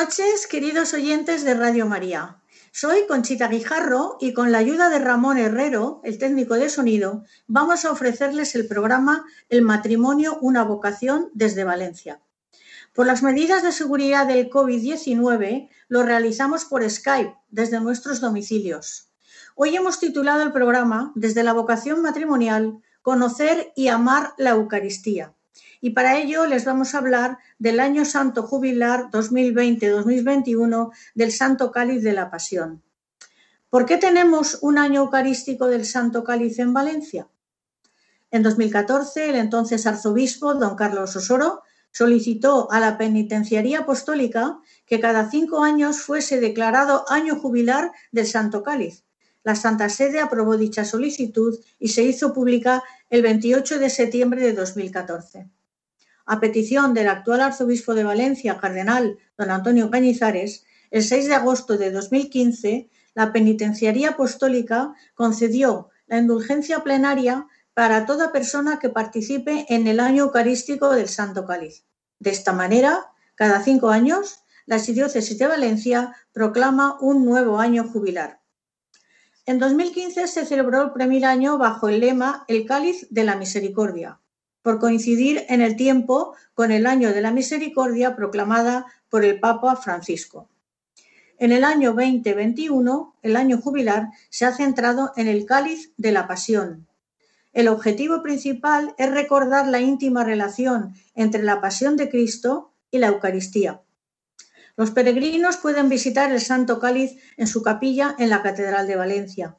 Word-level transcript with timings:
noches, 0.00 0.46
queridos 0.46 0.92
oyentes 0.92 1.42
de 1.42 1.54
Radio 1.54 1.86
María. 1.86 2.42
Soy 2.70 3.06
Conchita 3.08 3.48
Guijarro 3.48 4.18
y 4.20 4.34
con 4.34 4.52
la 4.52 4.58
ayuda 4.58 4.90
de 4.90 4.98
Ramón 4.98 5.38
Herrero, 5.38 6.02
el 6.04 6.18
técnico 6.18 6.52
de 6.56 6.68
sonido, 6.68 7.24
vamos 7.46 7.86
a 7.86 7.92
ofrecerles 7.92 8.54
el 8.56 8.68
programa 8.68 9.24
El 9.48 9.62
matrimonio, 9.62 10.36
una 10.42 10.64
vocación 10.64 11.30
desde 11.32 11.64
Valencia. 11.64 12.20
Por 12.94 13.06
las 13.06 13.22
medidas 13.22 13.62
de 13.62 13.72
seguridad 13.72 14.26
del 14.26 14.50
COVID-19, 14.50 15.70
lo 15.88 16.02
realizamos 16.02 16.66
por 16.66 16.88
Skype 16.88 17.34
desde 17.48 17.80
nuestros 17.80 18.20
domicilios. 18.20 19.08
Hoy 19.54 19.76
hemos 19.76 19.98
titulado 19.98 20.42
el 20.42 20.52
programa 20.52 21.12
Desde 21.14 21.42
la 21.42 21.54
vocación 21.54 22.02
matrimonial, 22.02 22.82
conocer 23.00 23.72
y 23.74 23.88
amar 23.88 24.34
la 24.36 24.50
Eucaristía. 24.50 25.35
Y 25.80 25.90
para 25.90 26.18
ello 26.18 26.46
les 26.46 26.64
vamos 26.64 26.94
a 26.94 26.98
hablar 26.98 27.38
del 27.58 27.80
Año 27.80 28.04
Santo 28.04 28.42
Jubilar 28.42 29.10
2020-2021 29.10 30.92
del 31.14 31.32
Santo 31.32 31.70
Cáliz 31.70 32.02
de 32.02 32.12
la 32.12 32.30
Pasión. 32.30 32.82
¿Por 33.68 33.84
qué 33.84 33.98
tenemos 33.98 34.58
un 34.62 34.78
año 34.78 35.02
eucarístico 35.02 35.66
del 35.66 35.84
Santo 35.84 36.24
Cáliz 36.24 36.58
en 36.58 36.72
Valencia? 36.72 37.28
En 38.30 38.42
2014, 38.42 39.30
el 39.30 39.36
entonces 39.36 39.86
arzobispo, 39.86 40.54
don 40.54 40.76
Carlos 40.76 41.14
Osoro, 41.16 41.62
solicitó 41.90 42.70
a 42.70 42.80
la 42.80 42.98
Penitenciaría 42.98 43.80
Apostólica 43.80 44.58
que 44.84 45.00
cada 45.00 45.30
cinco 45.30 45.62
años 45.62 46.00
fuese 46.00 46.40
declarado 46.40 47.04
año 47.08 47.36
jubilar 47.36 47.92
del 48.12 48.26
Santo 48.26 48.62
Cáliz. 48.62 49.04
La 49.46 49.54
Santa 49.54 49.88
Sede 49.88 50.18
aprobó 50.20 50.56
dicha 50.56 50.84
solicitud 50.84 51.56
y 51.78 51.88
se 51.88 52.02
hizo 52.02 52.34
pública 52.34 52.82
el 53.10 53.22
28 53.22 53.78
de 53.78 53.90
septiembre 53.90 54.42
de 54.42 54.52
2014 54.52 55.48
a 56.26 56.40
petición 56.40 56.92
del 56.92 57.08
actual 57.08 57.40
arzobispo 57.40 57.94
de 57.94 58.04
Valencia, 58.04 58.58
cardenal 58.58 59.16
don 59.38 59.50
Antonio 59.50 59.90
Cañizares, 59.90 60.64
el 60.90 61.02
6 61.04 61.28
de 61.28 61.34
agosto 61.34 61.78
de 61.78 61.92
2015, 61.92 62.90
la 63.14 63.32
Penitenciaría 63.32 64.10
Apostólica 64.10 64.94
concedió 65.14 65.90
la 66.06 66.18
indulgencia 66.18 66.82
plenaria 66.82 67.46
para 67.74 68.06
toda 68.06 68.32
persona 68.32 68.78
que 68.80 68.88
participe 68.88 69.66
en 69.68 69.86
el 69.86 70.00
año 70.00 70.24
eucarístico 70.24 70.90
del 70.90 71.08
Santo 71.08 71.46
Cáliz. 71.46 71.84
De 72.18 72.30
esta 72.30 72.52
manera, 72.52 73.12
cada 73.36 73.62
cinco 73.62 73.90
años, 73.90 74.40
la 74.66 74.76
Archidiócesis 74.76 75.38
de 75.38 75.46
Valencia 75.46 76.16
proclama 76.32 76.98
un 77.00 77.24
nuevo 77.24 77.58
año 77.60 77.84
jubilar. 77.84 78.40
En 79.48 79.60
2015 79.60 80.26
se 80.26 80.44
celebró 80.44 80.82
el 80.82 80.90
primer 80.90 81.24
año 81.24 81.56
bajo 81.56 81.88
el 81.88 82.00
lema 82.00 82.44
El 82.48 82.66
Cáliz 82.66 83.06
de 83.10 83.22
la 83.22 83.36
Misericordia, 83.36 84.18
por 84.60 84.80
coincidir 84.80 85.46
en 85.48 85.60
el 85.60 85.76
tiempo 85.76 86.34
con 86.52 86.72
el 86.72 86.84
año 86.84 87.12
de 87.12 87.20
la 87.20 87.30
misericordia 87.30 88.16
proclamada 88.16 88.86
por 89.08 89.24
el 89.24 89.38
Papa 89.38 89.76
Francisco. 89.76 90.48
En 91.38 91.52
el 91.52 91.62
año 91.62 91.90
2021, 91.92 93.14
el 93.22 93.36
año 93.36 93.60
jubilar, 93.60 94.08
se 94.30 94.46
ha 94.46 94.52
centrado 94.52 95.12
en 95.14 95.28
el 95.28 95.46
cáliz 95.46 95.92
de 95.96 96.10
la 96.10 96.26
pasión. 96.26 96.88
El 97.52 97.68
objetivo 97.68 98.24
principal 98.24 98.96
es 98.98 99.12
recordar 99.12 99.68
la 99.68 99.80
íntima 99.80 100.24
relación 100.24 100.94
entre 101.14 101.44
la 101.44 101.60
pasión 101.60 101.96
de 101.96 102.10
Cristo 102.10 102.72
y 102.90 102.98
la 102.98 103.06
Eucaristía. 103.06 103.80
Los 104.76 104.90
peregrinos 104.90 105.56
pueden 105.56 105.88
visitar 105.88 106.30
el 106.30 106.40
Santo 106.40 106.78
Cáliz 106.78 107.16
en 107.36 107.46
su 107.46 107.62
capilla 107.62 108.14
en 108.18 108.28
la 108.28 108.42
Catedral 108.42 108.86
de 108.86 108.96
Valencia. 108.96 109.56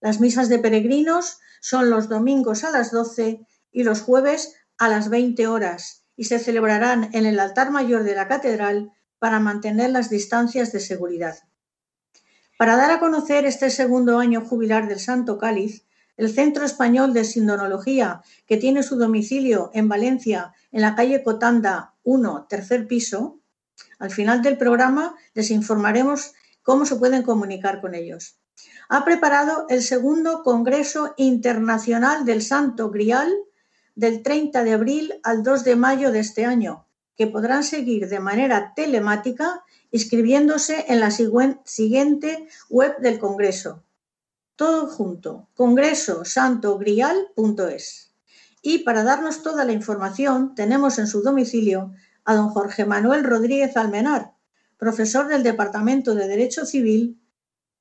Las 0.00 0.20
misas 0.20 0.48
de 0.48 0.58
peregrinos 0.58 1.38
son 1.60 1.90
los 1.90 2.08
domingos 2.08 2.64
a 2.64 2.70
las 2.70 2.90
12 2.90 3.46
y 3.70 3.82
los 3.84 4.00
jueves 4.02 4.54
a 4.78 4.88
las 4.88 5.08
20 5.08 5.46
horas 5.46 6.04
y 6.16 6.24
se 6.24 6.38
celebrarán 6.38 7.10
en 7.12 7.26
el 7.26 7.38
altar 7.38 7.70
mayor 7.70 8.02
de 8.02 8.14
la 8.14 8.26
catedral 8.26 8.90
para 9.18 9.38
mantener 9.38 9.90
las 9.90 10.10
distancias 10.10 10.72
de 10.72 10.80
seguridad. 10.80 11.38
Para 12.58 12.76
dar 12.76 12.90
a 12.90 12.98
conocer 13.00 13.46
este 13.46 13.70
segundo 13.70 14.18
año 14.18 14.40
jubilar 14.40 14.88
del 14.88 15.00
Santo 15.00 15.38
Cáliz, 15.38 15.86
el 16.16 16.30
Centro 16.30 16.64
Español 16.64 17.14
de 17.14 17.24
Sindonología, 17.24 18.22
que 18.46 18.56
tiene 18.56 18.82
su 18.82 18.96
domicilio 18.96 19.70
en 19.72 19.88
Valencia, 19.88 20.52
en 20.72 20.82
la 20.82 20.94
calle 20.94 21.22
Cotanda 21.22 21.94
1, 22.02 22.46
tercer 22.48 22.86
piso, 22.86 23.39
al 23.98 24.10
final 24.10 24.42
del 24.42 24.58
programa 24.58 25.14
les 25.34 25.50
informaremos 25.50 26.34
cómo 26.62 26.86
se 26.86 26.96
pueden 26.96 27.22
comunicar 27.22 27.80
con 27.80 27.94
ellos. 27.94 28.36
Ha 28.88 29.04
preparado 29.04 29.66
el 29.68 29.82
segundo 29.82 30.42
Congreso 30.42 31.14
Internacional 31.16 32.24
del 32.24 32.42
Santo 32.42 32.90
Grial 32.90 33.32
del 33.94 34.22
30 34.22 34.64
de 34.64 34.72
abril 34.72 35.14
al 35.22 35.42
2 35.42 35.64
de 35.64 35.76
mayo 35.76 36.12
de 36.12 36.20
este 36.20 36.44
año, 36.44 36.86
que 37.16 37.26
podrán 37.26 37.64
seguir 37.64 38.08
de 38.08 38.20
manera 38.20 38.72
telemática 38.74 39.64
inscribiéndose 39.90 40.84
en 40.88 41.00
la 41.00 41.10
siguiente 41.10 42.48
web 42.68 42.98
del 42.98 43.18
Congreso. 43.18 43.82
Todo 44.56 44.86
junto, 44.86 45.48
congresosantogrial.es. 45.54 48.10
Y 48.62 48.80
para 48.80 49.04
darnos 49.04 49.42
toda 49.42 49.64
la 49.64 49.72
información 49.72 50.54
tenemos 50.54 50.98
en 50.98 51.06
su 51.06 51.22
domicilio 51.22 51.92
a 52.24 52.34
don 52.34 52.50
Jorge 52.50 52.84
Manuel 52.84 53.24
Rodríguez 53.24 53.76
Almenar, 53.76 54.32
profesor 54.78 55.28
del 55.28 55.42
Departamento 55.42 56.14
de 56.14 56.28
Derecho 56.28 56.64
Civil 56.66 57.20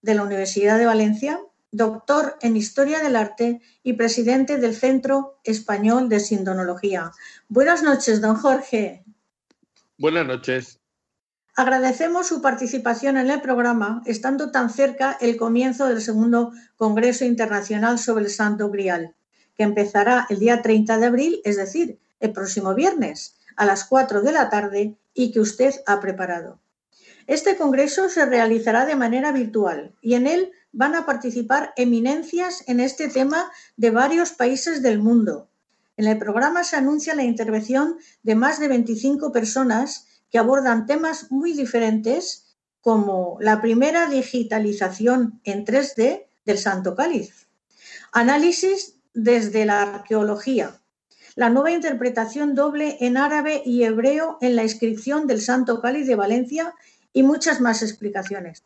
de 0.01 0.15
la 0.15 0.23
Universidad 0.23 0.77
de 0.77 0.85
Valencia 0.85 1.39
doctor 1.71 2.37
en 2.41 2.57
Historia 2.57 2.99
del 2.99 3.15
Arte 3.15 3.61
y 3.83 3.93
presidente 3.93 4.57
del 4.57 4.75
Centro 4.75 5.39
Español 5.43 6.09
de 6.09 6.19
Sindonología. 6.19 7.11
Buenas 7.47 7.83
noches, 7.83 8.21
don 8.21 8.35
Jorge. 8.35 9.03
Buenas 9.97 10.25
noches. 10.25 10.79
Agradecemos 11.55 12.27
su 12.27 12.41
participación 12.41 13.17
en 13.17 13.29
el 13.29 13.41
programa, 13.41 14.01
estando 14.05 14.49
tan 14.51 14.69
cerca 14.69 15.17
el 15.19 15.35
comienzo 15.35 15.87
del 15.87 16.01
segundo 16.01 16.53
Congreso 16.77 17.25
Internacional 17.25 17.99
sobre 17.99 18.25
el 18.25 18.31
Santo 18.31 18.69
Grial, 18.69 19.15
que 19.55 19.63
empezará 19.63 20.25
el 20.29 20.39
día 20.39 20.61
30 20.61 20.97
de 20.97 21.05
abril, 21.05 21.41
es 21.43 21.57
decir, 21.57 21.99
el 22.21 22.31
próximo 22.31 22.73
viernes, 22.73 23.35
a 23.59 23.65
las 23.65 23.83
4 23.83 24.21
de 24.21 24.31
la 24.31 24.49
tarde 24.49 24.95
y 25.13 25.31
que 25.33 25.41
usted 25.41 25.75
ha 25.85 25.99
preparado. 25.99 26.61
Este 27.27 27.57
congreso 27.57 28.07
se 28.07 28.25
realizará 28.25 28.85
de 28.85 28.95
manera 28.95 29.33
virtual 29.33 29.93
y 30.01 30.13
en 30.13 30.27
él 30.27 30.53
van 30.71 30.95
a 30.95 31.05
participar 31.05 31.73
eminencias 31.75 32.63
en 32.67 32.79
este 32.79 33.09
tema 33.09 33.51
de 33.75 33.91
varios 33.91 34.31
países 34.31 34.81
del 34.81 34.99
mundo. 34.99 35.49
En 35.97 36.07
el 36.07 36.17
programa 36.17 36.63
se 36.63 36.77
anuncia 36.77 37.13
la 37.15 37.23
intervención 37.23 37.97
de 38.23 38.35
más 38.35 38.61
de 38.61 38.69
25 38.69 39.33
personas 39.33 40.07
que 40.31 40.37
abordan 40.39 40.85
temas 40.85 41.29
muy 41.29 41.51
diferentes 41.51 42.55
como 42.79 43.37
la 43.41 43.59
primera 43.59 44.07
digitalización 44.07 45.41
en 45.43 45.65
3D 45.65 46.27
del 46.45 46.57
Santo 46.57 46.95
Cáliz, 46.95 47.47
análisis 48.13 48.95
desde 49.13 49.65
la 49.65 49.81
arqueología, 49.81 50.78
la 51.39 51.49
nueva 51.49 51.71
interpretación 51.71 52.53
doble 52.53 52.97
en 52.99 53.15
árabe 53.15 53.61
y 53.63 53.83
hebreo 53.83 54.37
en 54.41 54.57
la 54.57 54.63
inscripción 54.63 55.25
del 55.25 55.39
Santo 55.39 55.79
Cáliz 55.79 56.05
de 56.05 56.15
Valencia 56.15 56.75
y 57.13 57.23
muchas 57.23 57.61
más 57.61 57.81
explicaciones. 57.81 58.65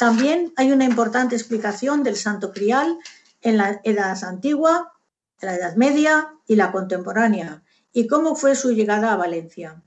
También 0.00 0.52
hay 0.56 0.72
una 0.72 0.84
importante 0.84 1.36
explicación 1.36 2.02
del 2.02 2.16
Santo 2.16 2.50
Crial 2.52 2.98
en 3.40 3.56
la 3.56 3.80
Edad 3.84 4.18
Antigua, 4.24 4.94
la 5.40 5.54
Edad 5.54 5.76
Media 5.76 6.34
y 6.48 6.56
la 6.56 6.72
contemporánea, 6.72 7.62
y 7.92 8.08
cómo 8.08 8.34
fue 8.34 8.56
su 8.56 8.72
llegada 8.72 9.12
a 9.12 9.16
Valencia. 9.16 9.80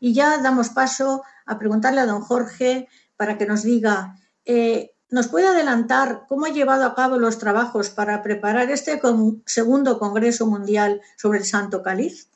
Y 0.00 0.14
ya 0.14 0.38
damos 0.38 0.70
paso 0.70 1.24
a 1.44 1.58
preguntarle 1.58 2.00
a 2.00 2.06
don 2.06 2.22
Jorge 2.22 2.88
para 3.18 3.36
que 3.36 3.44
nos 3.44 3.64
diga, 3.64 4.16
eh, 4.46 4.95
¿nos 5.10 5.28
puede 5.28 5.46
adelantar 5.46 6.22
cómo 6.28 6.46
ha 6.46 6.50
llevado 6.50 6.84
a 6.84 6.94
cabo 6.94 7.18
los 7.18 7.38
trabajos 7.38 7.90
para 7.90 8.22
preparar 8.22 8.70
este 8.70 9.00
segundo 9.46 9.98
Congreso 9.98 10.46
Mundial 10.46 11.00
sobre 11.16 11.38
el 11.38 11.44
Santo 11.44 11.82
Cáliz? 11.82 12.30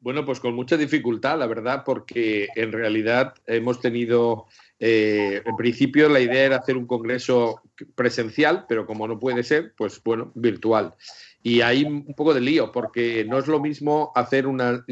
Bueno, 0.00 0.24
pues 0.24 0.38
con 0.38 0.54
mucha 0.54 0.76
dificultad, 0.76 1.38
la 1.38 1.46
verdad, 1.46 1.82
porque 1.84 2.48
en 2.54 2.70
realidad 2.70 3.34
hemos 3.46 3.80
tenido, 3.80 4.46
eh, 4.78 5.42
en 5.44 5.56
principio 5.56 6.08
la 6.08 6.20
idea 6.20 6.44
era 6.44 6.56
hacer 6.56 6.76
un 6.76 6.86
congreso 6.86 7.62
presencial, 7.96 8.64
pero 8.68 8.86
como 8.86 9.08
no 9.08 9.18
puede 9.18 9.42
ser, 9.42 9.74
pues 9.76 10.00
bueno, 10.04 10.30
virtual. 10.36 10.94
Y 11.42 11.62
hay 11.62 11.82
un 11.84 12.14
poco 12.14 12.32
de 12.32 12.40
lío, 12.40 12.70
porque 12.70 13.24
no 13.24 13.38
es 13.38 13.48
lo 13.48 13.58
mismo 13.58 14.12
hacer 14.14 14.46
una, 14.46 14.84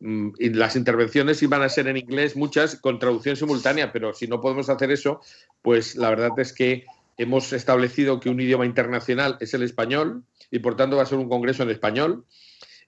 mm, 0.00 0.30
las 0.54 0.76
intervenciones 0.76 1.42
iban 1.42 1.62
a 1.62 1.68
ser 1.68 1.88
en 1.88 1.96
inglés, 1.96 2.36
muchas 2.36 2.76
con 2.76 2.98
traducción 2.98 3.36
simultánea, 3.36 3.92
pero 3.92 4.14
si 4.14 4.26
no 4.26 4.40
podemos 4.40 4.68
hacer 4.68 4.90
eso, 4.90 5.20
pues 5.62 5.96
la 5.96 6.10
verdad 6.10 6.38
es 6.38 6.52
que 6.52 6.84
hemos 7.16 7.52
establecido 7.52 8.20
que 8.20 8.28
un 8.28 8.40
idioma 8.40 8.66
internacional 8.66 9.36
es 9.40 9.54
el 9.54 9.62
español 9.62 10.24
y 10.50 10.58
por 10.58 10.76
tanto 10.76 10.96
va 10.96 11.02
a 11.02 11.06
ser 11.06 11.18
un 11.18 11.28
congreso 11.28 11.62
en 11.62 11.70
español 11.70 12.24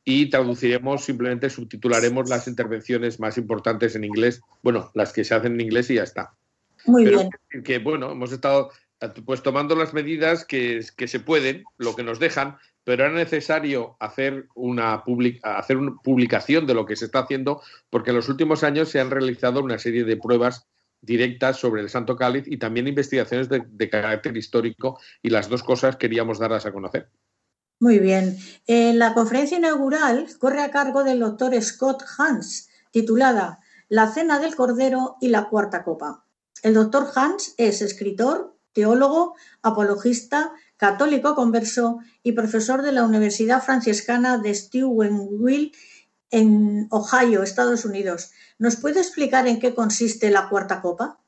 y 0.04 0.30
traduciremos, 0.30 1.04
simplemente 1.04 1.50
subtitularemos 1.50 2.30
las 2.30 2.48
intervenciones 2.48 3.20
más 3.20 3.36
importantes 3.36 3.94
en 3.94 4.04
inglés, 4.04 4.40
bueno, 4.62 4.90
las 4.94 5.12
que 5.12 5.24
se 5.24 5.34
hacen 5.34 5.54
en 5.54 5.60
inglés 5.60 5.90
y 5.90 5.96
ya 5.96 6.02
está. 6.02 6.34
Muy 6.86 7.04
bien. 7.04 7.28
Que 7.64 7.78
bueno, 7.78 8.12
hemos 8.12 8.32
estado 8.32 8.70
pues 9.24 9.42
tomando 9.42 9.74
las 9.74 9.94
medidas 9.94 10.44
que, 10.44 10.82
se 10.82 11.20
pueden, 11.20 11.64
lo 11.76 11.94
que 11.94 12.02
nos 12.02 12.18
dejan, 12.18 12.56
pero 12.88 13.04
era 13.04 13.12
necesario 13.12 13.98
hacer 14.00 14.48
una, 14.54 15.04
hacer 15.42 15.76
una 15.76 15.96
publicación 16.02 16.66
de 16.66 16.72
lo 16.72 16.86
que 16.86 16.96
se 16.96 17.04
está 17.04 17.18
haciendo, 17.18 17.60
porque 17.90 18.12
en 18.12 18.16
los 18.16 18.30
últimos 18.30 18.64
años 18.64 18.88
se 18.88 18.98
han 18.98 19.10
realizado 19.10 19.62
una 19.62 19.78
serie 19.78 20.04
de 20.04 20.16
pruebas 20.16 20.66
directas 21.02 21.58
sobre 21.58 21.82
el 21.82 21.90
Santo 21.90 22.16
Cáliz 22.16 22.44
y 22.46 22.56
también 22.56 22.88
investigaciones 22.88 23.50
de, 23.50 23.90
carácter 23.90 24.34
histórico, 24.38 24.98
y 25.22 25.28
las 25.28 25.50
dos 25.50 25.62
cosas 25.62 25.96
queríamos 25.96 26.38
darlas 26.38 26.64
a 26.64 26.72
conocer. 26.72 27.10
Muy 27.78 27.98
bien. 27.98 28.38
la 28.66 29.12
conferencia 29.12 29.58
inaugural 29.58 30.26
corre 30.38 30.62
a 30.62 30.70
cargo 30.70 31.04
del 31.04 31.20
doctor 31.20 31.60
Scott 31.60 32.02
Hans, 32.16 32.70
titulada 32.90 33.60
La 33.90 34.10
Cena 34.10 34.38
del 34.38 34.56
Cordero 34.56 35.16
y 35.20 35.28
la 35.28 35.50
Cuarta 35.50 35.84
Copa. 35.84 36.24
El 36.62 36.72
doctor 36.72 37.08
Hans 37.14 37.54
es 37.58 37.82
escritor, 37.82 38.56
teólogo, 38.72 39.34
apologista, 39.60 40.52
católico 40.78 41.34
converso 41.34 41.98
y 42.22 42.32
profesor 42.32 42.80
de 42.80 42.92
la 42.92 43.04
Universidad 43.04 43.62
Franciscana 43.62 44.38
de 44.38 44.54
Steubenville 44.54 45.72
en 46.30 46.86
Ohio, 46.90 47.42
Estados 47.42 47.84
Unidos. 47.84 48.30
¿Nos 48.58 48.76
puede 48.76 49.00
explicar 49.00 49.46
en 49.46 49.60
qué 49.60 49.74
consiste 49.74 50.30
la 50.30 50.48
Cuarta 50.48 50.80
Copa? 50.80 51.18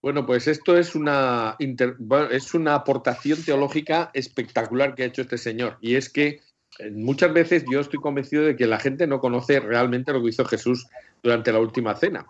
Bueno, 0.00 0.24
pues 0.26 0.46
esto 0.46 0.78
es 0.78 0.94
una, 0.94 1.56
es 1.58 2.54
una 2.54 2.74
aportación 2.74 3.42
teológica 3.42 4.10
espectacular 4.14 4.94
que 4.94 5.02
ha 5.02 5.06
hecho 5.06 5.22
este 5.22 5.38
señor. 5.38 5.78
Y 5.80 5.96
es 5.96 6.08
que 6.08 6.40
eh, 6.78 6.90
muchas 6.90 7.32
veces 7.32 7.64
yo 7.70 7.80
estoy 7.80 7.98
convencido 7.98 8.44
de 8.44 8.56
que 8.56 8.66
la 8.66 8.78
gente 8.78 9.06
no 9.06 9.20
conoce 9.20 9.58
realmente 9.58 10.12
lo 10.12 10.22
que 10.22 10.28
hizo 10.28 10.44
Jesús 10.44 10.86
durante 11.22 11.52
la 11.52 11.58
última 11.58 11.96
cena. 11.96 12.26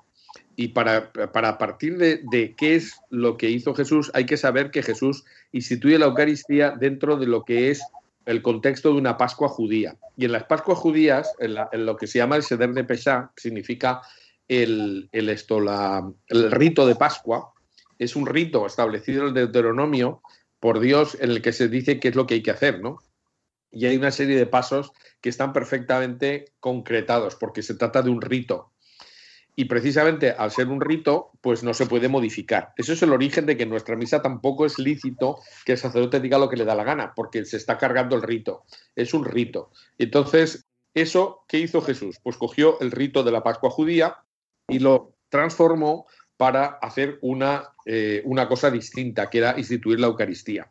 Y 0.60 0.68
para, 0.68 1.12
para 1.12 1.56
partir 1.56 1.98
de, 1.98 2.20
de, 2.32 2.56
qué 2.56 2.74
es 2.74 2.96
lo 3.10 3.36
que 3.36 3.48
hizo 3.48 3.74
Jesús, 3.74 4.10
hay 4.12 4.26
que 4.26 4.36
saber 4.36 4.72
que 4.72 4.82
Jesús 4.82 5.24
instituye 5.52 6.00
la 6.00 6.06
Eucaristía 6.06 6.72
dentro 6.72 7.16
de 7.16 7.28
lo 7.28 7.44
que 7.44 7.70
es 7.70 7.80
el 8.26 8.42
contexto 8.42 8.90
de 8.92 8.98
una 8.98 9.16
Pascua 9.16 9.48
judía. 9.48 9.96
Y 10.16 10.24
en 10.24 10.32
las 10.32 10.46
Pascuas 10.46 10.78
judías, 10.78 11.32
en, 11.38 11.86
lo 11.86 11.96
que 11.96 12.08
se 12.08 12.18
llama 12.18 12.34
el 12.34 12.42
Seder 12.42 12.72
de 12.72 12.82
Pesá, 12.82 13.30
significa 13.36 14.02
el, 14.48 15.08
el, 15.12 15.28
esto, 15.28 15.60
la, 15.60 16.12
el 16.26 16.50
rito 16.50 16.88
de 16.88 16.96
Pascua, 16.96 17.52
es 17.96 18.16
un 18.16 18.26
rito 18.26 18.66
establecido 18.66 19.22
en 19.22 19.28
el 19.28 19.34
Deuteronomio 19.34 20.22
por 20.58 20.80
Dios 20.80 21.16
en 21.20 21.30
el 21.30 21.40
que 21.40 21.52
se 21.52 21.68
dice 21.68 22.00
qué 22.00 22.08
es 22.08 22.16
lo 22.16 22.26
que 22.26 22.34
hay 22.34 22.42
que 22.42 22.50
hacer, 22.50 22.80
¿no? 22.80 22.98
Y 23.70 23.86
hay 23.86 23.96
una 23.96 24.10
serie 24.10 24.36
de 24.36 24.46
pasos 24.46 24.90
que 25.20 25.28
están 25.28 25.52
perfectamente 25.52 26.46
concretados 26.58 27.36
porque 27.36 27.62
se 27.62 27.76
trata 27.76 28.02
de 28.02 28.10
un 28.10 28.20
rito. 28.20 28.72
Y 29.58 29.64
precisamente 29.64 30.30
al 30.30 30.52
ser 30.52 30.68
un 30.68 30.80
rito, 30.80 31.32
pues 31.40 31.64
no 31.64 31.74
se 31.74 31.86
puede 31.86 32.06
modificar. 32.08 32.72
Eso 32.76 32.92
es 32.92 33.02
el 33.02 33.12
origen 33.12 33.44
de 33.44 33.56
que 33.56 33.66
nuestra 33.66 33.96
misa 33.96 34.22
tampoco 34.22 34.64
es 34.64 34.78
lícito 34.78 35.40
que 35.64 35.72
el 35.72 35.78
sacerdote 35.78 36.20
diga 36.20 36.38
lo 36.38 36.48
que 36.48 36.56
le 36.56 36.64
da 36.64 36.76
la 36.76 36.84
gana, 36.84 37.12
porque 37.16 37.44
se 37.44 37.56
está 37.56 37.76
cargando 37.76 38.14
el 38.14 38.22
rito. 38.22 38.62
Es 38.94 39.14
un 39.14 39.24
rito. 39.24 39.72
Entonces, 39.98 40.68
¿eso 40.94 41.44
qué 41.48 41.58
hizo 41.58 41.82
Jesús? 41.82 42.20
Pues 42.22 42.36
cogió 42.36 42.78
el 42.78 42.92
rito 42.92 43.24
de 43.24 43.32
la 43.32 43.42
Pascua 43.42 43.68
judía 43.68 44.18
y 44.68 44.78
lo 44.78 45.16
transformó 45.28 46.06
para 46.36 46.78
hacer 46.80 47.18
una, 47.20 47.72
eh, 47.84 48.22
una 48.26 48.46
cosa 48.46 48.70
distinta, 48.70 49.28
que 49.28 49.38
era 49.38 49.58
instituir 49.58 49.98
la 49.98 50.06
Eucaristía. 50.06 50.70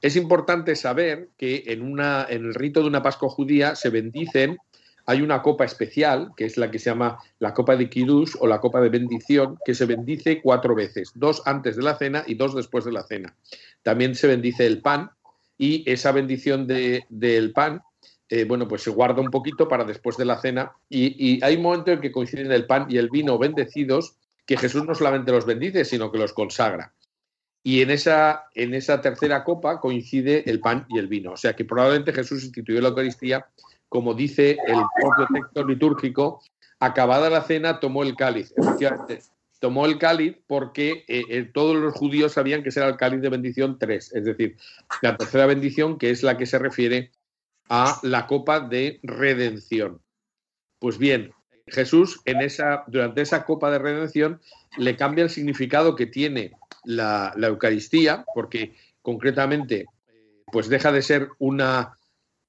Es 0.00 0.16
importante 0.16 0.74
saber 0.74 1.28
que 1.36 1.62
en, 1.68 1.82
una, 1.82 2.26
en 2.28 2.46
el 2.46 2.54
rito 2.54 2.80
de 2.80 2.88
una 2.88 3.04
Pascua 3.04 3.28
judía 3.28 3.76
se 3.76 3.90
bendicen, 3.90 4.58
hay 5.06 5.22
una 5.22 5.42
copa 5.42 5.64
especial, 5.64 6.32
que 6.36 6.44
es 6.44 6.56
la 6.56 6.70
que 6.70 6.78
se 6.78 6.90
llama 6.90 7.18
la 7.38 7.54
copa 7.54 7.76
de 7.76 7.88
Kiddush 7.88 8.34
o 8.40 8.46
la 8.46 8.60
copa 8.60 8.80
de 8.80 8.88
bendición, 8.88 9.58
que 9.64 9.74
se 9.74 9.86
bendice 9.86 10.40
cuatro 10.40 10.74
veces, 10.74 11.12
dos 11.14 11.42
antes 11.44 11.76
de 11.76 11.82
la 11.82 11.96
cena 11.96 12.24
y 12.26 12.34
dos 12.34 12.54
después 12.54 12.84
de 12.84 12.92
la 12.92 13.02
cena. 13.02 13.34
También 13.82 14.14
se 14.14 14.26
bendice 14.26 14.66
el 14.66 14.80
pan 14.80 15.10
y 15.58 15.82
esa 15.90 16.12
bendición 16.12 16.66
del 16.66 17.52
pan 17.52 17.82
eh, 18.34 18.44
bueno, 18.44 18.66
pues 18.66 18.80
se 18.80 18.88
guarda 18.88 19.20
un 19.20 19.30
poquito 19.30 19.68
para 19.68 19.84
después 19.84 20.16
de 20.16 20.24
la 20.24 20.40
cena 20.40 20.72
y, 20.88 21.44
hay 21.44 21.56
un 21.56 21.62
momento 21.62 21.90
en 21.90 22.00
que 22.00 22.10
coinciden 22.10 22.50
el 22.50 22.64
pan 22.64 22.86
y 22.88 22.96
el 22.96 23.10
vino 23.10 23.36
bendecidos 23.36 24.16
que 24.46 24.56
Jesús 24.56 24.86
no 24.86 24.94
solamente 24.94 25.32
los 25.32 25.44
bendice, 25.44 25.84
sino 25.84 26.10
que 26.10 26.16
los 26.16 26.32
consagra. 26.32 26.94
Y 27.62 27.82
en 27.82 27.90
esa, 27.90 28.44
en 28.54 28.72
esa 28.72 29.02
tercera 29.02 29.44
copa 29.44 29.80
coincide 29.80 30.48
el 30.48 30.60
pan 30.60 30.86
y 30.88 30.98
el 30.98 31.08
vino. 31.08 31.32
O 31.32 31.36
sea 31.36 31.54
que 31.54 31.66
probablemente 31.66 32.14
Jesús 32.14 32.42
instituyó 32.42 32.80
la 32.80 32.88
Eucaristía, 32.88 33.46
como 33.92 34.14
dice 34.14 34.56
el 34.66 34.80
propio 34.98 35.26
texto 35.34 35.66
litúrgico, 35.66 36.40
acabada 36.80 37.28
la 37.28 37.42
cena 37.42 37.78
tomó 37.78 38.02
el 38.02 38.16
cáliz. 38.16 38.54
Efectivamente, 38.56 39.20
tomó 39.60 39.84
el 39.84 39.98
cáliz 39.98 40.38
porque 40.46 41.04
eh, 41.08 41.24
eh, 41.28 41.50
todos 41.52 41.76
los 41.76 41.92
judíos 41.92 42.32
sabían 42.32 42.62
que 42.62 42.70
ese 42.70 42.80
era 42.80 42.88
el 42.88 42.96
cáliz 42.96 43.20
de 43.20 43.28
bendición 43.28 43.78
3, 43.78 44.14
es 44.14 44.24
decir, 44.24 44.56
la 45.02 45.18
tercera 45.18 45.44
bendición 45.44 45.98
que 45.98 46.08
es 46.08 46.22
la 46.22 46.38
que 46.38 46.46
se 46.46 46.58
refiere 46.58 47.12
a 47.68 48.00
la 48.02 48.26
copa 48.26 48.60
de 48.60 48.98
redención. 49.02 50.00
Pues 50.78 50.96
bien, 50.96 51.34
Jesús 51.66 52.22
en 52.24 52.40
esa, 52.40 52.84
durante 52.86 53.20
esa 53.20 53.44
copa 53.44 53.70
de 53.70 53.78
redención 53.78 54.40
le 54.78 54.96
cambia 54.96 55.24
el 55.24 55.30
significado 55.30 55.96
que 55.96 56.06
tiene 56.06 56.52
la, 56.84 57.34
Eucaristía, 57.36 58.24
porque 58.34 58.72
concretamente 59.02 59.84
pues 60.50 60.70
deja 60.70 60.92
de 60.92 61.02
ser 61.02 61.28
una, 61.38 61.98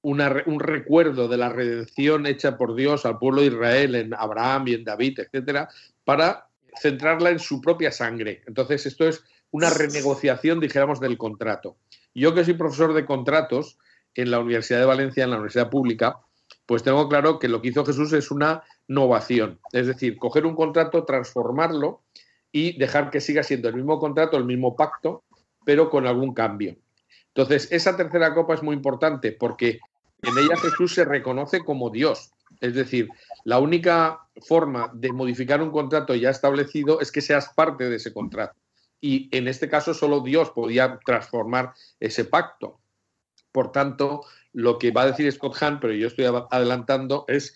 un 0.03 0.59
recuerdo 0.59 1.27
de 1.27 1.37
la 1.37 1.49
redención 1.49 2.25
hecha 2.25 2.57
por 2.57 2.75
Dios 2.75 3.05
al 3.05 3.17
pueblo 3.17 3.41
de 3.41 3.47
Israel 3.47 3.95
en 3.95 4.13
Abraham 4.13 4.67
y 4.67 4.73
en 4.73 4.83
David, 4.83 5.19
etcétera, 5.19 5.69
para 6.03 6.47
centrarla 6.79 7.29
en 7.29 7.39
su 7.39 7.61
propia 7.61 7.91
sangre. 7.91 8.43
Entonces, 8.45 8.85
esto 8.85 9.07
es 9.07 9.23
una 9.51 9.69
renegociación, 9.69 10.59
dijéramos, 10.59 10.99
del 10.99 11.17
contrato. 11.17 11.77
Yo 12.13 12.35
que 12.35 12.43
soy 12.43 12.55
profesor 12.55 12.93
de 12.93 13.05
contratos 13.05 13.77
en 14.13 14.29
la 14.29 14.39
Universidad 14.39 14.79
de 14.79 14.85
Valencia, 14.85 15.23
en 15.23 15.29
la 15.29 15.37
Universidad 15.37 15.69
Pública, 15.69 16.19
pues 16.65 16.83
tengo 16.83 17.07
claro 17.07 17.39
que 17.39 17.47
lo 17.47 17.61
que 17.61 17.69
hizo 17.69 17.85
Jesús 17.85 18.11
es 18.13 18.29
una 18.29 18.63
novación, 18.87 19.59
es 19.71 19.87
decir, 19.87 20.17
coger 20.17 20.45
un 20.45 20.55
contrato, 20.55 21.05
transformarlo 21.05 22.01
y 22.51 22.77
dejar 22.77 23.09
que 23.09 23.21
siga 23.21 23.41
siendo 23.41 23.69
el 23.69 23.75
mismo 23.75 23.99
contrato, 23.99 24.37
el 24.37 24.45
mismo 24.45 24.75
pacto, 24.75 25.23
pero 25.65 25.89
con 25.89 26.05
algún 26.05 26.33
cambio. 26.33 26.75
Entonces, 27.27 27.71
esa 27.71 27.95
tercera 27.95 28.33
copa 28.33 28.53
es 28.53 28.61
muy 28.61 28.75
importante 28.75 29.31
porque 29.31 29.79
en 30.23 30.37
ella 30.37 30.57
Jesús 30.57 30.93
se 30.93 31.05
reconoce 31.05 31.63
como 31.63 31.89
Dios. 31.89 32.31
Es 32.61 32.75
decir, 32.75 33.09
la 33.43 33.59
única 33.59 34.27
forma 34.47 34.91
de 34.93 35.11
modificar 35.11 35.61
un 35.61 35.71
contrato 35.71 36.15
ya 36.15 36.29
establecido 36.29 37.01
es 37.01 37.11
que 37.11 37.21
seas 37.21 37.49
parte 37.53 37.89
de 37.89 37.97
ese 37.97 38.13
contrato. 38.13 38.55
Y 39.01 39.29
en 39.35 39.47
este 39.47 39.69
caso 39.69 39.93
solo 39.93 40.21
Dios 40.21 40.51
podía 40.51 40.99
transformar 41.05 41.73
ese 41.99 42.25
pacto. 42.25 42.79
Por 43.51 43.71
tanto, 43.71 44.25
lo 44.53 44.79
que 44.79 44.91
va 44.91 45.01
a 45.01 45.07
decir 45.07 45.31
Scott 45.31 45.61
Hahn, 45.61 45.79
pero 45.79 45.93
yo 45.93 46.07
estoy 46.07 46.25
adelantando, 46.49 47.25
es 47.27 47.55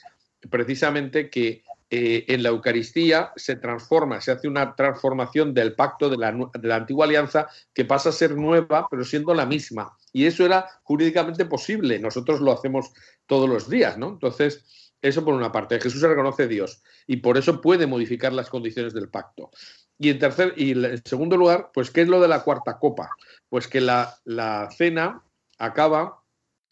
precisamente 0.50 1.30
que 1.30 1.64
eh, 1.90 2.26
en 2.28 2.44
la 2.44 2.50
Eucaristía 2.50 3.32
se 3.38 3.56
transforma, 3.56 4.20
se 4.20 4.32
hace 4.32 4.50
una 4.50 4.76
transformación 4.76 5.54
del 5.54 5.74
pacto 5.74 6.10
de 6.10 6.18
la, 6.18 6.34
de 6.34 6.68
la, 6.68 6.76
antigua 6.76 7.06
alianza 7.06 7.48
que 7.74 7.86
pasa 7.86 8.10
a 8.10 8.12
ser 8.12 8.36
nueva, 8.36 8.88
pero 8.92 9.06
siendo 9.06 9.34
la 9.34 9.46
misma. 9.46 9.98
Y 10.12 10.26
eso 10.26 10.46
era 10.46 10.68
jurídicamente 10.84 11.46
posible. 11.46 11.98
Nosotros 12.00 12.42
lo 12.42 12.52
hacemos 12.52 12.92
todos 13.26 13.48
los 13.48 13.70
días, 13.70 13.98
¿no? 13.98 14.10
Entonces, 14.10 14.92
eso 15.02 15.24
por 15.24 15.34
una 15.34 15.54
parte. 15.54 15.80
Jesús 15.80 16.02
se 16.02 16.10
reconoce 16.10 16.50
Dios 16.50 16.84
y 17.06 17.18
por 17.18 17.38
eso 17.38 17.62
puede 17.62 17.88
modificar 17.88 18.34
las 18.34 18.50
condiciones 18.50 18.94
del 18.94 19.08
pacto. 19.10 19.50
Y 19.98 20.10
en 20.10 20.20
tercer 20.20 20.56
y 20.58 20.72
en 20.72 21.02
segundo 21.06 21.38
lugar, 21.38 21.72
pues, 21.74 21.90
¿qué 21.90 22.02
es 22.02 22.10
lo 22.10 22.20
de 22.20 22.28
la 22.28 22.44
cuarta 22.44 22.80
copa? 22.80 23.10
Pues 23.48 23.70
que 23.70 23.80
la, 23.80 24.14
la 24.26 24.70
cena 24.72 25.24
acaba, 25.58 26.22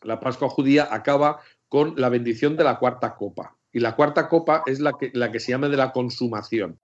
la 0.02 0.20
Pascua 0.20 0.50
judía 0.50 0.90
acaba 0.92 1.40
con 1.70 1.94
la 1.96 2.10
bendición 2.10 2.58
de 2.58 2.66
la 2.66 2.80
cuarta 2.80 3.16
copa 3.16 3.56
y 3.76 3.82
la 3.82 3.98
cuarta 3.98 4.30
copa 4.30 4.64
es 4.68 4.80
la 4.80 4.94
que, 4.94 5.12
la 5.14 5.34
que 5.34 5.42
se 5.42 5.52
llama 5.52 5.68
de 5.68 5.76
la 5.76 5.92
consumación. 5.92 6.80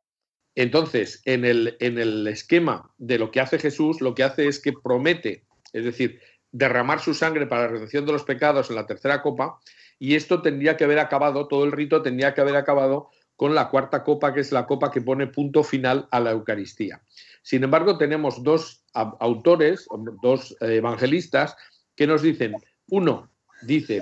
Entonces, 0.55 1.21
en 1.23 1.45
el, 1.45 1.77
en 1.79 1.97
el 1.97 2.27
esquema 2.27 2.91
de 2.97 3.17
lo 3.17 3.31
que 3.31 3.39
hace 3.39 3.59
Jesús, 3.59 4.01
lo 4.01 4.13
que 4.13 4.23
hace 4.23 4.49
es 4.49 4.59
que 4.59 4.73
promete, 4.73 5.45
es 5.71 5.85
decir, 5.85 6.19
derramar 6.51 6.99
su 6.99 7.13
sangre 7.13 7.47
para 7.47 7.61
la 7.61 7.67
redención 7.69 8.05
de 8.05 8.11
los 8.11 8.25
pecados 8.25 8.69
en 8.69 8.75
la 8.75 8.87
tercera 8.87 9.21
copa, 9.21 9.57
y 9.99 10.15
esto 10.15 10.41
tendría 10.41 10.75
que 10.75 10.83
haber 10.83 10.99
acabado, 10.99 11.47
todo 11.47 11.63
el 11.63 11.71
rito 11.71 12.01
tendría 12.01 12.33
que 12.33 12.41
haber 12.41 12.57
acabado 12.57 13.07
con 13.37 13.55
la 13.55 13.69
cuarta 13.69 14.03
copa, 14.03 14.33
que 14.33 14.41
es 14.41 14.51
la 14.51 14.67
copa 14.67 14.91
que 14.91 14.99
pone 14.99 15.27
punto 15.27 15.63
final 15.63 16.09
a 16.11 16.19
la 16.19 16.31
Eucaristía. 16.31 17.01
Sin 17.41 17.63
embargo, 17.63 17.97
tenemos 17.97 18.43
dos 18.43 18.83
autores, 18.93 19.87
dos 20.21 20.57
evangelistas, 20.59 21.55
que 21.95 22.05
nos 22.05 22.21
dicen, 22.21 22.53
uno 22.89 23.31
dice, 23.61 24.01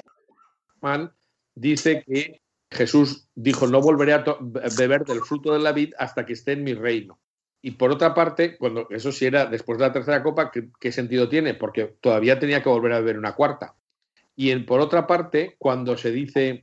dice 1.53 2.03
que 2.07 2.41
Jesús 2.71 3.27
dijo, 3.35 3.67
no 3.67 3.81
volveré 3.81 4.13
a 4.13 4.23
beber 4.77 5.03
del 5.03 5.21
fruto 5.21 5.53
de 5.53 5.59
la 5.59 5.71
vid 5.71 5.93
hasta 5.97 6.25
que 6.25 6.33
esté 6.33 6.51
en 6.53 6.63
mi 6.63 6.73
reino. 6.73 7.19
Y 7.61 7.71
por 7.71 7.91
otra 7.91 8.13
parte, 8.13 8.57
cuando 8.57 8.87
eso 8.89 9.11
sí 9.11 9.25
era 9.25 9.45
después 9.45 9.77
de 9.77 9.87
la 9.87 9.93
tercera 9.93 10.23
copa, 10.23 10.51
¿qué, 10.51 10.91
sentido 10.91 11.27
tiene? 11.27 11.55
Porque 11.55 11.95
todavía 11.99 12.39
tenía 12.39 12.63
que 12.63 12.69
volver 12.69 12.93
a 12.93 12.99
beber 12.99 13.17
una 13.17 13.35
cuarta. 13.35 13.75
Y 14.35 14.55
por 14.59 14.79
otra 14.79 15.07
parte, 15.07 15.55
cuando 15.57 15.97
se 15.97 16.11
dice 16.11 16.61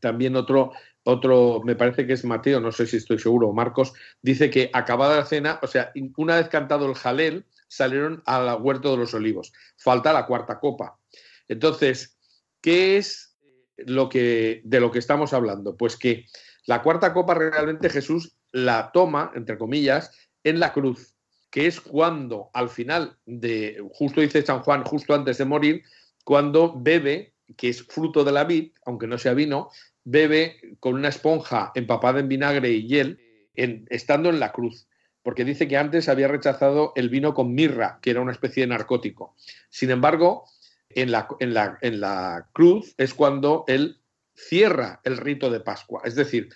también 0.00 0.36
otro, 0.36 0.72
otro, 1.02 1.60
me 1.64 1.76
parece 1.76 2.06
que 2.06 2.14
es 2.14 2.24
Mateo, 2.24 2.60
no 2.60 2.72
sé 2.72 2.86
si 2.86 2.96
estoy 2.96 3.18
seguro, 3.18 3.48
o 3.48 3.52
Marcos, 3.52 3.92
dice 4.22 4.48
que 4.48 4.70
acabada 4.72 5.18
la 5.18 5.26
cena, 5.26 5.58
o 5.60 5.66
sea, 5.66 5.92
una 6.16 6.36
vez 6.36 6.48
cantado 6.48 6.86
el 6.86 6.94
jalel, 6.94 7.44
salieron 7.66 8.22
al 8.24 8.62
huerto 8.62 8.92
de 8.92 8.96
los 8.96 9.12
olivos. 9.12 9.52
Falta 9.76 10.14
la 10.14 10.24
cuarta 10.24 10.58
copa. 10.58 10.98
Entonces, 11.48 12.16
¿qué 12.62 12.96
es 12.96 13.27
de 13.78 14.80
lo 14.80 14.90
que 14.90 14.98
estamos 14.98 15.32
hablando? 15.32 15.76
Pues 15.76 15.96
que 15.96 16.26
la 16.66 16.82
cuarta 16.82 17.12
copa 17.12 17.34
realmente 17.34 17.90
Jesús 17.90 18.36
la 18.52 18.90
toma, 18.92 19.32
entre 19.34 19.58
comillas, 19.58 20.10
en 20.44 20.60
la 20.60 20.72
cruz, 20.72 21.14
que 21.50 21.66
es 21.66 21.80
cuando 21.80 22.50
al 22.52 22.68
final 22.68 23.16
de, 23.26 23.82
justo 23.92 24.20
dice 24.20 24.44
San 24.44 24.60
Juan, 24.60 24.84
justo 24.84 25.14
antes 25.14 25.38
de 25.38 25.44
morir, 25.44 25.82
cuando 26.24 26.74
bebe, 26.78 27.34
que 27.56 27.68
es 27.68 27.82
fruto 27.82 28.24
de 28.24 28.32
la 28.32 28.44
vid, 28.44 28.72
aunque 28.84 29.06
no 29.06 29.18
sea 29.18 29.34
vino, 29.34 29.70
bebe 30.04 30.60
con 30.80 30.94
una 30.94 31.08
esponja 31.08 31.72
empapada 31.74 32.20
en 32.20 32.28
vinagre 32.28 32.70
y 32.70 32.86
hiel, 32.86 33.20
en, 33.54 33.86
estando 33.90 34.28
en 34.28 34.40
la 34.40 34.52
cruz 34.52 34.88
porque 35.28 35.44
dice 35.44 35.68
que 35.68 35.76
antes 35.76 36.08
había 36.08 36.26
rechazado 36.26 36.92
el 36.96 37.10
vino 37.10 37.34
con 37.34 37.52
mirra, 37.54 37.98
que 38.00 38.08
era 38.08 38.22
una 38.22 38.32
especie 38.32 38.62
de 38.62 38.68
narcótico. 38.68 39.34
Sin 39.68 39.90
embargo, 39.90 40.44
en 40.90 41.10
la, 41.12 41.28
en 41.40 41.54
la, 41.54 41.78
en 41.80 42.00
la 42.00 42.48
cruz 42.52 42.94
es 42.96 43.14
cuando 43.14 43.64
él 43.66 44.00
cierra 44.34 45.00
el 45.04 45.16
rito 45.16 45.50
de 45.50 45.60
Pascua. 45.60 46.02
Es 46.04 46.14
decir, 46.14 46.48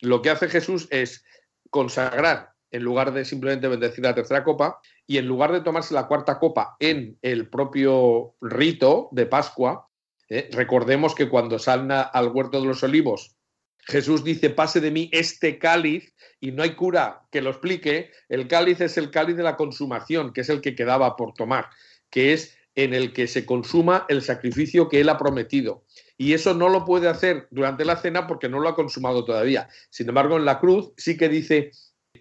lo 0.00 0.22
que 0.22 0.30
hace 0.30 0.48
Jesús 0.48 0.88
es 0.90 1.24
consagrar, 1.70 2.52
en 2.70 2.82
lugar 2.82 3.12
de 3.12 3.24
simplemente 3.24 3.68
bendecir 3.68 4.04
la 4.04 4.14
tercera 4.14 4.44
copa, 4.44 4.80
y 5.06 5.18
en 5.18 5.26
lugar 5.26 5.52
de 5.52 5.62
tomarse 5.62 5.94
la 5.94 6.06
cuarta 6.06 6.38
copa 6.38 6.76
en 6.80 7.18
el 7.22 7.48
propio 7.48 8.34
rito 8.40 9.08
de 9.12 9.26
Pascua, 9.26 9.88
eh, 10.28 10.50
recordemos 10.52 11.14
que 11.14 11.28
cuando 11.28 11.58
salna 11.58 12.02
al 12.02 12.28
huerto 12.28 12.60
de 12.60 12.66
los 12.66 12.82
olivos, 12.82 13.36
Jesús 13.86 14.22
dice, 14.22 14.50
pase 14.50 14.80
de 14.80 14.90
mí 14.90 15.08
este 15.12 15.58
cáliz, 15.58 16.14
y 16.40 16.52
no 16.52 16.62
hay 16.62 16.74
cura 16.74 17.22
que 17.32 17.40
lo 17.40 17.50
explique, 17.50 18.10
el 18.28 18.46
cáliz 18.46 18.82
es 18.82 18.98
el 18.98 19.10
cáliz 19.10 19.36
de 19.36 19.42
la 19.42 19.56
consumación, 19.56 20.34
que 20.34 20.42
es 20.42 20.50
el 20.50 20.60
que 20.60 20.74
quedaba 20.74 21.16
por 21.16 21.32
tomar, 21.32 21.70
que 22.10 22.34
es 22.34 22.57
en 22.78 22.94
el 22.94 23.12
que 23.12 23.26
se 23.26 23.44
consuma 23.44 24.06
el 24.08 24.22
sacrificio 24.22 24.88
que 24.88 25.00
él 25.00 25.08
ha 25.08 25.18
prometido. 25.18 25.82
Y 26.16 26.34
eso 26.34 26.54
no 26.54 26.68
lo 26.68 26.84
puede 26.84 27.08
hacer 27.08 27.48
durante 27.50 27.84
la 27.84 27.96
cena 27.96 28.28
porque 28.28 28.48
no 28.48 28.60
lo 28.60 28.68
ha 28.68 28.76
consumado 28.76 29.24
todavía. 29.24 29.68
Sin 29.90 30.08
embargo, 30.08 30.36
en 30.36 30.44
la 30.44 30.60
cruz 30.60 30.92
sí 30.96 31.16
que 31.16 31.28
dice, 31.28 31.72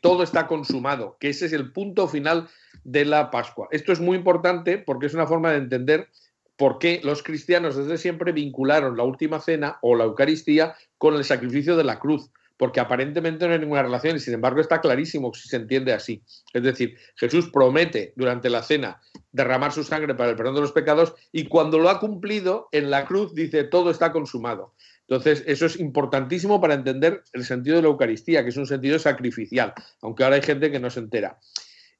todo 0.01 0.23
está 0.23 0.47
consumado, 0.47 1.15
que 1.19 1.29
ese 1.29 1.45
es 1.45 1.53
el 1.53 1.71
punto 1.71 2.07
final 2.07 2.49
de 2.83 3.05
la 3.05 3.29
Pascua. 3.29 3.67
Esto 3.69 3.91
es 3.91 3.99
muy 3.99 4.17
importante 4.17 4.79
porque 4.79 5.05
es 5.05 5.13
una 5.13 5.27
forma 5.27 5.51
de 5.51 5.57
entender 5.57 6.07
por 6.55 6.79
qué 6.79 7.01
los 7.03 7.21
cristianos 7.21 7.75
desde 7.75 7.99
siempre 7.99 8.31
vincularon 8.31 8.97
la 8.97 9.03
última 9.03 9.39
cena 9.39 9.77
o 9.83 9.93
la 9.95 10.05
Eucaristía 10.05 10.73
con 10.97 11.13
el 11.13 11.23
sacrificio 11.23 11.77
de 11.77 11.83
la 11.83 11.99
cruz 11.99 12.31
porque 12.57 12.79
aparentemente 12.79 13.47
no 13.47 13.53
hay 13.53 13.59
ninguna 13.59 13.83
relación 13.83 14.17
y 14.17 14.19
sin 14.19 14.33
embargo 14.33 14.59
está 14.59 14.81
clarísimo 14.81 15.33
si 15.33 15.47
se 15.47 15.57
entiende 15.57 15.93
así. 15.93 16.23
Es 16.53 16.63
decir, 16.63 16.97
Jesús 17.15 17.49
promete 17.51 18.13
durante 18.15 18.49
la 18.49 18.63
cena 18.63 18.99
derramar 19.31 19.71
su 19.71 19.83
sangre 19.83 20.15
para 20.15 20.31
el 20.31 20.35
perdón 20.35 20.55
de 20.55 20.61
los 20.61 20.71
pecados 20.71 21.13
y 21.31 21.47
cuando 21.47 21.79
lo 21.79 21.89
ha 21.89 21.99
cumplido 21.99 22.67
en 22.71 22.89
la 22.89 23.05
cruz 23.05 23.33
dice 23.33 23.63
todo 23.63 23.91
está 23.91 24.11
consumado. 24.11 24.73
Entonces, 25.07 25.43
eso 25.47 25.65
es 25.65 25.79
importantísimo 25.79 26.59
para 26.59 26.73
entender 26.73 27.23
el 27.31 27.45
sentido 27.45 27.77
de 27.77 27.83
la 27.83 27.87
Eucaristía, 27.87 28.43
que 28.43 28.49
es 28.49 28.57
un 28.57 28.67
sentido 28.67 28.99
sacrificial, 28.99 29.73
aunque 30.01 30.25
ahora 30.25 30.35
hay 30.35 30.41
gente 30.41 30.69
que 30.69 30.81
no 30.81 30.89
se 30.89 30.99
entera. 30.99 31.39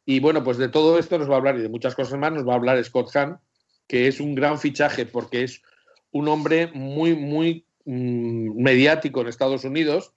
Y 0.06 0.20
bueno, 0.20 0.44
pues 0.44 0.58
de 0.58 0.68
todo 0.68 1.00
esto 1.00 1.18
nos 1.18 1.30
va 1.30 1.36
a 1.36 1.38
hablar 1.38 1.58
y 1.58 1.62
de 1.62 1.70
muchas 1.70 1.96
cosas 1.96 2.20
más 2.20 2.34
nos 2.34 2.46
va 2.46 2.54
a 2.54 2.56
hablar 2.58 2.84
Scott 2.84 3.16
Hahn, 3.16 3.40
que 3.88 4.08
es 4.08 4.20
un 4.20 4.36
gran 4.36 4.60
fichaje 4.60 5.06
porque 5.06 5.44
es 5.44 5.62
un 6.12 6.28
hombre 6.28 6.68
muy, 6.74 7.16
muy 7.16 7.66
mm, 7.86 8.62
mediático 8.62 9.22
en 9.22 9.28
Estados 9.28 9.64
Unidos 9.64 10.14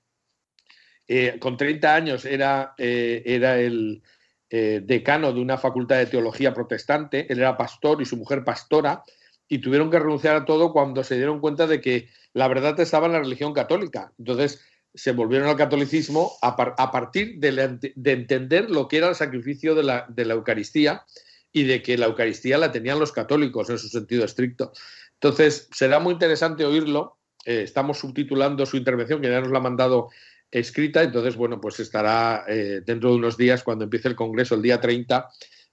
eh, 1.12 1.40
con 1.40 1.56
30 1.56 1.92
años 1.92 2.24
era, 2.24 2.72
eh, 2.78 3.24
era 3.26 3.58
el 3.58 4.00
eh, 4.48 4.80
decano 4.84 5.32
de 5.32 5.40
una 5.40 5.58
facultad 5.58 5.96
de 5.96 6.06
teología 6.06 6.54
protestante, 6.54 7.26
él 7.28 7.40
era 7.40 7.56
pastor 7.56 8.00
y 8.00 8.04
su 8.04 8.16
mujer 8.16 8.44
pastora, 8.44 9.02
y 9.48 9.58
tuvieron 9.58 9.90
que 9.90 9.98
renunciar 9.98 10.36
a 10.36 10.44
todo 10.44 10.72
cuando 10.72 11.02
se 11.02 11.16
dieron 11.16 11.40
cuenta 11.40 11.66
de 11.66 11.80
que 11.80 12.10
la 12.32 12.46
verdad 12.46 12.78
estaba 12.78 13.08
en 13.08 13.14
la 13.14 13.18
religión 13.18 13.52
católica. 13.52 14.12
Entonces 14.20 14.64
se 14.94 15.10
volvieron 15.10 15.48
al 15.48 15.56
catolicismo 15.56 16.30
a, 16.42 16.54
partir 16.92 17.40
de, 17.40 17.80
entender 18.04 18.70
lo 18.70 18.86
que 18.86 18.98
era 18.98 19.08
el 19.08 19.16
sacrificio 19.16 19.74
de 19.74 19.82
la, 19.82 20.06
de 20.08 20.24
la 20.24 20.34
Eucaristía 20.34 21.02
y 21.50 21.64
de 21.64 21.82
que 21.82 21.98
la 21.98 22.06
Eucaristía 22.06 22.56
la 22.56 22.70
tenían 22.70 23.00
los 23.00 23.10
católicos 23.10 23.68
en 23.68 23.78
su 23.78 23.88
sentido 23.88 24.24
estricto. 24.24 24.70
Entonces, 25.14 25.68
será 25.72 25.98
muy 25.98 26.12
interesante 26.12 26.64
oírlo. 26.64 27.18
estamos 27.44 27.98
subtitulando 27.98 28.64
su 28.64 28.76
intervención, 28.76 29.20
que 29.20 29.28
ya 29.28 29.40
nos 29.40 29.50
la 29.50 29.58
ha 29.58 29.62
mandado 29.62 30.10
escrita, 30.50 31.02
entonces, 31.02 31.36
bueno, 31.36 31.60
pues 31.60 31.80
estará 31.80 32.44
eh, 32.48 32.82
dentro 32.84 33.10
de 33.10 33.16
unos 33.16 33.36
días, 33.36 33.62
cuando 33.62 33.84
empiece 33.84 34.08
el 34.08 34.16
Congreso, 34.16 34.54
el 34.54 34.62
día 34.62 34.80
30, 34.80 35.28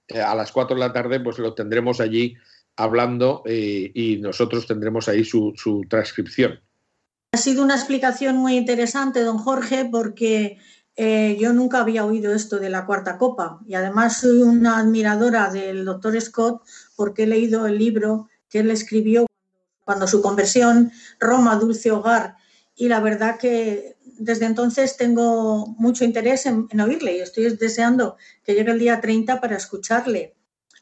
eh, 0.08 0.20
a 0.20 0.34
las 0.34 0.52
4 0.52 0.76
de 0.76 0.80
la 0.80 0.92
tarde, 0.92 1.20
pues 1.20 1.38
lo 1.38 1.54
tendremos 1.54 2.00
allí 2.00 2.36
hablando 2.76 3.42
eh, 3.46 3.90
y 3.92 4.18
nosotros 4.18 4.66
tendremos 4.66 5.08
ahí 5.08 5.24
su, 5.24 5.52
su, 5.56 5.84
transcripción. 5.88 6.60
Ha 7.32 7.38
sido 7.38 7.62
una 7.62 7.74
explicación 7.74 8.36
muy 8.36 8.56
interesante, 8.56 9.20
don 9.20 9.38
Jorge, 9.38 9.88
porque 9.90 10.58
yo 11.38 11.52
nunca 11.52 11.78
había 11.78 12.04
oído 12.04 12.34
esto 12.34 12.58
de 12.58 12.70
la 12.70 12.84
cuarta 12.84 13.18
copa 13.18 13.60
y 13.68 13.74
además 13.74 14.18
soy 14.18 14.42
una 14.42 14.80
admiradora 14.80 15.48
del 15.48 15.84
doctor 15.84 16.20
Scott 16.20 16.64
porque 16.96 17.22
he 17.22 17.26
leído 17.28 17.68
el 17.68 17.78
libro 17.78 18.28
que 18.48 18.58
él 18.58 18.70
escribió 18.72 19.28
cuando 19.84 20.08
su 20.08 20.20
conversión, 20.20 20.90
Roma, 21.20 21.54
Dulce 21.54 21.92
Hogar, 21.92 22.34
y 22.78 22.88
la 22.88 23.00
verdad 23.00 23.38
que 23.38 23.96
desde 24.18 24.46
entonces 24.46 24.96
tengo 24.96 25.66
mucho 25.78 26.04
interés 26.04 26.46
en, 26.46 26.68
oírle 26.80 27.16
y 27.16 27.20
estoy 27.20 27.48
deseando 27.56 28.16
que 28.44 28.54
llegue 28.54 28.72
el 28.72 28.78
día 28.78 29.00
30 29.00 29.40
para 29.40 29.56
escucharle, 29.56 30.36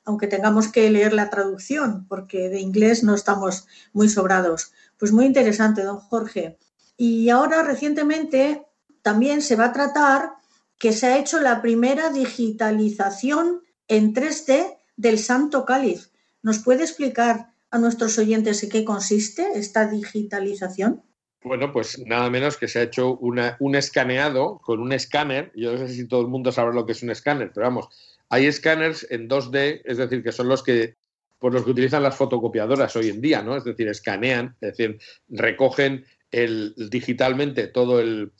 aunque 0.04 0.26
tengamos 0.26 0.68
que 0.68 0.90
leer 0.90 1.12
la 1.12 1.30
traducción, 1.30 2.06
porque 2.08 2.48
de 2.48 2.60
inglés 2.60 3.02
no 3.02 3.14
estamos 3.14 3.66
muy 3.92 4.08
sobrados. 4.08 4.72
Pues 4.98 5.12
muy 5.12 5.26
interesante, 5.26 5.82
don 5.82 5.98
Jorge. 5.98 6.58
Y 6.96 7.28
ahora 7.28 7.62
recientemente 7.62 8.66
también 9.02 9.42
se 9.42 9.56
va 9.56 9.66
a 9.66 9.72
tratar 9.72 10.32
que 10.78 10.92
se 10.92 11.06
ha 11.06 11.18
hecho 11.18 11.40
la 11.40 11.62
primera 11.62 12.10
digitalización 12.10 13.62
en 13.88 14.14
3D 14.14 14.76
del 14.96 15.18
Santo 15.18 15.64
Cáliz. 15.64 16.10
¿Nos 16.42 16.60
puede 16.60 16.82
explicar 16.82 17.52
a 17.70 17.78
nuestros 17.78 18.18
oyentes 18.18 18.62
en 18.62 18.70
qué 18.70 18.84
consiste 18.84 19.46
esta 19.54 19.86
digitalización? 19.86 21.02
Bueno, 21.46 21.70
pues 21.70 22.00
nada 22.04 22.28
menos 22.28 22.56
que 22.56 22.66
se 22.66 22.80
ha 22.80 22.82
hecho 22.82 23.16
un 23.18 23.76
escaneado 23.76 24.58
con 24.64 24.80
un 24.80 24.90
escáner. 24.90 25.52
Yo 25.54 25.70
no 25.70 25.78
sé 25.78 25.94
si 25.94 26.08
todo 26.08 26.22
el 26.22 26.26
mundo 26.26 26.50
sabe 26.50 26.74
lo 26.74 26.84
que 26.84 26.90
es 26.90 27.04
un 27.04 27.10
escáner, 27.10 27.52
pero 27.54 27.66
vamos, 27.66 27.88
hay 28.28 28.46
escáneres 28.46 29.06
en 29.10 29.28
2D, 29.28 29.82
es 29.84 29.98
decir, 29.98 30.24
que 30.24 30.32
son 30.32 30.48
los 30.48 30.64
que 30.64 30.96
por 31.38 31.54
los 31.54 31.64
que 31.64 31.70
utilizan 31.70 32.02
las 32.02 32.16
fotocopiadoras 32.16 32.96
hoy 32.96 33.10
en 33.10 33.20
día, 33.20 33.42
¿no? 33.42 33.56
Es 33.56 33.62
decir, 33.62 33.86
escanean, 33.86 34.56
es 34.60 34.76
decir, 34.76 34.98
recogen 35.28 36.04
el, 36.32 36.74
digitalmente 36.90 37.68
todo 37.68 38.00
el, 38.00 38.32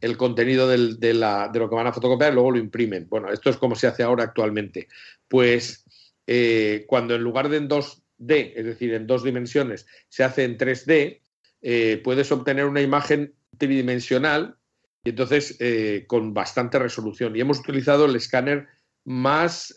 el 0.00 0.16
contenido 0.16 0.66
de, 0.66 0.78
lo 1.12 1.68
que 1.68 1.76
van 1.76 1.88
a 1.88 1.92
fotocopiar 1.92 2.32
y 2.32 2.34
luego 2.34 2.52
lo 2.52 2.58
imprimen. 2.58 3.08
Bueno, 3.10 3.30
esto 3.30 3.50
es 3.50 3.58
como 3.58 3.74
se 3.74 3.88
hace 3.88 4.04
ahora 4.04 4.24
actualmente. 4.24 4.88
Pues 5.28 5.84
eh, 6.26 6.84
cuando 6.86 7.14
en 7.14 7.22
lugar 7.22 7.50
de 7.50 7.58
en 7.58 7.68
2D, 7.68 8.52
es 8.56 8.64
decir, 8.64 8.94
en 8.94 9.06
dos 9.06 9.22
dimensiones, 9.22 9.86
se 10.08 10.24
hace 10.24 10.44
en 10.44 10.56
3D, 10.56 11.20
eh, 11.64 12.00
puedes 12.04 12.30
obtener 12.30 12.66
una 12.66 12.80
imagen 12.80 13.34
tridimensional 13.58 14.56
y 15.02 15.10
entonces 15.10 15.56
eh, 15.58 16.04
con 16.06 16.32
bastante 16.32 16.78
resolución. 16.78 17.34
Y 17.34 17.40
hemos 17.40 17.58
utilizado 17.58 18.04
el 18.04 18.14
escáner 18.14 18.68
más 19.04 19.74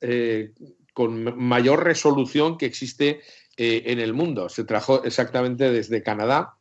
con 0.93 1.37
mayor 1.37 1.83
resolución 1.83 2.57
que 2.57 2.65
existe 2.67 3.21
en 3.57 3.99
el 3.99 4.13
mundo. 4.13 4.47
Se 4.47 4.63
trajo 4.63 5.03
exactamente 5.03 5.69
desde 5.71 6.03
Canadá 6.03 6.57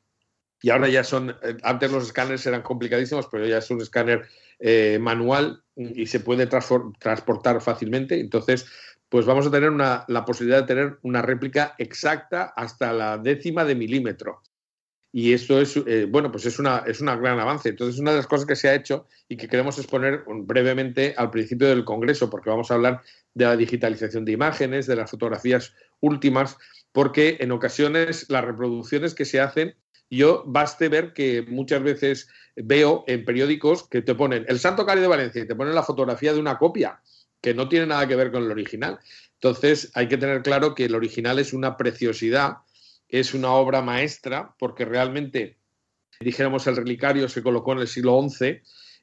y 0.62 0.70
ahora 0.70 0.88
ya 0.88 1.04
son, 1.04 1.30
eh, 1.42 1.56
antes 1.62 1.92
los 1.92 2.04
escáneres 2.04 2.46
eran 2.46 2.62
complicadísimos, 2.62 3.28
pero 3.30 3.46
ya 3.46 3.58
es 3.58 3.70
un 3.70 3.80
escáner 3.80 4.26
eh, 4.58 4.98
manual 5.00 5.62
y 5.76 6.06
se 6.06 6.20
puede 6.20 6.46
transportar 6.46 7.60
fácilmente. 7.60 8.18
Entonces, 8.18 8.66
pues 9.08 9.26
vamos 9.26 9.46
a 9.46 9.50
tener 9.50 9.70
la 9.72 10.24
posibilidad 10.24 10.62
de 10.62 10.66
tener 10.66 10.98
una 11.02 11.22
réplica 11.22 11.74
exacta 11.78 12.52
hasta 12.56 12.92
la 12.92 13.18
décima 13.18 13.64
de 13.64 13.74
milímetro. 13.74 14.42
Y 15.18 15.32
esto 15.32 15.58
es, 15.58 15.74
eh, 15.78 16.04
bueno, 16.06 16.30
pues 16.30 16.44
es 16.44 16.58
una, 16.58 16.84
es 16.86 17.00
una 17.00 17.16
gran 17.16 17.40
avance. 17.40 17.70
Entonces, 17.70 17.98
una 17.98 18.10
de 18.10 18.18
las 18.18 18.26
cosas 18.26 18.44
que 18.44 18.54
se 18.54 18.68
ha 18.68 18.74
hecho 18.74 19.06
y 19.30 19.38
que 19.38 19.48
queremos 19.48 19.78
exponer 19.78 20.24
brevemente 20.26 21.14
al 21.16 21.30
principio 21.30 21.68
del 21.68 21.86
Congreso, 21.86 22.28
porque 22.28 22.50
vamos 22.50 22.70
a 22.70 22.74
hablar 22.74 23.00
de 23.32 23.46
la 23.46 23.56
digitalización 23.56 24.26
de 24.26 24.32
imágenes, 24.32 24.86
de 24.86 24.94
las 24.94 25.10
fotografías 25.10 25.72
últimas, 26.00 26.58
porque 26.92 27.38
en 27.40 27.50
ocasiones 27.50 28.28
las 28.28 28.44
reproducciones 28.44 29.14
que 29.14 29.24
se 29.24 29.40
hacen 29.40 29.74
yo 30.10 30.44
baste 30.46 30.90
ver 30.90 31.14
que 31.14 31.46
muchas 31.48 31.82
veces 31.82 32.28
veo 32.54 33.02
en 33.06 33.24
periódicos 33.24 33.88
que 33.88 34.02
te 34.02 34.14
ponen 34.14 34.44
el 34.48 34.58
Santo 34.58 34.84
Cari 34.84 35.00
de 35.00 35.06
Valencia 35.06 35.42
y 35.42 35.46
te 35.46 35.54
ponen 35.54 35.74
la 35.74 35.82
fotografía 35.82 36.34
de 36.34 36.40
una 36.40 36.58
copia 36.58 37.00
que 37.40 37.54
no 37.54 37.70
tiene 37.70 37.86
nada 37.86 38.06
que 38.06 38.16
ver 38.16 38.30
con 38.30 38.44
el 38.44 38.50
original. 38.50 38.98
Entonces 39.40 39.90
hay 39.94 40.08
que 40.08 40.18
tener 40.18 40.42
claro 40.42 40.74
que 40.74 40.84
el 40.84 40.94
original 40.94 41.38
es 41.38 41.54
una 41.54 41.78
preciosidad, 41.78 42.58
es 43.08 43.34
una 43.34 43.52
obra 43.52 43.82
maestra, 43.82 44.54
porque 44.58 44.84
realmente, 44.84 45.58
dijéramos, 46.20 46.66
el 46.66 46.76
relicario 46.76 47.28
se 47.28 47.42
colocó 47.42 47.72
en 47.72 47.78
el 47.80 47.88
siglo 47.88 48.20
XI 48.28 48.60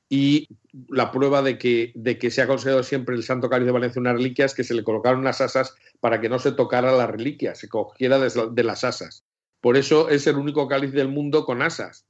y 0.10 0.48
la 0.90 1.12
prueba 1.12 1.42
de 1.42 1.58
que, 1.58 1.92
de 1.96 2.18
que 2.18 2.30
se 2.30 2.42
ha 2.42 2.48
considerado 2.48 2.84
siempre 2.84 3.16
el 3.16 3.24
Santo 3.24 3.50
Cáliz 3.50 3.66
de 3.66 3.72
Valencia 3.72 4.00
una 4.00 4.14
reliquia 4.14 4.46
es 4.46 4.54
que 4.54 4.64
se 4.64 4.74
le 4.74 4.84
colocaron 4.84 5.20
unas 5.20 5.42
asas 5.42 5.76
para 6.00 6.20
que 6.22 6.30
no 6.30 6.40
se 6.40 6.52
tocara 6.52 6.92
la 6.92 7.08
reliquia, 7.08 7.56
se 7.56 7.70
cogiera 7.70 8.20
de 8.20 8.64
las 8.64 8.84
asas. 8.84 9.24
Por 9.64 9.78
eso 9.78 10.10
es 10.10 10.28
el 10.28 10.36
único 10.36 10.68
cáliz 10.68 10.92
del 10.92 11.08
mundo 11.08 11.46
con 11.46 11.62
asas. 11.62 12.06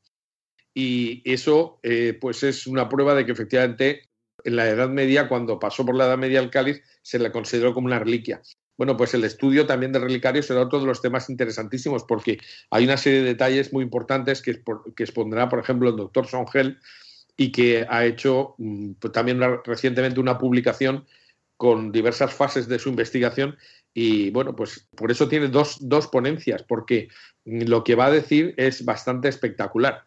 Y 0.73 1.21
eso 1.31 1.79
eh, 1.83 2.17
pues 2.19 2.41
es 2.41 2.65
una 2.65 2.89
prueba 2.89 3.13
de 3.13 3.27
que 3.27 3.31
efectivamente 3.31 4.09
en 4.43 4.55
la 4.55 4.67
Edad 4.67 4.89
Media, 4.89 5.29
cuando 5.29 5.59
pasó 5.59 5.85
por 5.85 5.95
la 5.95 6.05
Edad 6.05 6.17
Media 6.17 6.39
el 6.39 6.49
cáliz, 6.49 6.81
se 7.03 7.19
le 7.19 7.31
consideró 7.31 7.75
como 7.75 7.85
una 7.85 7.99
reliquia. 7.99 8.41
Bueno, 8.83 8.97
pues 8.97 9.13
el 9.13 9.23
estudio 9.23 9.65
también 9.65 9.93
de 9.93 9.99
relicarios 9.99 10.47
será 10.47 10.59
otro 10.59 10.81
de 10.81 10.85
los 10.85 11.01
temas 11.01 11.29
interesantísimos 11.29 12.03
porque 12.03 12.39
hay 12.69 12.83
una 12.83 12.97
serie 12.97 13.19
de 13.19 13.27
detalles 13.27 13.71
muy 13.71 13.81
importantes 13.81 14.41
que, 14.41 14.61
expondrá, 14.97 15.47
por 15.47 15.59
ejemplo, 15.59 15.87
el 15.87 15.95
doctor 15.95 16.27
Songel 16.27 16.79
y 17.37 17.53
que 17.53 17.85
ha 17.87 18.03
hecho 18.03 18.55
mm, 18.57 18.95
pues, 18.99 19.13
también 19.13 19.39
recientemente 19.63 20.19
una 20.19 20.37
publicación 20.37 21.05
con 21.55 21.93
diversas 21.93 22.33
fases 22.33 22.67
de 22.67 22.77
su 22.77 22.89
investigación 22.89 23.55
y 23.93 24.31
bueno, 24.31 24.53
pues 24.53 24.85
por 24.97 25.11
eso 25.11 25.29
tiene 25.29 25.47
dos, 25.47 25.77
dos 25.79 26.07
ponencias, 26.07 26.61
porque 26.63 27.07
lo 27.45 27.85
que 27.85 27.95
va 27.95 28.07
a 28.07 28.11
decir 28.11 28.53
es 28.57 28.83
bastante 28.83 29.29
espectacular. 29.29 30.03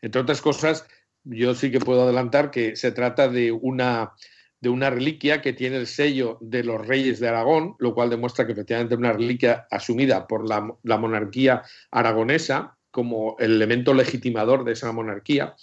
Entre 0.00 0.22
otras 0.22 0.40
cosas, 0.40 0.86
yo 1.22 1.54
sí 1.54 1.70
que 1.70 1.80
puedo 1.80 2.04
adelantar 2.04 2.50
que 2.50 2.76
se 2.76 2.92
trata 2.92 3.28
de 3.28 3.52
una, 3.52 4.14
de 4.60 4.68
una 4.68 4.90
reliquia 4.90 5.42
que 5.42 5.52
tiene 5.52 5.76
el 5.76 5.86
sello 5.86 6.38
de 6.40 6.64
los 6.64 6.86
reyes 6.86 7.20
de 7.20 7.28
Aragón, 7.28 7.76
lo 7.78 7.94
cual 7.94 8.10
demuestra 8.10 8.46
que 8.46 8.52
efectivamente 8.52 8.94
es 8.94 8.98
una 8.98 9.12
reliquia 9.12 9.66
asumida 9.70 10.26
por 10.26 10.48
la, 10.48 10.74
la 10.82 10.96
monarquía 10.98 11.62
aragonesa 11.90 12.76
como 12.90 13.36
el 13.38 13.52
elemento 13.52 13.92
legitimador 13.92 14.64
de 14.64 14.72
esa 14.72 14.90
monarquía 14.92 15.54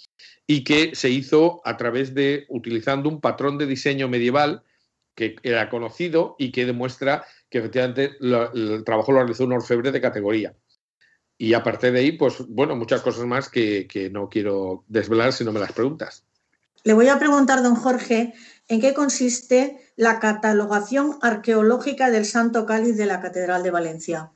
y 0.46 0.62
que 0.62 0.94
se 0.94 1.10
hizo 1.10 1.60
a 1.64 1.76
través 1.76 2.14
de 2.14 2.46
utilizando 2.48 3.08
un 3.08 3.20
patrón 3.20 3.58
de 3.58 3.66
diseño 3.66 4.08
medieval 4.08 4.62
que 5.14 5.36
era 5.42 5.68
conocido 5.68 6.36
y 6.38 6.52
que 6.52 6.66
demuestra 6.66 7.24
que 7.48 7.58
efectivamente 7.58 8.12
el 8.20 8.82
trabajo 8.84 9.12
lo 9.12 9.18
realizó 9.18 9.44
un 9.44 9.52
orfebre 9.52 9.92
de 9.92 10.00
categoría. 10.00 10.54
Y 11.36 11.54
aparte 11.54 11.90
de 11.90 12.00
ahí, 12.00 12.12
pues 12.12 12.36
bueno, 12.48 12.76
muchas 12.76 13.02
cosas 13.02 13.24
más 13.26 13.48
que, 13.48 13.88
no 14.12 14.28
quiero 14.28 14.84
desvelar 14.88 15.32
si 15.32 15.44
no 15.44 15.52
me 15.52 15.60
las 15.60 15.72
preguntas. 15.72 16.24
Le 16.84 16.94
voy 16.94 17.08
a 17.08 17.18
preguntar, 17.18 17.62
don 17.62 17.76
Jorge, 17.76 18.34
¿en 18.68 18.80
qué 18.80 18.94
consiste 18.94 19.78
la 19.96 20.18
catalogación 20.18 21.18
arqueológica 21.22 22.10
del 22.10 22.24
Santo 22.24 22.66
Cáliz 22.66 22.96
de 22.96 23.06
la 23.06 23.20
Catedral 23.20 23.62
de 23.62 23.70
Valencia? 23.70 24.32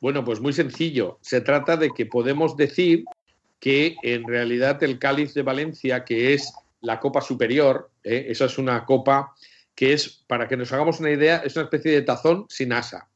Bueno, 0.00 0.24
pues 0.24 0.40
muy 0.40 0.52
sencillo. 0.52 1.18
Se 1.20 1.40
trata 1.40 1.76
de 1.76 1.90
que 1.90 2.06
podemos 2.06 2.56
decir 2.56 3.04
que 3.58 3.96
en 4.02 4.26
realidad 4.26 4.82
el 4.82 4.98
cáliz 4.98 5.34
de 5.34 5.42
Valencia, 5.42 6.04
que 6.04 6.32
es 6.32 6.52
la 6.80 6.98
copa 6.98 7.20
superior, 7.20 7.90
¿eh? 8.02 8.26
esa 8.28 8.46
es 8.46 8.56
una 8.56 8.86
copa 8.86 9.34
que 9.74 9.92
es, 9.92 10.24
para 10.26 10.48
que 10.48 10.56
nos 10.56 10.72
hagamos 10.72 11.00
una 11.00 11.10
idea, 11.10 11.38
es 11.44 11.54
una 11.56 11.64
especie 11.64 11.92
de 11.92 12.02
tazón 12.02 12.46
sin 12.48 12.72
asa. 12.72 13.10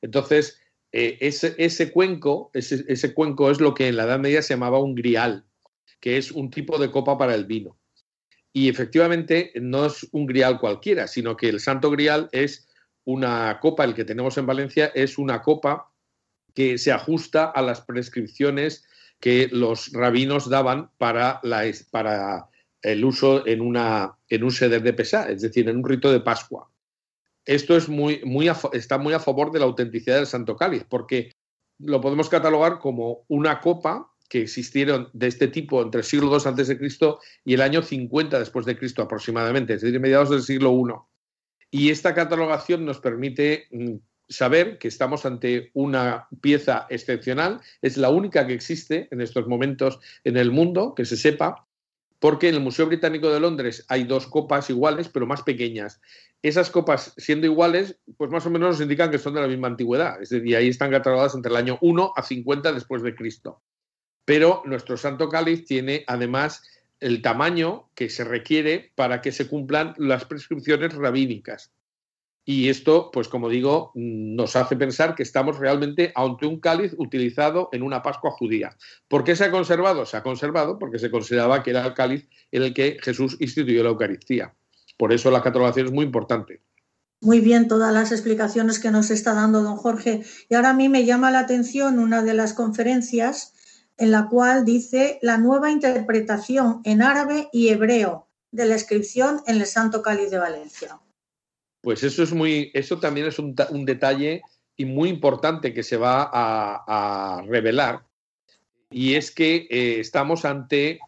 Entonces, 0.00 0.60
eh, 0.92 1.18
ese, 1.20 1.92
cuenco, 1.92 2.50
ese, 2.54 3.14
cuenco 3.14 3.50
es 3.50 3.60
lo 3.60 3.74
que 3.74 3.88
en 3.88 3.96
la 3.96 4.04
Edad 4.04 4.20
Media 4.20 4.42
se 4.42 4.54
llamaba 4.54 4.78
un 4.78 4.94
grial, 4.94 5.44
que 6.00 6.16
es 6.16 6.30
un 6.32 6.50
tipo 6.50 6.78
de 6.78 6.90
copa 6.90 7.18
para 7.18 7.34
el 7.34 7.44
vino. 7.44 7.76
Y 8.58 8.68
efectivamente 8.68 9.52
no 9.54 9.86
es 9.86 10.08
un 10.10 10.26
grial 10.26 10.58
cualquiera, 10.58 11.06
sino 11.06 11.36
que 11.36 11.48
el 11.48 11.60
Santo 11.60 11.92
Grial 11.92 12.28
es 12.32 12.66
una 13.04 13.56
copa, 13.60 13.84
el 13.84 13.94
que 13.94 14.04
tenemos 14.04 14.36
en 14.36 14.46
Valencia, 14.46 14.90
es 14.96 15.16
una 15.16 15.42
copa 15.42 15.92
que 16.56 16.76
se 16.76 16.90
ajusta 16.90 17.44
a 17.44 17.62
las 17.62 17.82
prescripciones 17.82 18.84
que 19.20 19.48
los 19.52 19.92
rabinos 19.92 20.50
daban 20.50 20.90
para, 20.98 21.40
el 22.82 23.04
uso 23.04 23.46
en, 23.46 23.60
una, 23.60 24.18
en 24.28 24.42
un 24.42 24.50
seder 24.50 24.82
de 24.82 24.92
Pesá, 24.92 25.30
es 25.30 25.42
decir, 25.42 25.68
en 25.68 25.76
un 25.76 25.88
rito 25.88 26.10
de 26.10 26.18
Pascua. 26.18 26.68
Esto 27.44 27.76
es 27.76 27.88
muy, 27.88 28.22
muy 28.24 28.50
está 28.72 28.98
muy 28.98 29.14
a 29.14 29.20
favor 29.20 29.52
de 29.52 29.60
la 29.60 29.66
autenticidad 29.66 30.16
del 30.16 30.26
Santo 30.26 30.56
Cáliz, 30.56 30.84
porque 30.88 31.30
lo 31.78 32.00
podemos 32.00 32.28
catalogar 32.28 32.80
como 32.80 33.24
una 33.28 33.60
copa 33.60 34.10
que 34.28 34.42
existieron 34.42 35.08
de 35.12 35.26
este 35.26 35.48
tipo 35.48 35.82
entre 35.82 36.02
siglo 36.02 36.30
II 36.30 36.42
antes 36.46 36.68
de 36.68 36.78
Cristo 36.78 37.20
y 37.44 37.54
el 37.54 37.62
año 37.62 37.82
50 37.82 38.38
después 38.38 38.66
de 38.66 38.78
Cristo 38.78 39.02
aproximadamente, 39.02 39.74
es 39.74 39.82
decir, 39.82 39.98
mediados 40.00 40.30
del 40.30 40.42
siglo 40.42 40.72
I. 40.72 40.92
Y 41.70 41.90
esta 41.90 42.14
catalogación 42.14 42.84
nos 42.84 43.00
permite 43.00 43.66
mm, 43.70 43.96
saber 44.28 44.78
que 44.78 44.88
estamos 44.88 45.24
ante 45.24 45.70
una 45.74 46.28
pieza 46.40 46.86
excepcional, 46.90 47.60
es 47.82 47.96
la 47.96 48.10
única 48.10 48.46
que 48.46 48.54
existe 48.54 49.08
en 49.10 49.20
estos 49.20 49.46
momentos 49.46 49.98
en 50.24 50.36
el 50.36 50.50
mundo, 50.50 50.94
que 50.94 51.04
se 51.04 51.16
sepa, 51.16 51.66
porque 52.18 52.48
en 52.48 52.56
el 52.56 52.60
Museo 52.60 52.86
Británico 52.86 53.30
de 53.30 53.40
Londres 53.40 53.84
hay 53.88 54.04
dos 54.04 54.26
copas 54.26 54.68
iguales, 54.70 55.08
pero 55.08 55.26
más 55.26 55.42
pequeñas. 55.42 56.00
Esas 56.42 56.70
copas, 56.70 57.14
siendo 57.16 57.46
iguales, 57.46 57.98
pues 58.16 58.30
más 58.30 58.44
o 58.44 58.50
menos 58.50 58.70
nos 58.70 58.80
indican 58.80 59.10
que 59.10 59.18
son 59.18 59.34
de 59.34 59.40
la 59.40 59.48
misma 59.48 59.68
antigüedad, 59.68 60.20
es 60.20 60.30
decir, 60.30 60.56
ahí 60.56 60.68
están 60.68 60.90
catalogadas 60.90 61.34
entre 61.34 61.50
el 61.50 61.56
año 61.56 61.78
1 61.80 62.12
a 62.14 62.22
50 62.22 62.72
después 62.72 63.02
de 63.02 63.14
Cristo. 63.14 63.62
Pero 64.28 64.60
nuestro 64.66 64.98
Santo 64.98 65.30
Cáliz 65.30 65.64
tiene 65.64 66.04
además 66.06 66.62
el 67.00 67.22
tamaño 67.22 67.88
que 67.94 68.10
se 68.10 68.24
requiere 68.24 68.92
para 68.94 69.22
que 69.22 69.32
se 69.32 69.48
cumplan 69.48 69.94
las 69.96 70.26
prescripciones 70.26 70.92
rabínicas. 70.92 71.72
Y 72.44 72.68
esto, 72.68 73.10
pues 73.10 73.26
como 73.26 73.48
digo, 73.48 73.90
nos 73.94 74.54
hace 74.54 74.76
pensar 74.76 75.14
que 75.14 75.22
estamos 75.22 75.58
realmente 75.58 76.12
ante 76.14 76.44
un 76.44 76.60
cáliz 76.60 76.94
utilizado 76.98 77.70
en 77.72 77.82
una 77.82 78.02
Pascua 78.02 78.30
judía. 78.32 78.76
¿Por 79.08 79.24
qué 79.24 79.34
se 79.34 79.44
ha 79.44 79.50
conservado? 79.50 80.04
Se 80.04 80.18
ha 80.18 80.22
conservado 80.22 80.78
porque 80.78 80.98
se 80.98 81.10
consideraba 81.10 81.62
que 81.62 81.70
era 81.70 81.86
el 81.86 81.94
cáliz 81.94 82.28
en 82.52 82.64
el 82.64 82.74
que 82.74 82.98
Jesús 83.00 83.38
instituyó 83.40 83.82
la 83.82 83.88
Eucaristía. 83.88 84.52
Por 84.98 85.14
eso 85.14 85.30
la 85.30 85.40
catalogación 85.40 85.86
es 85.86 85.92
muy 85.92 86.04
importante. 86.04 86.60
Muy 87.22 87.40
bien, 87.40 87.66
todas 87.66 87.94
las 87.94 88.12
explicaciones 88.12 88.78
que 88.78 88.90
nos 88.90 89.10
está 89.10 89.32
dando 89.32 89.62
don 89.62 89.78
Jorge. 89.78 90.22
Y 90.50 90.54
ahora 90.54 90.70
a 90.70 90.74
mí 90.74 90.90
me 90.90 91.06
llama 91.06 91.30
la 91.30 91.40
atención 91.40 91.98
una 91.98 92.22
de 92.22 92.34
las 92.34 92.52
conferencias 92.52 93.54
en 93.98 94.12
la 94.12 94.28
cual 94.28 94.64
dice 94.64 95.18
la 95.22 95.38
nueva 95.38 95.70
interpretación 95.70 96.80
en 96.84 97.02
árabe 97.02 97.48
y 97.52 97.68
hebreo 97.68 98.28
de 98.52 98.64
la 98.64 98.74
inscripción 98.74 99.42
en 99.46 99.56
el 99.56 99.66
Santo 99.66 100.00
Cáliz 100.02 100.30
de 100.30 100.38
Valencia. 100.38 100.98
Pues 101.82 102.02
eso 102.02 102.22
es 102.22 102.32
muy, 102.32 102.70
eso 102.74 102.98
también 102.98 103.26
es 103.26 103.38
un, 103.38 103.54
detalle 103.84 104.42
y 104.76 104.84
muy 104.84 105.08
importante 105.08 105.74
que 105.74 105.82
se 105.82 105.96
va 105.96 106.30
a, 106.32 107.42
revelar. 107.46 108.04
Y 108.90 109.14
es 109.14 109.30
que 109.30 109.66
eh, 109.68 110.00
estamos 110.00 110.44
ante 110.44 111.00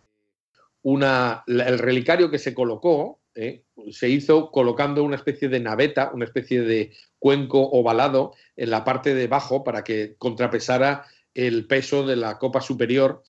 una, 0.83 1.45
el 1.47 1.79
relicario 1.79 2.31
que 2.31 2.39
se 2.39 2.55
colocó, 2.55 3.21
eh, 3.35 3.63
se 3.93 4.09
hizo 4.09 4.51
colocando 4.51 5.05
una 5.05 5.17
especie 5.17 5.49
de 5.49 5.61
naveta, 5.61 6.11
una 6.13 6.25
especie 6.25 6.63
de 6.63 6.93
cuenco 7.19 7.61
ovalado 7.61 8.35
en 8.57 8.71
la 8.71 8.85
parte 8.85 9.15
de 9.15 9.25
abajo 9.25 9.63
para 9.63 9.85
que 9.85 10.17
contrapesara 10.19 11.05
el 11.35 11.67
peso 11.67 12.07
de 12.07 12.17
la 12.17 12.39
copa 12.39 12.61
superior 12.61 13.23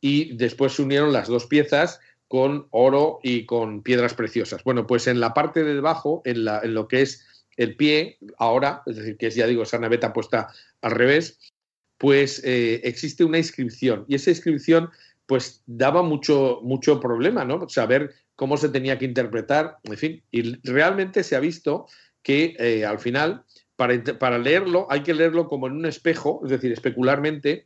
y 0.00 0.36
después 0.36 0.74
se 0.74 0.82
unieron 0.82 1.12
las 1.12 1.28
dos 1.28 1.46
piezas 1.46 2.00
con 2.28 2.68
oro 2.70 3.18
y 3.22 3.44
con 3.44 3.82
piedras 3.82 4.14
preciosas. 4.14 4.62
Bueno, 4.62 4.86
pues 4.86 5.06
en 5.08 5.18
la 5.18 5.34
parte 5.34 5.64
de 5.64 5.74
debajo, 5.74 6.22
en, 6.24 6.44
lo 6.44 6.86
que 6.86 7.02
es 7.02 7.26
el 7.56 7.76
pie, 7.76 8.18
ahora, 8.38 8.82
es 8.86 8.96
decir, 8.96 9.16
que 9.16 9.26
es, 9.26 9.34
ya 9.34 9.46
digo, 9.46 9.64
esa 9.64 9.78
naveta 9.78 10.12
puesta 10.12 10.48
al 10.80 10.92
revés, 10.92 11.38
pues 11.98 12.40
eh, 12.44 12.80
existe 12.84 13.24
una 13.24 13.38
inscripción. 13.38 14.04
Y 14.06 14.14
esa 14.14 14.30
inscripción, 14.30 14.90
pues 15.26 15.62
daba 15.66 16.02
mucho, 16.02 16.60
mucho 16.62 17.00
problema, 17.00 17.44
¿no? 17.44 17.68
Saber 17.68 18.14
cómo 18.36 18.56
se 18.56 18.68
tenía 18.68 18.96
que 18.96 19.04
interpretar, 19.04 19.78
en 19.82 19.98
fin. 19.98 20.22
Y 20.30 20.56
realmente 20.62 21.24
se 21.24 21.36
ha 21.36 21.40
visto 21.40 21.86
que 22.22 22.54
eh, 22.58 22.84
al 22.84 23.00
final, 23.00 23.44
para, 24.18 24.38
leerlo, 24.38 24.86
hay 24.90 25.02
que 25.02 25.14
leerlo 25.14 25.48
como 25.48 25.66
en 25.66 25.72
un 25.72 25.86
espejo, 25.86 26.42
es 26.44 26.50
decir, 26.50 26.70
especularmente, 26.70 27.64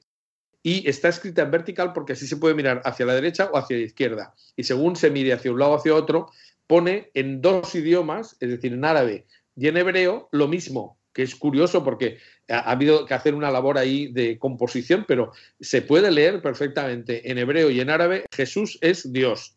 y 0.62 0.88
está 0.88 1.08
escrita 1.08 1.42
en 1.42 1.50
vertical 1.50 1.92
porque 1.92 2.12
así 2.12 2.28
se 2.28 2.36
puede 2.36 2.54
mirar 2.54 2.80
hacia 2.84 3.04
la 3.04 3.14
derecha 3.14 3.50
o 3.52 3.58
hacia 3.58 3.76
la 3.76 3.82
izquierda. 3.82 4.34
Y 4.54 4.62
según 4.62 4.94
se 4.94 5.10
mire 5.10 5.32
hacia 5.32 5.50
un 5.50 5.58
lado 5.58 5.72
o 5.72 5.76
hacia 5.76 5.92
otro, 5.92 6.30
pone 6.68 7.10
en 7.14 7.42
dos 7.42 7.74
idiomas, 7.74 8.36
es 8.38 8.48
decir, 8.48 8.72
en 8.72 8.84
árabe 8.84 9.26
y 9.56 9.66
en 9.66 9.76
hebreo, 9.76 10.28
lo 10.30 10.46
mismo, 10.46 11.00
que 11.12 11.24
es 11.24 11.34
curioso 11.34 11.82
porque 11.82 12.18
ha, 12.48 12.70
habido 12.70 13.06
que 13.06 13.14
hacer 13.14 13.34
una 13.34 13.50
labor 13.50 13.76
ahí 13.76 14.12
de 14.12 14.38
composición, 14.38 15.04
pero 15.08 15.32
se 15.58 15.82
puede 15.82 16.12
leer 16.12 16.40
perfectamente 16.42 17.28
en 17.28 17.38
hebreo 17.38 17.70
y 17.70 17.80
en 17.80 17.90
árabe, 17.90 18.24
Jesús 18.32 18.78
es 18.82 19.12
Dios. 19.12 19.53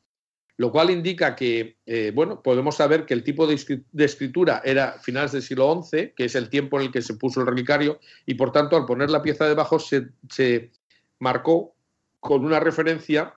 Lo 0.57 0.71
cual 0.71 0.89
indica 0.89 1.35
que, 1.35 1.77
eh, 1.85 2.11
bueno, 2.13 2.41
podemos 2.41 2.75
saber 2.75 3.05
que 3.05 3.13
el 3.13 3.23
tipo 3.23 3.45
de, 3.45 3.55
escritura 4.03 4.61
era 4.65 4.93
finales 4.99 5.31
del 5.31 5.43
siglo 5.43 5.81
XI, 5.83 6.13
que 6.15 6.25
es 6.25 6.35
el 6.35 6.49
tiempo 6.49 6.79
en 6.79 6.87
el 6.87 6.91
que 6.91 7.03
se 7.03 7.13
puso 7.13 7.41
el 7.41 7.47
relicario, 7.47 7.99
y 8.25 8.33
por 8.33 8.51
tanto, 8.51 8.75
al 8.75 8.85
poner 8.85 9.11
la 9.11 9.21
pieza 9.21 9.47
debajo, 9.47 9.77
se, 9.77 10.07
se 10.29 10.71
marcó 11.19 11.75
con 12.19 12.43
una 12.43 12.59
referencia 12.59 13.35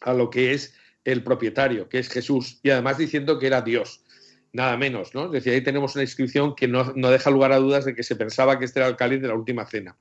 a 0.00 0.12
lo 0.12 0.30
que 0.30 0.52
es 0.52 0.74
el 1.04 1.22
propietario, 1.22 1.88
que 1.88 1.98
es 1.98 2.08
Jesús, 2.08 2.58
y 2.62 2.70
además 2.70 2.98
diciendo 2.98 3.38
que 3.38 3.46
era 3.46 3.62
Dios, 3.62 4.04
nada 4.52 4.76
menos, 4.76 5.14
¿no? 5.14 5.26
Es 5.26 5.32
decir, 5.32 5.52
ahí 5.52 5.62
tenemos 5.62 5.94
una 5.94 6.04
inscripción 6.04 6.54
que 6.54 6.68
no, 6.68 6.84
deja 6.84 7.30
lugar 7.30 7.52
a 7.52 7.58
dudas 7.58 7.84
de 7.84 7.94
que 7.94 8.02
se 8.02 8.16
pensaba 8.16 8.58
que 8.58 8.66
este 8.66 8.80
era 8.80 8.88
el 8.88 8.96
cáliz 8.96 9.20
de 9.20 9.28
la 9.28 9.34
última 9.34 9.66
cena. 9.66 9.96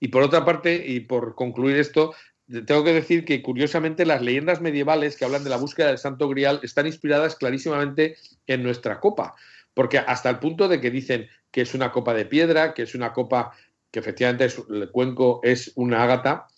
Y 0.00 0.08
por 0.08 0.22
otra 0.22 0.44
parte, 0.44 0.84
y 0.86 1.00
por 1.00 1.34
concluir 1.34 1.76
esto, 1.76 2.14
tengo 2.66 2.84
que 2.84 2.92
decir 2.92 3.24
que 3.24 3.42
curiosamente 3.42 4.04
las 4.04 4.22
leyendas 4.22 4.60
medievales 4.60 5.16
que 5.16 5.24
hablan 5.24 5.44
de 5.44 5.50
la 5.50 5.56
búsqueda 5.56 5.88
del 5.88 5.98
Santo 5.98 6.28
Grial 6.28 6.60
están 6.62 6.86
inspiradas 6.86 7.36
clarísimamente 7.36 8.16
en 8.46 8.62
nuestra 8.62 9.00
copa, 9.00 9.34
porque 9.72 9.98
hasta 9.98 10.30
el 10.30 10.38
punto 10.38 10.68
de 10.68 10.80
que 10.80 10.90
dicen 10.90 11.28
que 11.50 11.62
es 11.62 11.74
una 11.74 11.90
copa 11.90 12.14
de 12.14 12.26
piedra, 12.26 12.74
que 12.74 12.82
es 12.82 12.94
una 12.94 13.12
copa 13.12 13.52
que 13.90 14.00
efectivamente 14.00 14.48
el 14.70 14.90
cuenco 14.90 15.40
es 15.42 15.72
una 15.76 16.02
ágata, 16.02 16.48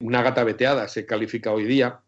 una 0.00 0.20
ágata 0.20 0.44
veteada 0.44 0.88
se 0.88 1.06
califica 1.06 1.52
hoy 1.52 1.64
día, 1.64 2.00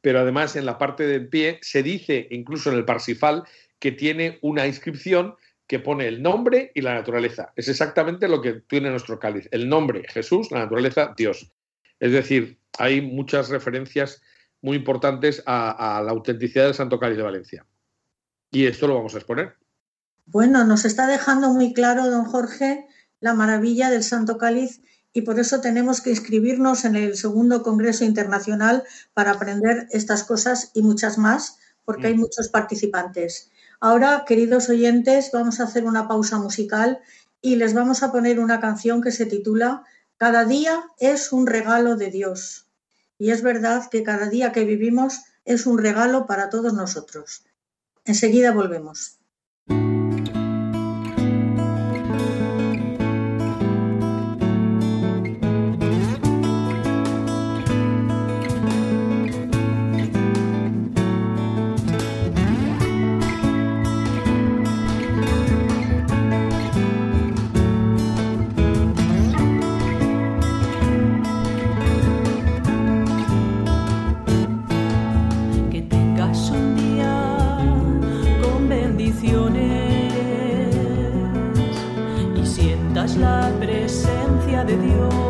pero 0.00 0.20
además 0.20 0.56
en 0.56 0.66
la 0.66 0.78
parte 0.78 1.06
del 1.06 1.28
pie 1.28 1.58
se 1.62 1.82
dice, 1.82 2.28
incluso 2.30 2.70
en 2.70 2.78
el 2.78 2.84
Parsifal, 2.84 3.44
que 3.78 3.92
tiene 3.92 4.38
una 4.40 4.66
inscripción 4.66 5.34
que 5.66 5.80
pone 5.80 6.08
el 6.08 6.22
nombre 6.22 6.72
y 6.74 6.80
la 6.80 6.94
naturaleza. 6.94 7.52
Es 7.56 7.68
exactamente 7.68 8.26
lo 8.26 8.40
que 8.40 8.54
tiene 8.54 8.90
nuestro 8.90 9.18
cáliz. 9.18 9.48
El 9.50 9.68
nombre, 9.68 10.04
Jesús, 10.08 10.50
la 10.50 10.60
naturaleza, 10.60 11.12
Dios. 11.16 11.52
Es 12.00 12.12
decir, 12.12 12.58
hay 12.78 13.00
muchas 13.00 13.48
referencias 13.48 14.22
muy 14.60 14.76
importantes 14.76 15.42
a, 15.46 15.98
a 15.98 16.02
la 16.02 16.10
autenticidad 16.10 16.64
del 16.64 16.74
Santo 16.74 16.98
Cáliz 16.98 17.16
de 17.16 17.22
Valencia. 17.22 17.66
Y 18.50 18.66
esto 18.66 18.86
lo 18.86 18.94
vamos 18.94 19.14
a 19.14 19.18
exponer. 19.18 19.54
Bueno, 20.26 20.64
nos 20.64 20.84
está 20.84 21.06
dejando 21.06 21.50
muy 21.50 21.72
claro, 21.72 22.10
don 22.10 22.24
Jorge, 22.24 22.86
la 23.20 23.34
maravilla 23.34 23.90
del 23.90 24.02
Santo 24.02 24.38
Cáliz 24.38 24.80
y 25.12 25.22
por 25.22 25.40
eso 25.40 25.60
tenemos 25.60 26.00
que 26.00 26.10
inscribirnos 26.10 26.84
en 26.84 26.96
el 26.96 27.16
segundo 27.16 27.62
Congreso 27.62 28.04
Internacional 28.04 28.84
para 29.14 29.32
aprender 29.32 29.88
estas 29.90 30.24
cosas 30.24 30.70
y 30.74 30.82
muchas 30.82 31.18
más, 31.18 31.58
porque 31.84 32.08
hay 32.08 32.14
mm. 32.14 32.20
muchos 32.20 32.48
participantes. 32.48 33.50
Ahora, 33.80 34.24
queridos 34.26 34.68
oyentes, 34.68 35.30
vamos 35.32 35.60
a 35.60 35.64
hacer 35.64 35.84
una 35.84 36.08
pausa 36.08 36.38
musical 36.38 37.00
y 37.40 37.56
les 37.56 37.74
vamos 37.74 38.02
a 38.02 38.12
poner 38.12 38.38
una 38.38 38.60
canción 38.60 39.00
que 39.00 39.12
se 39.12 39.26
titula 39.26 39.84
Cada 40.18 40.44
día 40.44 40.84
es 40.98 41.32
un 41.32 41.46
regalo 41.46 41.94
de 41.94 42.10
Dios. 42.10 42.66
Y 43.18 43.30
es 43.30 43.42
verdad 43.42 43.88
que 43.88 44.02
cada 44.02 44.28
día 44.28 44.50
que 44.50 44.64
vivimos 44.64 45.20
es 45.44 45.64
un 45.64 45.78
regalo 45.78 46.26
para 46.26 46.50
todos 46.50 46.74
nosotros. 46.74 47.44
Enseguida 48.04 48.52
volvemos. 48.52 49.17
Estamos 84.68 85.27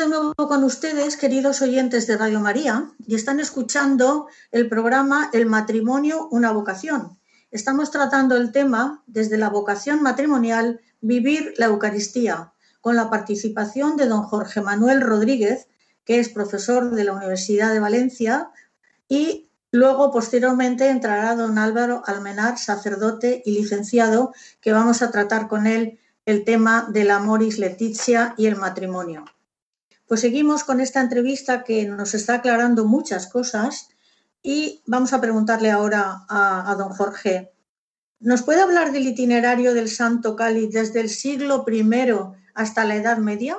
de 0.00 0.08
nuevo 0.08 0.34
con 0.34 0.64
ustedes, 0.64 1.18
queridos 1.18 1.60
oyentes 1.60 2.06
de 2.06 2.16
Radio 2.16 2.40
María, 2.40 2.90
y 3.06 3.16
están 3.16 3.38
escuchando 3.38 4.28
el 4.50 4.66
programa 4.66 5.28
El 5.34 5.44
matrimonio, 5.44 6.26
una 6.30 6.52
vocación. 6.52 7.18
Estamos 7.50 7.90
tratando 7.90 8.34
el 8.34 8.50
tema 8.50 9.04
desde 9.06 9.36
la 9.36 9.50
vocación 9.50 10.02
matrimonial, 10.02 10.80
vivir 11.02 11.52
la 11.58 11.66
Eucaristía, 11.66 12.54
con 12.80 12.96
la 12.96 13.10
participación 13.10 13.98
de 13.98 14.06
don 14.06 14.22
Jorge 14.22 14.62
Manuel 14.62 15.02
Rodríguez, 15.02 15.68
que 16.06 16.18
es 16.18 16.30
profesor 16.30 16.92
de 16.92 17.04
la 17.04 17.12
Universidad 17.12 17.70
de 17.70 17.80
Valencia, 17.80 18.48
y 19.06 19.50
luego 19.70 20.10
posteriormente 20.10 20.88
entrará 20.88 21.36
don 21.36 21.58
Álvaro 21.58 22.02
Almenar, 22.06 22.56
sacerdote 22.56 23.42
y 23.44 23.52
licenciado, 23.52 24.32
que 24.62 24.72
vamos 24.72 25.02
a 25.02 25.10
tratar 25.10 25.46
con 25.46 25.66
él 25.66 25.98
el 26.24 26.44
tema 26.44 26.88
del 26.90 27.10
amoris 27.10 27.58
leticia 27.58 28.34
y 28.38 28.46
el 28.46 28.56
matrimonio. 28.56 29.26
Pues 30.10 30.22
seguimos 30.22 30.64
con 30.64 30.80
esta 30.80 31.00
entrevista 31.00 31.62
que 31.62 31.86
nos 31.86 32.14
está 32.14 32.34
aclarando 32.34 32.84
muchas 32.84 33.28
cosas 33.28 33.90
y 34.42 34.82
vamos 34.84 35.12
a 35.12 35.20
preguntarle 35.20 35.70
ahora 35.70 36.26
a, 36.28 36.74
don 36.76 36.88
Jorge. 36.88 37.52
¿Nos 38.18 38.42
puede 38.42 38.60
hablar 38.60 38.90
del 38.90 39.06
itinerario 39.06 39.72
del 39.72 39.86
Santo 39.86 40.34
Cáliz 40.34 40.72
desde 40.72 41.00
el 41.00 41.10
siglo 41.10 41.64
I 41.64 41.84
hasta 42.54 42.84
la 42.84 42.96
Edad 42.96 43.18
Media? 43.18 43.58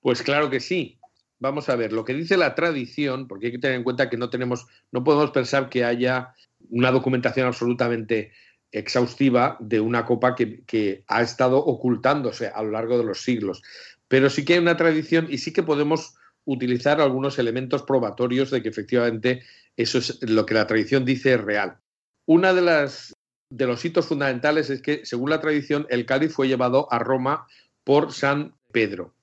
Pues 0.00 0.24
claro 0.24 0.50
que 0.50 0.58
sí. 0.58 0.98
vamos 1.38 1.68
a 1.68 1.76
ver, 1.76 1.92
lo 1.92 2.04
que 2.04 2.14
dice 2.14 2.36
la 2.36 2.56
tradición, 2.56 3.28
porque 3.28 3.46
hay 3.46 3.52
que 3.52 3.58
tener 3.60 3.76
en 3.76 3.84
cuenta 3.84 4.10
que 4.10 4.16
no 4.16 4.28
tenemos, 4.28 4.66
no 4.90 5.04
podemos 5.04 5.30
pensar 5.30 5.68
que 5.68 5.84
haya 5.84 6.34
una 6.68 6.90
documentación 6.90 7.46
absolutamente 7.46 8.32
exhaustiva 8.72 9.56
de 9.60 9.78
una 9.78 10.04
copa 10.04 10.34
que, 10.34 10.64
que, 10.64 11.04
ha 11.06 11.22
estado 11.22 11.58
ocultándose 11.58 12.48
a 12.48 12.60
lo 12.64 12.72
largo 12.72 12.98
de 12.98 13.04
los 13.04 13.22
siglos. 13.22 13.62
Pero 14.08 14.30
sí 14.30 14.44
que 14.44 14.54
hay 14.54 14.58
una 14.60 14.76
tradición 14.76 15.26
y 15.30 15.38
sí 15.38 15.52
que 15.52 15.62
podemos 15.62 16.14
utilizar 16.44 17.00
algunos 17.00 17.38
elementos 17.38 17.82
probatorios 17.82 18.50
de 18.50 18.62
que 18.62 18.68
efectivamente 18.68 19.42
eso 19.76 19.98
es 19.98 20.18
lo 20.22 20.46
que 20.46 20.54
la 20.54 20.66
tradición 20.66 21.04
dice 21.04 21.34
es 21.34 21.40
real. 21.40 21.78
Una 22.26 22.54
de 22.54 22.62
las 22.62 23.12
de 23.50 23.66
los 23.66 23.84
hitos 23.84 24.06
fundamentales 24.06 24.70
es 24.70 24.82
que, 24.82 25.04
según 25.04 25.30
la 25.30 25.40
tradición, 25.40 25.86
el 25.90 26.06
cáliz 26.06 26.32
fue 26.32 26.48
llevado 26.48 26.92
a 26.92 26.98
Roma 26.98 27.46
por 27.84 28.12
San 28.12 28.54
Pedro. 28.72 29.14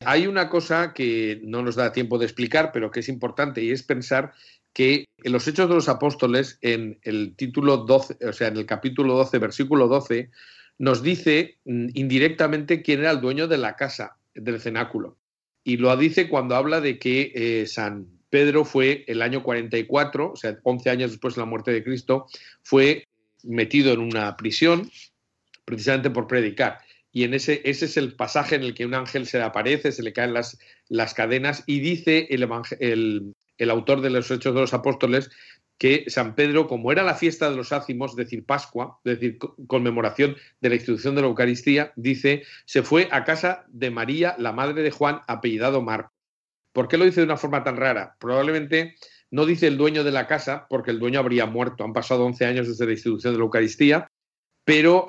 Hay 0.00 0.26
una 0.26 0.48
cosa 0.48 0.92
que 0.92 1.40
no 1.42 1.62
nos 1.62 1.74
da 1.74 1.92
tiempo 1.92 2.18
de 2.18 2.26
explicar, 2.26 2.70
pero 2.72 2.90
que 2.90 3.00
es 3.00 3.08
importante, 3.08 3.62
y 3.62 3.70
es 3.70 3.82
pensar 3.82 4.32
que 4.72 5.06
en 5.22 5.32
los 5.32 5.48
Hechos 5.48 5.68
de 5.68 5.74
los 5.74 5.88
Apóstoles, 5.88 6.58
en 6.60 6.98
el 7.02 7.34
título 7.34 7.78
12, 7.78 8.18
o 8.26 8.32
sea, 8.32 8.48
en 8.48 8.58
el 8.58 8.66
capítulo 8.66 9.14
12, 9.14 9.38
versículo 9.38 9.88
12, 9.88 10.30
nos 10.78 11.02
dice 11.02 11.58
mm, 11.64 11.88
indirectamente 11.94 12.82
quién 12.82 13.00
era 13.00 13.10
el 13.10 13.22
dueño 13.22 13.48
de 13.48 13.56
la 13.56 13.76
casa, 13.76 14.15
del 14.36 14.60
cenáculo. 14.60 15.18
Y 15.64 15.78
lo 15.78 15.96
dice 15.96 16.28
cuando 16.28 16.54
habla 16.54 16.80
de 16.80 16.98
que 16.98 17.32
eh, 17.34 17.66
San 17.66 18.06
Pedro 18.30 18.64
fue 18.64 19.04
el 19.08 19.22
año 19.22 19.42
44, 19.42 20.32
o 20.32 20.36
sea, 20.36 20.58
11 20.62 20.90
años 20.90 21.10
después 21.10 21.34
de 21.34 21.40
la 21.40 21.46
muerte 21.46 21.72
de 21.72 21.82
Cristo, 21.82 22.26
fue 22.62 23.08
metido 23.42 23.92
en 23.92 24.00
una 24.00 24.36
prisión 24.36 24.90
precisamente 25.64 26.10
por 26.10 26.26
predicar. 26.26 26.78
Y 27.12 27.24
en 27.24 27.34
ese, 27.34 27.62
ese 27.64 27.86
es 27.86 27.96
el 27.96 28.14
pasaje 28.14 28.56
en 28.56 28.62
el 28.62 28.74
que 28.74 28.84
un 28.84 28.94
ángel 28.94 29.26
se 29.26 29.38
le 29.38 29.44
aparece, 29.44 29.90
se 29.90 30.02
le 30.02 30.12
caen 30.12 30.34
las, 30.34 30.58
las 30.88 31.14
cadenas 31.14 31.64
y 31.66 31.80
dice 31.80 32.26
el, 32.30 32.46
el, 32.80 33.34
el 33.58 33.70
autor 33.70 34.02
de 34.02 34.10
los 34.10 34.30
Hechos 34.30 34.54
de 34.54 34.60
los 34.60 34.74
Apóstoles 34.74 35.30
que 35.78 36.04
San 36.08 36.34
Pedro, 36.34 36.66
como 36.66 36.90
era 36.90 37.02
la 37.02 37.14
fiesta 37.14 37.50
de 37.50 37.56
los 37.56 37.72
ácimos, 37.72 38.12
es 38.12 38.16
decir, 38.16 38.44
Pascua, 38.44 38.98
es 39.04 39.20
decir, 39.20 39.38
conmemoración 39.66 40.36
de 40.60 40.68
la 40.68 40.76
institución 40.76 41.14
de 41.14 41.20
la 41.22 41.28
Eucaristía, 41.28 41.92
dice, 41.96 42.44
se 42.64 42.82
fue 42.82 43.08
a 43.10 43.24
casa 43.24 43.64
de 43.68 43.90
María, 43.90 44.34
la 44.38 44.52
madre 44.52 44.82
de 44.82 44.90
Juan, 44.90 45.20
apellidado 45.26 45.82
Marcos. 45.82 46.12
¿Por 46.72 46.88
qué 46.88 46.98
lo 46.98 47.04
dice 47.04 47.20
de 47.20 47.26
una 47.26 47.36
forma 47.36 47.64
tan 47.64 47.76
rara? 47.76 48.16
Probablemente 48.18 48.96
no 49.30 49.46
dice 49.46 49.66
el 49.66 49.76
dueño 49.76 50.04
de 50.04 50.12
la 50.12 50.26
casa, 50.26 50.66
porque 50.68 50.90
el 50.90 50.98
dueño 50.98 51.20
habría 51.20 51.46
muerto. 51.46 51.84
Han 51.84 51.92
pasado 51.92 52.24
11 52.26 52.44
años 52.44 52.68
desde 52.68 52.86
la 52.86 52.92
institución 52.92 53.32
de 53.32 53.38
la 53.38 53.44
Eucaristía, 53.44 54.10
pero 54.64 55.08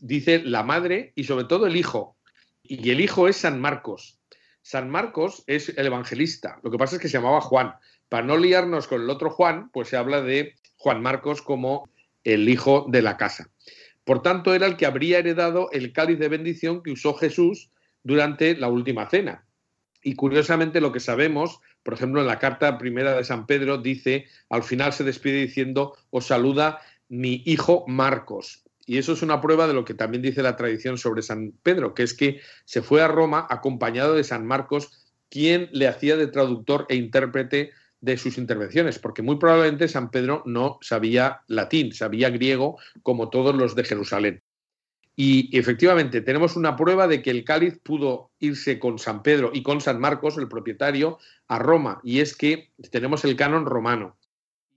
dice 0.00 0.42
la 0.44 0.62
madre 0.62 1.12
y 1.14 1.24
sobre 1.24 1.44
todo 1.44 1.66
el 1.66 1.76
hijo. 1.76 2.16
Y 2.62 2.90
el 2.90 3.00
hijo 3.00 3.28
es 3.28 3.36
San 3.36 3.60
Marcos. 3.60 4.20
San 4.62 4.88
Marcos 4.88 5.42
es 5.46 5.70
el 5.70 5.86
evangelista. 5.86 6.60
Lo 6.62 6.70
que 6.70 6.78
pasa 6.78 6.96
es 6.96 7.02
que 7.02 7.08
se 7.08 7.18
llamaba 7.18 7.40
Juan. 7.40 7.74
Para 8.10 8.26
no 8.26 8.36
liarnos 8.36 8.86
con 8.86 9.00
el 9.00 9.08
otro 9.08 9.30
Juan, 9.30 9.70
pues 9.72 9.88
se 9.88 9.96
habla 9.96 10.20
de 10.20 10.56
Juan 10.76 11.00
Marcos 11.00 11.40
como 11.40 11.88
el 12.22 12.46
hijo 12.50 12.84
de 12.90 13.00
la 13.00 13.16
casa. 13.16 13.50
Por 14.04 14.20
tanto, 14.20 14.54
era 14.54 14.66
el 14.66 14.76
que 14.76 14.84
habría 14.84 15.20
heredado 15.20 15.70
el 15.72 15.94
cáliz 15.94 16.18
de 16.18 16.28
bendición 16.28 16.82
que 16.82 16.92
usó 16.92 17.14
Jesús 17.14 17.70
durante 18.02 18.54
la 18.54 18.68
última 18.68 19.08
cena. 19.08 19.46
Y 20.02 20.14
curiosamente 20.16 20.82
lo 20.82 20.92
que 20.92 21.00
sabemos 21.00 21.60
por 21.82 21.94
ejemplo, 21.94 22.20
en 22.20 22.26
la 22.26 22.38
carta 22.38 22.78
primera 22.78 23.16
de 23.16 23.24
San 23.24 23.46
Pedro 23.46 23.78
dice, 23.78 24.26
al 24.48 24.62
final 24.62 24.92
se 24.92 25.04
despide 25.04 25.40
diciendo, 25.40 25.96
os 26.10 26.26
saluda 26.26 26.80
mi 27.08 27.42
hijo 27.46 27.84
Marcos. 27.88 28.64
Y 28.86 28.98
eso 28.98 29.12
es 29.12 29.22
una 29.22 29.40
prueba 29.40 29.66
de 29.66 29.74
lo 29.74 29.84
que 29.84 29.94
también 29.94 30.22
dice 30.22 30.42
la 30.42 30.56
tradición 30.56 30.98
sobre 30.98 31.22
San 31.22 31.52
Pedro, 31.62 31.94
que 31.94 32.02
es 32.02 32.14
que 32.14 32.40
se 32.64 32.82
fue 32.82 33.02
a 33.02 33.08
Roma 33.08 33.46
acompañado 33.48 34.14
de 34.14 34.24
San 34.24 34.46
Marcos, 34.46 34.90
quien 35.28 35.68
le 35.72 35.86
hacía 35.86 36.16
de 36.16 36.26
traductor 36.26 36.86
e 36.88 36.96
intérprete 36.96 37.70
de 38.00 38.16
sus 38.16 38.38
intervenciones, 38.38 38.98
porque 38.98 39.22
muy 39.22 39.36
probablemente 39.36 39.88
San 39.88 40.10
Pedro 40.10 40.42
no 40.46 40.78
sabía 40.80 41.42
latín, 41.46 41.92
sabía 41.92 42.30
griego 42.30 42.78
como 43.02 43.30
todos 43.30 43.54
los 43.54 43.74
de 43.74 43.84
Jerusalén. 43.84 44.42
Y 45.16 45.54
efectivamente 45.56 46.22
tenemos 46.22 46.56
una 46.56 46.76
prueba 46.76 47.06
de 47.06 47.20
que 47.20 47.30
el 47.30 47.44
cáliz 47.44 47.78
pudo 47.82 48.30
irse 48.38 48.78
con 48.78 48.98
San 48.98 49.22
Pedro 49.22 49.50
y 49.52 49.62
con 49.62 49.82
San 49.82 50.00
Marcos, 50.00 50.38
el 50.38 50.48
propietario, 50.48 51.18
a 51.46 51.58
Roma. 51.58 52.00
Y 52.02 52.20
es 52.20 52.34
que 52.34 52.70
tenemos 52.90 53.24
el 53.24 53.36
canon 53.36 53.66
romano, 53.66 54.16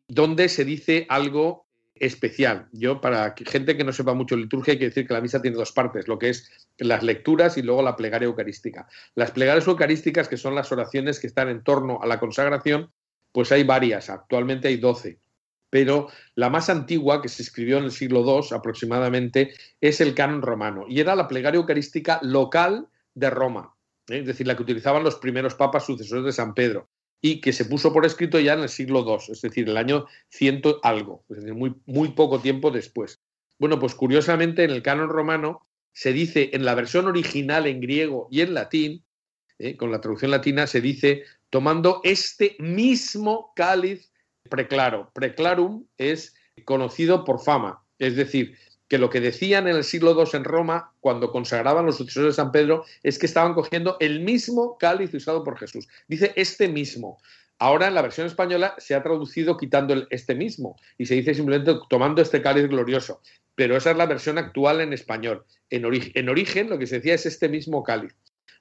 donde 0.08 0.50
se 0.50 0.66
dice 0.66 1.06
algo 1.08 1.66
especial. 1.96 2.68
Yo, 2.74 3.00
para 3.00 3.34
gente 3.38 3.78
que 3.78 3.84
no 3.84 3.94
sepa 3.94 4.14
mucho 4.14 4.36
liturgia, 4.36 4.74
hay 4.74 4.80
que 4.80 4.90
decir 4.90 5.08
que 5.08 5.14
la 5.14 5.22
misa 5.22 5.42
tiene 5.42 5.56
dos 5.56 5.72
partes, 5.72 6.08
lo 6.08 6.20
que 6.20 6.30
es 6.30 6.68
las 6.78 7.04
lecturas 7.04 7.58
y 7.58 7.62
luego 7.62 7.82
la 7.82 7.96
plegaria 7.96 8.26
eucarística. 8.26 8.88
Las 9.16 9.32
plegarias 9.32 9.68
eucarísticas, 9.68 10.28
que 10.28 10.38
son 10.38 10.56
las 10.56 10.72
oraciones 10.72 11.20
que 11.20 11.28
están 11.28 11.48
en 11.48 11.64
torno 11.64 12.02
a 12.02 12.08
la 12.08 12.20
consagración, 12.20 12.92
pues 13.34 13.52
hay 13.52 13.66
varias, 13.66 14.10
actualmente 14.10 14.70
hay 14.70 14.78
doce 14.78 15.20
pero 15.74 16.08
la 16.36 16.52
más 16.52 16.70
antigua, 16.70 17.20
que 17.20 17.30
se 17.30 17.42
escribió 17.42 17.80
en 17.80 17.86
el 17.86 17.92
siglo 17.92 18.24
II 18.24 18.56
aproximadamente, 18.56 19.56
es 19.82 20.02
el 20.02 20.14
canon 20.14 20.44
romano, 20.44 20.86
y 20.88 21.00
era 21.00 21.16
la 21.16 21.28
plegaria 21.28 21.58
eucarística 21.58 22.20
local 22.22 22.90
de 23.16 23.32
Roma, 23.32 23.74
¿eh? 24.08 24.20
es 24.20 24.28
decir, 24.28 24.46
la 24.46 24.56
que 24.56 24.62
utilizaban 24.62 25.04
los 25.04 25.16
primeros 25.16 25.56
papas 25.56 25.88
sucesores 25.88 26.26
de 26.26 26.32
San 26.32 26.54
Pedro, 26.54 26.90
y 27.22 27.42
que 27.42 27.54
se 27.54 27.66
puso 27.66 27.92
por 27.92 28.06
escrito 28.06 28.40
ya 28.40 28.54
en 28.54 28.60
el 28.60 28.70
siglo 28.70 29.04
II, 29.04 29.34
es 29.34 29.42
decir, 29.42 29.68
el 29.68 29.78
año 29.78 30.06
ciento 30.30 30.80
algo, 30.84 31.24
es 31.32 31.38
decir, 31.38 31.56
muy, 31.56 31.74
muy 31.88 32.10
poco 32.10 32.40
tiempo 32.40 32.70
después. 32.70 33.20
Bueno, 33.58 33.80
pues 33.80 33.96
curiosamente 33.96 34.64
en 34.64 34.70
el 34.70 34.84
canon 34.84 35.10
romano 35.10 35.66
se 35.92 36.14
dice 36.14 36.52
en 36.54 36.66
la 36.66 36.76
versión 36.76 37.08
original 37.08 37.66
en 37.66 37.82
griego 37.82 38.28
y 38.30 38.42
en 38.42 38.54
latín, 38.54 39.04
¿eh? 39.58 39.76
con 39.76 39.90
la 39.90 40.02
traducción 40.02 40.30
latina, 40.30 40.68
se 40.68 40.82
dice 40.82 41.24
tomando 41.54 42.02
este 42.04 42.56
mismo 42.58 43.54
cáliz 43.56 44.12
preclaro. 44.50 45.12
Preclarum 45.14 45.86
es 46.00 46.34
conocido 46.66 47.24
por 47.24 47.44
fama, 47.44 47.84
es 48.00 48.16
decir, 48.16 48.58
que 48.88 48.98
lo 48.98 49.12
que 49.12 49.22
decían 49.22 49.68
en 49.68 49.76
el 49.76 49.84
siglo 49.84 50.20
II 50.20 50.32
en 50.34 50.46
Roma, 50.46 50.94
cuando 51.00 51.32
consagraban 51.32 51.86
los 51.86 51.98
sucesores 51.98 52.30
de 52.30 52.42
San 52.42 52.52
Pedro, 52.52 52.86
es 53.04 53.20
que 53.20 53.28
estaban 53.28 53.54
cogiendo 53.54 53.98
el 54.00 54.22
mismo 54.22 54.80
cáliz 54.80 55.14
usado 55.14 55.44
por 55.44 55.60
Jesús. 55.60 55.88
Dice 56.08 56.34
este 56.36 56.68
mismo. 56.68 57.20
Ahora 57.60 57.88
en 57.88 57.94
la 57.94 58.02
versión 58.02 58.26
española 58.26 58.74
se 58.80 58.96
ha 58.96 59.04
traducido 59.04 59.56
quitando 59.56 59.94
el 59.94 60.08
este 60.10 60.34
mismo 60.34 60.76
y 60.98 61.06
se 61.06 61.14
dice 61.14 61.36
simplemente 61.36 61.76
tomando 61.88 62.24
este 62.24 62.42
cáliz 62.42 62.68
glorioso. 62.68 63.22
Pero 63.54 63.78
esa 63.78 63.92
es 63.92 63.98
la 63.98 64.08
versión 64.08 64.40
actual 64.40 64.82
en 64.82 64.92
español. 64.92 65.46
En, 65.70 65.84
en 65.86 66.30
origen 66.30 66.72
lo 66.72 66.80
que 66.80 66.88
se 66.88 66.96
decía 66.96 67.14
es 67.14 67.28
este 67.28 67.48
mismo 67.48 67.84
cáliz. 67.84 68.16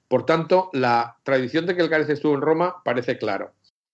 Por 0.07 0.25
tanto, 0.25 0.69
la 0.73 1.17
tradición 1.23 1.65
de 1.65 1.75
que 1.75 1.81
el 1.81 1.89
cáliz 1.89 2.09
estuvo 2.09 2.35
en 2.35 2.41
Roma 2.41 2.81
parece 2.83 3.17
claro. 3.17 3.53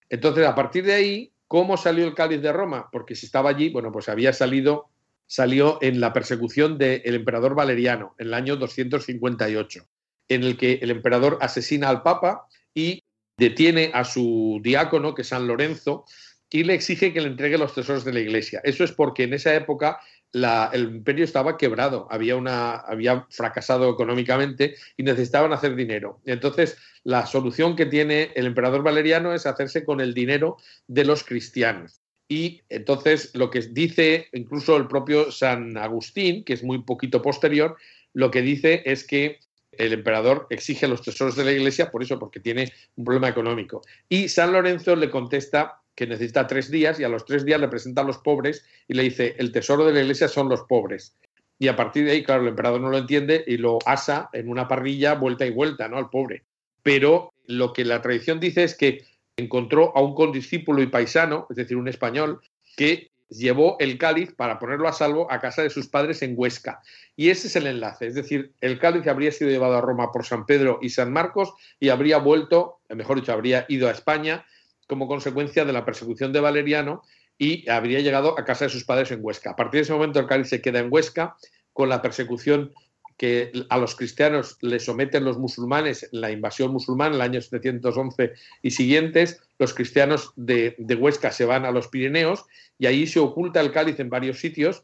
Entonces, 0.10 0.46
a 0.46 0.56
partir 0.56 0.84
de 0.86 0.94
ahí, 0.94 1.34
¿Cómo 1.50 1.78
salió 1.78 2.06
el 2.06 2.14
cáliz 2.14 2.44
de 2.44 2.54
Roma? 2.54 2.90
Porque 2.92 3.16
si 3.16 3.26
estaba 3.26 3.50
allí, 3.50 3.70
bueno, 3.70 3.92
pues 3.92 4.08
había 4.08 4.34
salido, 4.34 4.92
salió 5.26 5.80
en 5.82 6.00
la 6.00 6.14
persecución 6.14 6.78
del 6.78 7.16
emperador 7.16 7.56
Valeriano, 7.56 8.14
en 8.20 8.28
el 8.28 8.36
año 8.36 8.56
258, 8.56 9.84
en 10.28 10.44
el 10.44 10.58
que 10.58 10.74
el 10.74 10.92
emperador 10.92 11.40
asesina 11.42 11.90
al 11.90 12.04
Papa 12.04 12.46
y 12.76 13.02
detiene 13.36 13.90
a 13.96 14.04
su 14.04 14.60
diácono, 14.62 15.16
que 15.16 15.24
es 15.24 15.30
San 15.30 15.48
Lorenzo, 15.48 16.06
y 16.52 16.66
le 16.66 16.76
exige 16.76 17.14
que 17.14 17.22
le 17.22 17.30
entregue 17.30 17.58
los 17.58 17.74
tesoros 17.74 18.06
de 18.06 18.14
la 18.14 18.20
iglesia. 18.20 18.62
Eso 18.64 18.84
es 18.84 18.92
porque 18.92 19.24
en 19.24 19.34
esa 19.34 19.56
época 19.56 20.00
el 20.34 20.84
imperio 20.84 21.26
estaba 21.26 21.58
quebrado, 21.58 22.08
había, 22.10 22.36
una, 22.36 22.76
había 22.76 23.26
fracasado 23.30 23.90
económicamente 23.90 24.76
y 24.98 25.04
necesitaban 25.04 25.54
hacer 25.54 25.76
dinero. 25.76 26.20
Entonces, 26.26 26.78
la 27.04 27.26
solución 27.26 27.76
que 27.76 27.86
tiene 27.86 28.32
el 28.36 28.46
emperador 28.46 28.84
Valeriano 28.84 29.34
es 29.34 29.46
hacerse 29.46 29.84
con 29.84 30.02
el 30.02 30.14
dinero 30.14 30.58
de 30.88 31.06
los 31.06 31.24
cristianos. 31.24 32.02
Y 32.32 32.62
entonces 32.70 33.32
lo 33.34 33.50
que 33.50 33.62
dice 33.62 34.28
incluso 34.34 34.78
el 34.78 34.88
propio 34.88 35.32
San 35.32 35.76
Agustín, 35.78 36.44
que 36.44 36.54
es 36.54 36.64
muy 36.64 36.84
poquito 36.84 37.24
posterior, 37.24 37.76
lo 38.14 38.30
que 38.30 38.44
dice 38.44 38.84
es 38.86 39.04
que 39.04 39.40
el 39.72 39.94
emperador 39.94 40.46
exige 40.50 40.88
los 40.88 41.02
tesoros 41.02 41.36
de 41.36 41.46
la 41.46 41.52
iglesia 41.52 41.90
por 41.90 42.04
eso, 42.04 42.20
porque 42.20 42.40
tiene 42.40 42.72
un 42.96 43.06
problema 43.06 43.30
económico. 43.30 43.82
Y 44.08 44.28
San 44.28 44.52
Lorenzo 44.52 44.96
le 44.96 45.10
contesta 45.10 45.82
que 46.00 46.08
necesita 46.08 46.48
tres 46.48 46.72
días 46.72 46.98
y 46.98 47.04
a 47.04 47.10
los 47.10 47.26
tres 47.26 47.44
días 47.44 47.60
le 47.60 47.68
presenta 47.68 48.00
a 48.00 48.06
los 48.06 48.20
pobres 48.20 48.66
y 48.88 48.94
le 48.94 49.04
dice, 49.04 49.36
el 49.38 49.52
tesoro 49.52 49.86
de 49.86 49.92
la 49.92 50.00
iglesia 50.00 50.30
son 50.30 50.48
los 50.48 50.62
pobres. 50.62 51.18
Y 51.60 51.68
a 51.68 51.76
partir 51.76 52.06
de 52.06 52.12
ahí, 52.12 52.24
claro, 52.24 52.44
el 52.44 52.48
emperador 52.48 52.80
no 52.80 52.90
lo 52.90 52.98
entiende 52.98 53.44
y 53.46 53.58
lo 53.58 53.80
asa 53.86 54.30
en 54.32 54.48
una 54.48 54.66
parrilla 54.66 55.16
vuelta 55.16 55.46
y 55.46 55.50
vuelta, 55.50 55.90
¿no? 55.90 55.98
Al 55.98 56.10
pobre. 56.10 56.44
Pero 56.84 57.34
lo 57.48 57.74
que 57.74 57.84
la 57.84 58.02
tradición 58.02 58.40
dice 58.40 58.64
es 58.64 58.78
que 58.78 59.04
encontró 59.36 59.92
a 59.94 60.02
un 60.02 60.16
condiscípulo 60.16 60.82
y 60.82 60.88
paisano, 60.88 61.48
es 61.50 61.58
decir, 61.58 61.76
un 61.76 61.90
español, 61.90 62.40
que 62.78 63.12
llevó 63.28 63.76
el 63.80 63.98
cáliz 63.98 64.34
para 64.34 64.58
ponerlo 64.58 64.88
a 64.88 64.94
salvo 64.94 65.30
a 65.30 65.42
casa 65.42 65.64
de 65.64 65.70
sus 65.70 65.90
padres 65.90 66.22
en 66.22 66.34
Huesca. 66.38 66.80
Y 67.18 67.30
ese 67.30 67.48
es 67.48 67.58
el 67.58 67.68
enlace, 67.68 68.08
es 68.08 68.16
decir, 68.16 68.54
el 68.62 68.80
cáliz 68.80 69.06
habría 69.06 69.34
sido 69.34 69.52
llevado 69.52 69.76
a 69.76 69.82
Roma 69.82 70.14
por 70.14 70.26
San 70.26 70.46
Pedro 70.46 70.80
y 70.82 70.92
San 70.92 71.12
Marcos 71.12 71.54
y 71.78 71.90
habría 71.90 72.20
vuelto, 72.20 72.80
mejor 72.88 73.20
dicho, 73.20 73.34
habría 73.34 73.66
ido 73.68 73.90
a 73.90 73.92
España 73.92 74.46
como 74.90 75.08
consecuencia 75.08 75.66
de 75.66 75.72
la 75.72 75.86
persecución 75.86 76.34
de 76.34 76.40
Valeriano 76.40 77.04
y 77.38 77.70
habría 77.70 78.00
llegado 78.00 78.38
a 78.38 78.44
casa 78.44 78.66
de 78.66 78.72
sus 78.72 78.86
padres 78.86 79.12
en 79.12 79.20
Huesca. 79.22 79.52
A 79.52 79.56
partir 79.56 79.78
de 79.78 79.84
ese 79.84 79.94
momento 79.94 80.20
el 80.20 80.26
cáliz 80.26 80.50
se 80.50 80.62
queda 80.62 80.80
en 80.80 80.88
Huesca 80.92 81.38
con 81.74 81.90
la 81.90 82.02
persecución 82.02 82.74
que 83.16 83.52
a 83.70 83.78
los 83.78 83.96
cristianos 83.96 84.58
le 84.62 84.80
someten 84.80 85.26
los 85.26 85.38
musulmanes, 85.38 86.10
la 86.12 86.32
invasión 86.32 86.72
musulmana 86.72 87.10
en 87.10 87.16
el 87.16 87.22
año 87.22 87.42
711 87.42 88.34
y 88.64 88.72
siguientes, 88.72 89.40
los 89.60 89.76
cristianos 89.76 90.34
de, 90.36 90.76
Huesca 91.00 91.32
se 91.32 91.46
van 91.46 91.66
a 91.66 91.72
los 91.72 91.90
Pirineos 91.90 92.46
y 92.80 92.88
ahí 92.88 93.06
se 93.06 93.20
oculta 93.20 93.62
el 93.62 93.72
cáliz 93.72 94.00
en 94.00 94.10
varios 94.10 94.40
sitios 94.40 94.84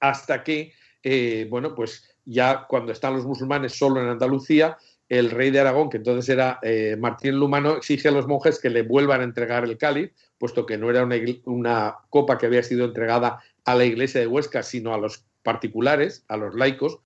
hasta 0.00 0.42
que, 0.42 0.72
eh, 1.04 1.46
bueno, 1.48 1.76
pues 1.76 2.10
ya 2.24 2.66
cuando 2.66 2.90
están 2.90 3.14
los 3.14 3.24
musulmanes 3.24 3.74
solo 3.74 4.00
en 4.00 4.08
Andalucía, 4.08 4.78
el 5.08 5.30
rey 5.30 5.50
de 5.50 5.60
Aragón, 5.60 5.90
que 5.90 5.98
entonces 5.98 6.28
era 6.28 6.58
eh, 6.62 6.96
Martín 6.98 7.36
Lumano, 7.36 7.76
exige 7.76 8.08
a 8.08 8.12
los 8.12 8.26
monjes 8.26 8.58
que 8.58 8.70
le 8.70 8.82
vuelvan 8.82 9.20
a 9.20 9.24
entregar 9.24 9.64
el 9.64 9.76
cáliz, 9.76 10.12
puesto 10.38 10.66
que 10.66 10.78
no 10.78 10.90
era 10.90 11.06
una, 11.44 11.96
copa 12.10 12.38
que 12.38 12.46
había 12.46 12.62
sido 12.62 12.84
entregada 12.84 13.42
a 13.64 13.74
la 13.74 13.84
iglesia 13.84 14.20
de 14.20 14.26
Huesca, 14.26 14.62
sino 14.62 14.94
a 14.94 14.98
los 14.98 15.24
particulares, 15.42 16.24
a 16.28 16.36
los 16.36 16.54
laicos, 16.54 17.00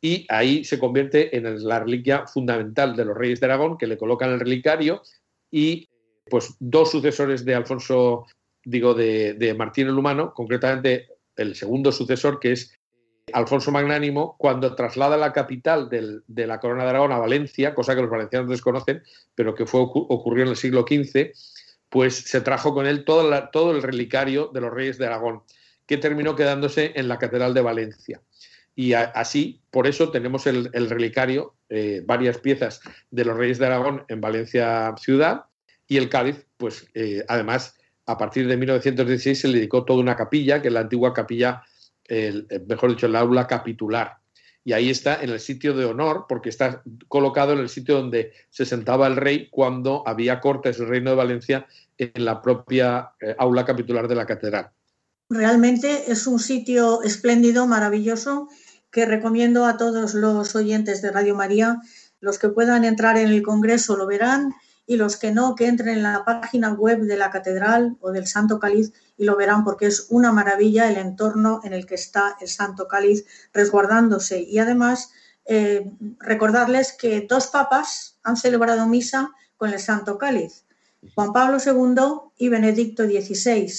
y 0.00 0.26
ahí 0.28 0.64
se 0.64 0.78
convierte 0.78 1.36
en 1.36 1.66
la 1.66 1.80
reliquia 1.80 2.26
fundamental 2.26 2.94
de 2.94 3.04
los 3.04 3.16
reyes 3.16 3.40
de 3.40 3.46
Aragón, 3.46 3.78
que 3.78 3.86
le 3.86 3.98
colocan 3.98 4.30
el 4.30 4.40
relicario 4.40 5.02
y 5.50 5.88
pues 6.28 6.54
dos 6.60 6.90
sucesores 6.90 7.44
de 7.44 7.54
Alfonso, 7.54 8.26
digo, 8.64 8.94
de, 8.94 9.54
Martín 9.56 9.88
el 9.88 9.98
Humano, 9.98 10.32
concretamente 10.34 11.08
el 11.36 11.54
segundo 11.54 11.90
sucesor, 11.90 12.38
que 12.38 12.52
es 12.52 12.77
Alfonso 13.32 13.70
Magnánimo, 13.70 14.36
cuando 14.38 14.74
traslada 14.74 15.16
la 15.16 15.32
capital 15.32 15.88
de 15.88 16.46
la 16.46 16.60
corona 16.60 16.84
de 16.84 16.90
Aragón 16.90 17.12
a 17.12 17.18
Valencia, 17.18 17.74
cosa 17.74 17.94
que 17.94 18.02
los 18.02 18.10
valencianos 18.10 18.50
desconocen, 18.50 19.02
pero 19.34 19.54
que 19.54 19.66
fue, 19.66 19.80
ocurrió 19.80 20.44
en 20.44 20.50
el 20.50 20.56
siglo 20.56 20.84
XV, 20.88 21.32
pues 21.88 22.16
se 22.16 22.40
trajo 22.40 22.74
con 22.74 22.86
él 22.86 23.04
todo, 23.04 23.48
todo 23.50 23.72
el 23.72 23.82
relicario 23.82 24.50
de 24.52 24.60
los 24.60 24.72
reyes 24.72 24.98
de 24.98 25.06
Aragón, 25.06 25.42
que 25.86 25.96
terminó 25.96 26.36
quedándose 26.36 26.92
en 26.96 27.08
la 27.08 27.18
Catedral 27.18 27.54
de 27.54 27.62
Valencia. 27.62 28.20
Y 28.78 28.92
así, 28.92 29.60
por 29.72 29.88
eso 29.88 30.12
tenemos 30.12 30.46
el, 30.46 30.70
relicario, 30.88 31.56
eh, 31.68 32.00
varias 32.06 32.38
piezas 32.38 32.80
de 33.10 33.24
los 33.24 33.36
Reyes 33.36 33.58
de 33.58 33.66
Aragón 33.66 34.04
en 34.06 34.20
Valencia 34.20 34.94
ciudad 35.00 35.46
y 35.88 35.96
el 35.96 36.08
cáliz, 36.08 36.46
pues 36.56 36.86
eh, 36.94 37.24
además, 37.26 37.74
a 38.06 38.16
partir 38.16 38.46
de 38.46 38.56
1916 38.56 39.40
se 39.40 39.48
le 39.48 39.56
dedicó 39.56 39.84
toda 39.84 39.98
una 39.98 40.14
capilla, 40.14 40.62
que 40.62 40.68
es 40.68 40.74
la 40.74 40.80
antigua 40.80 41.12
capilla, 41.12 41.64
mejor 42.66 42.90
dicho, 42.90 43.06
el 43.06 43.16
aula 43.16 43.46
capitular. 43.46 44.18
Y 44.64 44.72
ahí 44.72 44.90
está 44.90 45.22
en 45.22 45.30
el 45.30 45.40
sitio 45.40 45.74
de 45.74 45.86
honor, 45.86 46.26
porque 46.28 46.50
está 46.50 46.82
colocado 47.08 47.54
en 47.54 47.60
el 47.60 47.68
sitio 47.68 47.96
donde 47.96 48.32
se 48.50 48.66
sentaba 48.66 49.06
el 49.06 49.16
rey 49.16 49.48
cuando 49.50 50.02
había 50.06 50.40
cortes 50.40 50.78
el 50.78 50.88
reino 50.88 51.10
de 51.10 51.16
Valencia 51.16 51.66
en 51.96 52.24
la 52.24 52.42
propia 52.42 53.12
eh, 53.20 53.34
aula 53.38 53.64
capitular 53.64 54.08
de 54.08 54.14
la 54.14 54.26
catedral. 54.26 54.70
Realmente 55.30 56.10
es 56.10 56.26
un 56.26 56.38
sitio 56.38 57.02
espléndido, 57.02 57.66
maravilloso, 57.66 58.48
que 58.90 59.06
recomiendo 59.06 59.66
a 59.66 59.76
todos 59.76 60.14
los 60.14 60.54
oyentes 60.54 61.02
de 61.02 61.12
Radio 61.12 61.34
María, 61.34 61.80
los 62.20 62.38
que 62.38 62.48
puedan 62.48 62.84
entrar 62.84 63.16
en 63.16 63.28
el 63.28 63.42
Congreso 63.42 63.96
lo 63.96 64.06
verán 64.06 64.54
y 64.86 64.96
los 64.96 65.16
que 65.16 65.32
no, 65.32 65.54
que 65.54 65.66
entren 65.66 65.98
en 65.98 66.02
la 66.02 66.24
página 66.24 66.72
web 66.72 67.00
de 67.00 67.16
la 67.16 67.30
Catedral 67.30 67.96
o 68.00 68.10
del 68.10 68.26
Santo 68.26 68.58
Cáliz 68.58 68.92
y 69.18 69.24
lo 69.24 69.36
verán 69.36 69.64
porque 69.64 69.86
es 69.86 70.06
una 70.08 70.32
maravilla 70.32 70.88
el 70.88 70.96
entorno 70.96 71.60
en 71.64 71.74
el 71.74 71.84
que 71.84 71.96
está 71.96 72.36
el 72.40 72.48
Santo 72.48 72.88
Cáliz 72.88 73.26
resguardándose. 73.52 74.40
Y 74.40 74.58
además, 74.58 75.10
eh, 75.44 75.90
recordarles 76.20 76.92
que 76.92 77.26
dos 77.28 77.48
papas 77.48 78.18
han 78.22 78.36
celebrado 78.36 78.86
misa 78.86 79.32
con 79.56 79.70
el 79.70 79.80
Santo 79.80 80.16
Cáliz, 80.16 80.64
Juan 81.14 81.32
Pablo 81.32 81.58
II 81.58 82.30
y 82.38 82.48
Benedicto 82.48 83.04
XVI. 83.04 83.70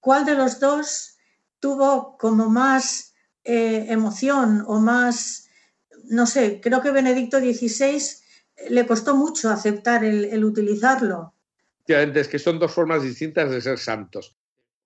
¿Cuál 0.00 0.24
de 0.26 0.34
los 0.34 0.60
dos 0.60 1.16
tuvo 1.60 2.18
como 2.18 2.50
más 2.50 3.14
eh, 3.44 3.86
emoción 3.88 4.64
o 4.66 4.80
más, 4.80 5.48
no 6.04 6.26
sé, 6.26 6.60
creo 6.62 6.80
que 6.80 6.90
Benedicto 6.90 7.38
XVI 7.38 8.02
le 8.70 8.86
costó 8.86 9.14
mucho 9.14 9.50
aceptar 9.50 10.02
el, 10.04 10.44
utilizarlo. 10.44 11.34
Es 11.86 12.28
que 12.28 12.38
son 12.38 12.58
dos 12.58 12.72
formas 12.72 13.02
distintas 13.02 13.50
de 13.50 13.60
ser 13.60 13.78
santos. 13.78 14.34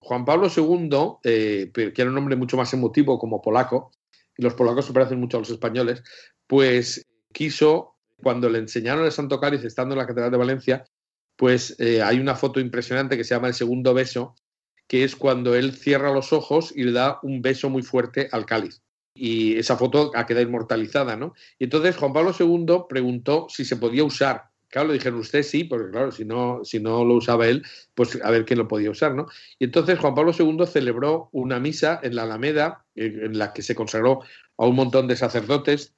Juan 0.01 0.25
Pablo 0.25 0.49
II, 0.55 1.19
eh, 1.25 1.71
que 1.73 1.93
era 1.97 2.11
un 2.11 2.19
hombre 2.19 2.37
mucho 2.37 2.57
más 2.57 2.73
emotivo 2.73 3.19
como 3.19 3.43
polaco, 3.43 3.91
y 4.37 4.43
los 4.43 4.55
polacos 4.55 4.87
se 4.87 4.93
parecen 4.93 5.21
mucho 5.21 5.37
a 5.37 5.41
los 5.41 5.51
españoles, 5.51 6.03
pues 6.47 7.07
quiso, 7.33 7.97
cuando 8.23 8.49
le 8.49 8.59
enseñaron 8.59 9.05
el 9.05 9.13
Santo 9.13 9.41
Cáliz 9.41 9.65
estando 9.65 9.95
en 9.95 9.99
la 9.99 10.07
Catedral 10.07 10.31
de 10.31 10.39
Valencia, 10.39 10.85
pues 11.37 11.77
eh, 11.79 12.03
hay 12.03 12.19
una 12.19 12.35
foto 12.35 12.59
impresionante 12.59 13.17
que 13.17 13.25
se 13.25 13.35
llama 13.35 13.49
El 13.49 13.55
Segundo 13.55 13.95
Beso, 13.95 14.35
que 14.89 15.05
es 15.05 15.15
cuando 15.15 15.55
él 15.55 15.73
cierra 15.75 16.13
los 16.13 16.33
ojos 16.33 16.73
y 16.75 16.85
le 16.85 16.93
da 16.93 17.21
un 17.23 17.43
beso 17.43 17.69
muy 17.69 17.83
fuerte 17.83 18.29
al 18.33 18.47
cáliz. 18.47 18.83
Y 19.15 19.57
esa 19.57 19.77
foto 19.77 20.13
ha 20.15 20.27
quedado 20.27 20.47
inmortalizada, 20.47 21.17
¿no? 21.17 21.35
Y 21.59 21.65
entonces 21.65 21.97
Juan 21.97 22.13
Pablo 22.13 22.33
II 22.39 22.85
preguntó 22.89 23.47
si 23.49 23.65
se 23.65 23.77
podía 23.77 24.05
usar. 24.05 24.48
Claro, 24.69 24.89
le 24.89 24.95
dijeron 24.95 25.21
usted 25.21 25.43
sí, 25.43 25.65
porque 25.65 25.91
claro, 25.91 26.13
si 26.13 26.25
no, 26.25 26.65
si 26.65 26.79
no 26.79 27.05
lo 27.05 27.15
usaba 27.15 27.47
él, 27.47 27.65
pues 27.95 28.19
a 28.23 28.31
ver 28.31 28.45
quién 28.45 28.59
lo 28.59 28.69
podía 28.69 28.91
usar, 28.91 29.15
¿no? 29.15 29.27
Y 29.59 29.65
entonces 29.65 29.99
Juan 29.99 30.15
Pablo 30.15 30.33
II 30.39 30.67
celebró 30.67 31.31
una 31.33 31.59
misa 31.59 31.99
en 32.03 32.15
la 32.15 32.25
Alameda, 32.25 32.85
en 32.95 33.39
la 33.39 33.53
que 33.55 33.63
se 33.63 33.75
consagró 33.75 34.21
a 34.59 34.67
un 34.67 34.77
montón 34.77 35.09
de 35.09 35.17
sacerdotes 35.17 35.95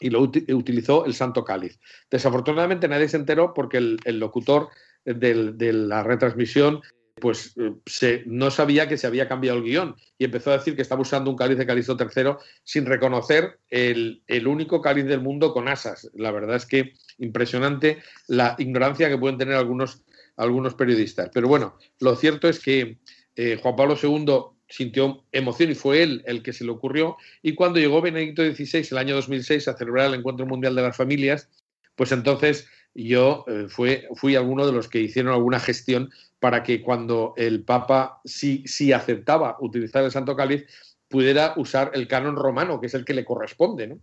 y 0.00 0.10
lo 0.10 0.22
utilizó 0.22 1.04
el 1.04 1.14
Santo 1.14 1.44
Cáliz. 1.44 1.78
Desafortunadamente 2.10 2.88
nadie 2.88 3.08
se 3.08 3.18
enteró 3.18 3.52
porque 3.54 3.76
el, 3.76 4.18
locutor 4.18 4.68
de 5.04 5.72
la 5.72 6.02
retransmisión 6.02 6.80
pues 7.20 7.54
eh, 7.56 8.22
no 8.26 8.50
sabía 8.50 8.88
que 8.88 8.98
se 8.98 9.06
había 9.06 9.28
cambiado 9.28 9.58
el 9.58 9.64
guion 9.64 9.94
y 10.18 10.24
empezó 10.24 10.50
a 10.50 10.58
decir 10.58 10.74
que 10.74 10.82
estaba 10.82 11.02
usando 11.02 11.30
un 11.30 11.36
cáliz 11.36 11.56
de 11.58 11.66
Calixto 11.66 11.96
III 11.98 12.34
sin 12.64 12.86
reconocer 12.86 13.60
el, 13.70 14.22
único 14.46 14.82
cáliz 14.82 15.04
del 15.04 15.20
mundo 15.20 15.52
con 15.52 15.68
asas. 15.68 16.10
La 16.14 16.32
verdad 16.32 16.56
es 16.56 16.66
que 16.66 16.94
impresionante 17.18 18.02
la 18.26 18.56
ignorancia 18.58 19.08
que 19.08 19.18
pueden 19.18 19.38
tener 19.38 19.54
algunos, 19.54 20.02
algunos 20.36 20.74
periodistas. 20.74 21.30
Pero 21.32 21.48
bueno, 21.48 21.78
lo 22.00 22.16
cierto 22.16 22.48
es 22.48 22.58
que 22.58 22.98
eh, 23.36 23.58
Juan 23.62 23.76
Pablo 23.76 23.96
II 24.00 24.26
sintió 24.68 25.24
emoción 25.30 25.70
y 25.70 25.74
fue 25.74 26.02
él 26.02 26.22
el 26.26 26.42
que 26.42 26.52
se 26.52 26.64
le 26.64 26.72
ocurrió. 26.72 27.16
Y 27.42 27.54
cuando 27.54 27.78
llegó 27.78 28.02
Benedicto 28.02 28.42
XVI, 28.42 28.88
el 28.90 28.98
año 28.98 29.14
2006, 29.14 29.68
a 29.68 29.76
celebrar 29.76 30.08
el 30.08 30.14
Encuentro 30.14 30.46
Mundial 30.46 30.74
de 30.74 30.82
las 30.82 30.96
Familias, 30.96 31.48
pues 31.94 32.10
entonces 32.10 32.66
yo 32.94 33.44
eh, 33.46 33.66
fui 33.68 34.36
alguno 34.36 34.66
de 34.66 34.72
los 34.72 34.88
que 34.88 35.00
hicieron 35.00 35.32
alguna 35.32 35.60
gestión 35.60 36.10
para 36.44 36.62
que 36.62 36.82
cuando 36.82 37.32
el 37.38 37.64
Papa 37.64 38.20
sí, 38.22 38.64
sí 38.66 38.92
aceptaba 38.92 39.56
utilizar 39.60 40.04
el 40.04 40.10
Santo 40.10 40.36
Cáliz, 40.36 40.66
pudiera 41.08 41.54
usar 41.56 41.92
el 41.94 42.06
canon 42.06 42.36
romano, 42.36 42.78
que 42.78 42.88
es 42.88 42.92
el 42.92 43.06
que 43.06 43.14
le 43.14 43.24
corresponde. 43.24 43.96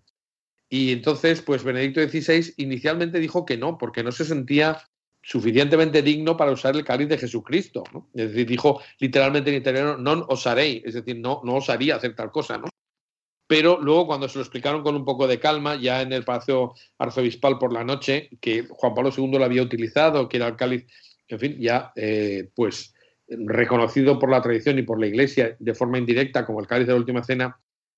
Y 0.68 0.92
entonces, 0.92 1.44
pues 1.44 1.64
Benedicto 1.64 2.02
XVI 2.02 2.56
inicialmente 2.58 3.20
dijo 3.20 3.46
que 3.46 3.58
no, 3.58 3.78
porque 3.78 4.02
no 4.04 4.12
se 4.12 4.26
sentía 4.26 4.82
suficientemente 5.22 6.02
digno 6.02 6.36
para 6.36 6.52
usar 6.52 6.76
el 6.76 6.84
cáliz 6.84 7.10
de 7.10 7.20
Jesucristo. 7.20 7.84
Es 8.16 8.30
decir, 8.30 8.48
dijo 8.48 8.82
literalmente 8.98 9.52
en 9.52 9.58
italiano, 9.58 9.96
non 9.98 10.26
osarei, 10.28 10.82
es 10.84 10.96
decir, 10.96 11.22
no, 11.22 11.42
no 11.46 11.58
osaría 11.62 11.98
hacer 11.98 12.16
tal 12.16 12.32
cosa. 12.32 12.58
¿no? 12.58 12.70
Pero 13.46 13.78
luego, 13.80 14.08
cuando 14.08 14.28
se 14.28 14.40
lo 14.40 14.42
explicaron 14.42 14.82
con 14.82 14.96
un 14.96 15.06
poco 15.06 15.28
de 15.28 15.40
calma, 15.40 15.76
ya 15.76 16.02
en 16.02 16.12
el 16.12 16.26
Palacio 16.26 16.74
Arzobispal 16.98 17.60
por 17.60 17.72
la 17.72 17.84
noche, 17.84 18.32
que 18.42 18.66
Juan 18.68 18.96
Pablo 18.96 19.12
II 19.16 19.38
lo 19.38 19.46
había 19.46 19.62
utilizado, 19.62 20.28
que 20.28 20.38
era 20.38 20.48
el 20.48 20.56
cáliz 20.56 20.88
en 21.32 21.40
fin, 21.40 21.58
ya 21.60 21.92
eh, 21.96 22.50
pues 22.56 22.94
reconocido 23.28 24.20
por 24.20 24.30
la 24.30 24.42
tradición 24.42 24.78
y 24.80 24.84
por 24.84 25.00
la 25.00 25.08
Iglesia 25.08 25.56
de 25.60 25.74
forma 25.74 25.98
indirecta 25.98 26.46
como 26.46 26.60
el 26.60 26.68
cáliz 26.68 26.88
de 26.88 26.94
la 26.94 27.00
última 27.00 27.24
cena, 27.24 27.58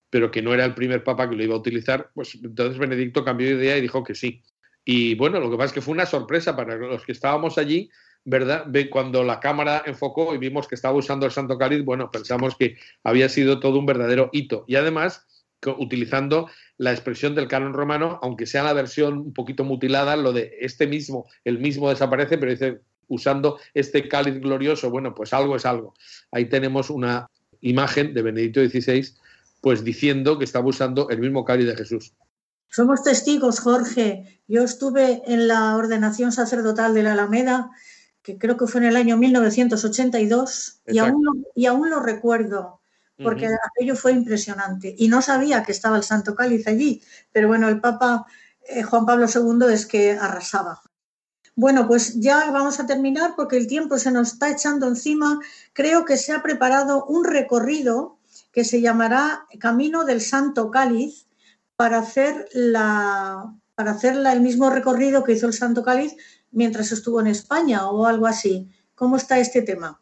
pero 0.09 0.29
que 0.29 0.41
no 0.41 0.53
era 0.53 0.65
el 0.65 0.75
primer 0.75 1.03
papa 1.03 1.29
que 1.29 1.35
lo 1.35 1.43
iba 1.43 1.55
a 1.55 1.59
utilizar, 1.59 2.11
pues 2.13 2.35
entonces 2.35 2.77
Benedicto 2.77 3.25
cambió 3.25 3.47
de 3.47 3.63
idea 3.63 3.77
y 3.77 3.81
dijo 3.81 4.03
que 4.03 4.13
sí. 4.13 4.43
Y 4.85 5.15
bueno, 5.15 5.39
lo 5.39 5.49
que 5.49 5.57
pasa 5.57 5.67
es 5.67 5.73
que 5.73 5.81
fue 5.81 5.93
una 5.93 6.05
sorpresa 6.05 6.55
para 6.55 6.75
los 6.75 7.03
que 7.05 7.13
estábamos 7.13 7.57
allí, 7.57 7.89
¿verdad? 8.25 8.67
Cuando 8.91 9.23
la 9.23 9.39
cámara 9.39 9.83
enfocó 9.85 10.35
y 10.35 10.37
vimos 10.37 10.67
que 10.67 10.75
estaba 10.75 10.95
usando 10.95 11.25
el 11.25 11.31
Santo 11.31 11.57
Cáliz, 11.57 11.83
bueno, 11.83 12.11
pensamos 12.11 12.55
que 12.55 12.77
había 13.03 13.27
sido 13.29 13.59
todo 13.59 13.79
un 13.79 13.85
verdadero 13.85 14.29
hito. 14.33 14.65
Y 14.67 14.75
además, 14.75 15.25
utilizando 15.77 16.49
la 16.77 16.91
expresión 16.91 17.33
del 17.35 17.47
canon 17.47 17.73
romano, 17.73 18.19
aunque 18.21 18.45
sea 18.45 18.63
la 18.63 18.73
versión 18.73 19.17
un 19.17 19.33
poquito 19.33 19.63
mutilada, 19.63 20.15
lo 20.15 20.33
de 20.33 20.57
este 20.59 20.85
mismo, 20.85 21.27
el 21.43 21.59
mismo 21.59 21.89
desaparece, 21.89 22.37
pero 22.37 22.51
dice 22.51 22.81
usando 23.13 23.59
este 23.73 24.07
cáliz 24.07 24.39
glorioso, 24.39 24.89
bueno, 24.89 25.13
pues 25.13 25.33
algo 25.33 25.55
es 25.55 25.65
algo. 25.65 25.93
Ahí 26.31 26.45
tenemos 26.49 26.89
una 26.89 27.29
imagen 27.61 28.13
de 28.13 28.21
Benedicto 28.21 28.59
XVI, 28.59 29.07
pues 29.61 29.83
diciendo 29.83 30.37
que 30.37 30.45
estaba 30.45 30.67
usando 30.67 31.09
el 31.09 31.19
mismo 31.19 31.45
cáliz 31.45 31.67
de 31.67 31.75
Jesús. 31.75 32.13
Somos 32.69 33.03
testigos, 33.03 33.59
Jorge. 33.59 34.41
Yo 34.47 34.63
estuve 34.63 35.21
en 35.25 35.47
la 35.47 35.75
ordenación 35.77 36.31
sacerdotal 36.31 36.93
de 36.93 37.03
la 37.03 37.13
Alameda, 37.13 37.71
que 38.21 38.37
creo 38.37 38.57
que 38.57 38.67
fue 38.67 38.81
en 38.81 38.87
el 38.87 38.97
año 38.97 39.15
1982, 39.17 40.81
y 40.87 40.97
aún, 40.97 41.23
lo, 41.23 41.31
y 41.55 41.65
aún, 41.67 41.89
lo 41.89 41.99
recuerdo, 41.99 42.81
porque 43.21 43.47
aquello 43.47 43.95
fue 43.95 44.11
impresionante. 44.13 44.95
Y 44.97 45.07
no 45.07 45.21
sabía 45.21 45.63
que 45.63 45.71
estaba 45.71 45.97
el 45.97 46.03
Santo 46.03 46.33
Cáliz 46.33 46.67
allí, 46.67 47.01
pero 47.31 47.47
bueno, 47.47 47.69
el 47.69 47.79
Papa 47.79 48.25
eh, 48.67 48.83
Juan 48.83 49.05
Pablo 49.05 49.27
II 49.27 49.71
es 49.73 49.85
que 49.85 50.13
arrasaba. 50.13 50.81
Bueno, 51.55 51.87
pues 51.87 52.19
ya 52.19 52.49
vamos 52.51 52.79
a 52.79 52.85
terminar 52.85 53.33
porque 53.35 53.57
el 53.57 53.67
tiempo 53.67 53.97
se 53.99 54.11
nos 54.11 54.33
está 54.33 54.51
echando 54.51 54.87
encima. 54.87 55.39
Creo 55.73 56.03
que 56.03 56.17
se 56.17 56.31
ha 56.31 56.41
preparado 56.41 57.05
un 57.05 57.23
recorrido 57.25 58.17
que 58.51 58.63
se 58.63 58.81
llamará 58.81 59.45
Camino 59.59 60.03
del 60.05 60.21
Santo 60.21 60.71
Cáliz 60.71 61.27
para 61.75 61.99
hacer, 61.99 62.47
la, 62.53 63.53
para 63.75 63.91
hacer 63.91 64.15
el 64.15 64.41
mismo 64.41 64.69
recorrido 64.69 65.23
que 65.23 65.33
hizo 65.33 65.47
el 65.47 65.53
Santo 65.53 65.83
Cáliz 65.83 66.15
mientras 66.51 66.91
estuvo 66.91 67.19
en 67.21 67.27
España 67.27 67.87
o 67.87 68.05
algo 68.05 68.25
así. 68.25 68.69
¿Cómo 68.95 69.17
está 69.17 69.39
este 69.39 69.61
tema? 69.61 69.99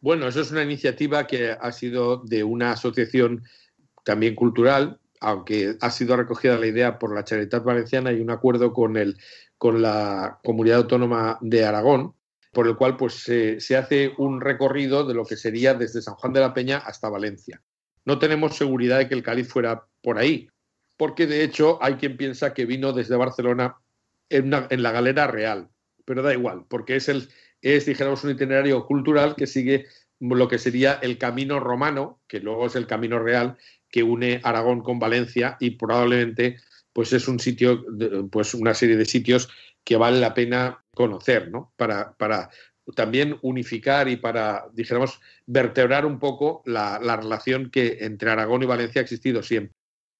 Bueno, 0.00 0.28
eso 0.28 0.42
es 0.42 0.50
una 0.50 0.62
iniciativa 0.62 1.26
que 1.26 1.52
ha 1.52 1.72
sido 1.72 2.18
de 2.18 2.44
una 2.44 2.72
asociación 2.72 3.42
también 4.04 4.34
cultural, 4.34 5.00
aunque 5.24 5.76
ha 5.80 5.90
sido 5.90 6.16
recogida 6.16 6.58
la 6.58 6.66
idea 6.66 6.98
por 6.98 7.14
la 7.14 7.24
Charitat 7.24 7.64
Valenciana 7.64 8.12
y 8.12 8.20
un 8.20 8.30
acuerdo 8.30 8.74
con, 8.74 8.98
el, 8.98 9.16
con 9.56 9.80
la 9.80 10.38
Comunidad 10.44 10.78
Autónoma 10.78 11.38
de 11.40 11.64
Aragón, 11.64 12.14
por 12.52 12.68
el 12.68 12.76
cual 12.76 12.98
pues, 12.98 13.14
se 13.14 13.76
hace 13.76 14.12
un 14.18 14.42
recorrido 14.42 15.06
de 15.06 15.14
lo 15.14 15.24
que 15.24 15.36
sería 15.36 15.72
desde 15.72 16.02
San 16.02 16.14
Juan 16.14 16.34
de 16.34 16.40
la 16.40 16.52
Peña 16.52 16.76
hasta 16.76 17.08
Valencia. 17.08 17.62
No 18.04 18.18
tenemos 18.18 18.56
seguridad 18.56 18.98
de 18.98 19.08
que 19.08 19.14
el 19.14 19.22
cáliz 19.22 19.48
fuera 19.48 19.86
por 20.02 20.18
ahí, 20.18 20.48
porque 20.98 21.26
de 21.26 21.42
hecho 21.42 21.78
hay 21.82 21.94
quien 21.94 22.18
piensa 22.18 22.52
que 22.52 22.66
vino 22.66 22.92
desde 22.92 23.16
Barcelona 23.16 23.76
en, 24.28 24.52
en 24.52 24.82
la 24.82 24.92
galera 24.92 25.26
real, 25.26 25.70
pero 26.04 26.22
da 26.22 26.34
igual, 26.34 26.66
porque 26.68 26.96
es, 26.96 27.08
el, 27.08 27.30
es, 27.62 27.86
dijéramos, 27.86 28.22
un 28.24 28.32
itinerario 28.32 28.84
cultural 28.84 29.36
que 29.36 29.46
sigue 29.46 29.86
lo 30.20 30.48
que 30.48 30.58
sería 30.58 30.98
el 31.02 31.18
camino 31.18 31.60
romano, 31.60 32.20
que 32.28 32.40
luego 32.40 32.66
es 32.66 32.76
el 32.76 32.86
camino 32.86 33.18
real, 33.18 33.56
que 33.94 34.02
une 34.02 34.40
Aragón 34.42 34.80
con 34.80 34.98
Valencia 34.98 35.56
y 35.60 35.70
probablemente 35.70 36.56
pues 36.92 37.12
es 37.12 37.28
un 37.28 37.38
sitio, 37.38 37.84
pues 38.28 38.52
una 38.52 38.74
serie 38.74 38.96
de 38.96 39.04
sitios 39.04 39.48
que 39.84 39.96
vale 39.96 40.18
la 40.18 40.34
pena 40.34 40.82
conocer, 40.92 41.52
¿no? 41.52 41.72
Para, 41.76 42.12
para 42.16 42.50
también 42.96 43.38
unificar 43.42 44.08
y 44.08 44.16
para, 44.16 44.64
dijéramos, 44.72 45.20
vertebrar 45.46 46.06
un 46.06 46.18
poco 46.18 46.64
la, 46.66 46.98
la, 47.00 47.16
relación 47.16 47.70
que 47.70 47.98
entre 48.00 48.30
Aragón 48.30 48.64
y 48.64 48.66
Valencia 48.66 49.00
ha 49.00 49.04
existido 49.04 49.44
siempre. 49.44 49.76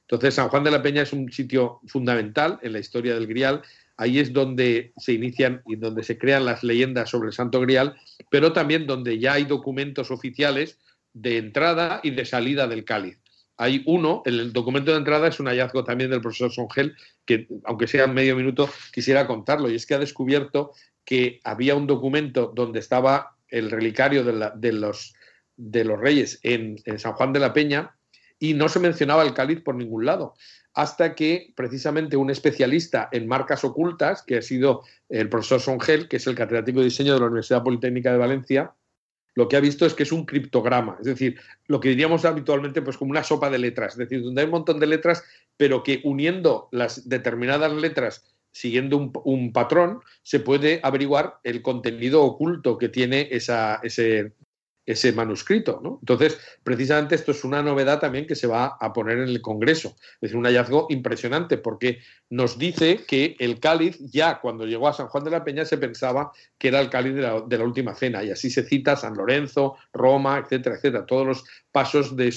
Entonces, 0.06 0.34
San 0.34 0.50
Juan 0.50 0.62
de 0.62 0.70
la 0.70 0.82
Peña 0.82 1.02
es 1.02 1.12
un 1.12 1.32
sitio 1.32 1.80
fundamental 1.88 2.60
en 2.62 2.74
la 2.74 2.78
historia 2.78 3.14
del 3.14 3.26
Grial. 3.26 3.62
Ahí 3.96 4.20
es 4.20 4.32
donde 4.32 4.92
se 4.98 5.14
inician 5.14 5.62
y 5.66 5.74
donde 5.74 6.04
se 6.04 6.16
crean 6.16 6.44
las 6.44 6.62
leyendas 6.62 7.10
sobre 7.10 7.26
el 7.26 7.34
Santo 7.34 7.60
Grial, 7.60 7.96
pero 8.30 8.52
también 8.52 8.86
donde 8.86 9.18
ya 9.18 9.32
hay 9.32 9.46
documentos 9.46 10.12
oficiales 10.12 10.78
de 11.12 11.38
entrada 11.38 11.98
y 12.04 12.12
de 12.12 12.24
salida 12.24 12.68
del 12.68 12.84
cáliz 12.84 13.18
hay 13.57 13.82
uno, 13.86 14.22
el 14.24 14.52
documento 14.52 14.90
de 14.90 14.98
entrada 14.98 15.28
es 15.28 15.38
un 15.38 15.46
hallazgo 15.46 15.84
también 15.84 16.11
del 16.11 16.20
profesor 16.20 16.52
Songel, 16.52 16.96
que 17.24 17.46
aunque 17.64 17.86
sea 17.86 18.07
medio 18.07 18.36
minuto, 18.36 18.68
quisiera 18.92 19.26
contarlo, 19.26 19.70
y 19.70 19.76
es 19.76 19.86
que 19.86 19.94
ha 19.94 19.98
descubierto 19.98 20.72
que 21.05 21.40
había 21.44 21.74
un 21.74 21.86
documento 21.86 22.52
donde 22.55 22.80
estaba 22.80 23.36
el 23.48 23.70
relicario 23.70 24.24
de, 24.24 24.72
los, 24.72 25.14
de 25.57 25.84
los, 25.84 26.00
reyes 26.00 26.40
en, 26.42 26.78
San 26.98 27.12
Juan 27.12 27.32
de 27.32 27.40
la 27.40 27.52
Peña 27.52 27.94
y 28.38 28.55
no 28.55 28.68
se 28.68 28.80
mencionaba 28.80 29.22
el 29.22 29.34
cáliz 29.34 29.61
por 29.61 29.76
ningún 29.76 30.07
lado, 30.07 30.34
hasta 30.72 31.14
que 31.14 31.52
precisamente 31.55 32.16
un 32.16 32.30
especialista 32.30 33.09
en 33.12 33.28
marcas 33.28 33.62
ocultas, 33.62 34.22
que 34.22 34.38
ha 34.38 34.42
sido 34.42 34.82
el 35.09 35.28
profesor 35.28 35.61
Songel, 35.61 36.09
que 36.09 36.16
es 36.16 36.26
el 36.26 36.34
catedrático 36.34 36.80
de 36.80 36.86
diseño 36.86 37.14
de 37.14 37.20
la 37.20 37.26
Universidad 37.26 37.62
Politécnica 37.62 38.11
de 38.11 38.18
Valencia, 38.18 38.72
lo 39.35 39.49
que 39.49 39.57
ha 39.57 39.61
visto 39.61 39.87
es 39.87 39.95
que 39.95 40.05
es 40.05 40.12
un 40.12 40.24
criptograma, 40.24 40.97
es 41.01 41.07
decir, 41.07 41.39
lo 41.66 41.80
que 41.80 41.89
diríamos 41.89 42.24
habitualmente 42.24 42.82
pues 42.82 42.97
como 42.97 43.11
una 43.11 43.24
sopa 43.24 43.51
de 43.51 43.59
letras, 43.59 43.95
es 43.95 43.99
decir, 43.99 44.22
donde 44.22 44.43
hay 44.43 44.47
un 44.47 44.53
montón 44.53 44.78
de 44.80 44.87
letras, 44.87 45.24
pero 45.57 45.82
que 45.82 46.01
uniendo 46.05 46.68
las 46.72 47.09
determinadas 47.09 47.72
letras 47.72 48.24
siguiendo 48.55 49.12
un, 49.24 49.53
patrón, 49.53 49.99
se 50.22 50.39
puede 50.39 50.78
averiguar 50.85 51.41
el 51.43 51.61
contenido 51.61 52.22
oculto 52.22 52.78
que 52.78 52.89
tiene 52.89 53.26
esa, 53.32 53.80
ese, 53.82 54.32
ese 54.87 55.12
manuscrito. 55.12 55.80
¿no? 55.82 55.99
Entonces, 56.01 56.39
precisamente 56.62 57.14
esto 57.14 57.30
es 57.32 57.45
una 57.45 57.62
novedad 57.62 58.01
también 58.01 58.26
que 58.26 58.35
se 58.35 58.47
va 58.47 58.76
a 58.80 58.93
poner 58.93 59.18
en 59.18 59.28
el 59.28 59.41
Congreso. 59.41 59.97
Es 60.20 60.35
un 60.35 60.45
hallazgo 60.45 60.87
impresionante 60.91 61.59
porque 61.59 62.01
nos 62.30 62.59
dice 62.59 63.05
que 63.07 63.37
el 63.39 63.61
cáliz 63.61 63.99
ya 64.01 64.41
cuando 64.41 64.66
llegó 64.66 64.89
a 64.89 64.93
San 64.93 65.09
Juan 65.09 65.24
de 65.24 65.30
la 65.30 65.45
Peña 65.45 65.64
se 65.64 65.78
pensaba 65.78 66.32
que 66.59 66.68
era 66.68 66.80
el 66.80 66.91
cáliz 66.91 67.14
de 67.14 67.22
la, 67.22 67.64
última 67.64 67.95
cena 67.95 68.22
y 68.22 68.30
así 68.30 68.51
se 68.51 68.64
cita 68.64 68.97
San 68.97 69.14
Lorenzo, 69.14 69.76
Roma, 69.93 70.39
etcétera, 70.39 70.76
etcétera, 70.76 71.07
todos 71.07 71.26
los 71.26 71.45
pasos 71.72 72.16
de, 72.16 72.32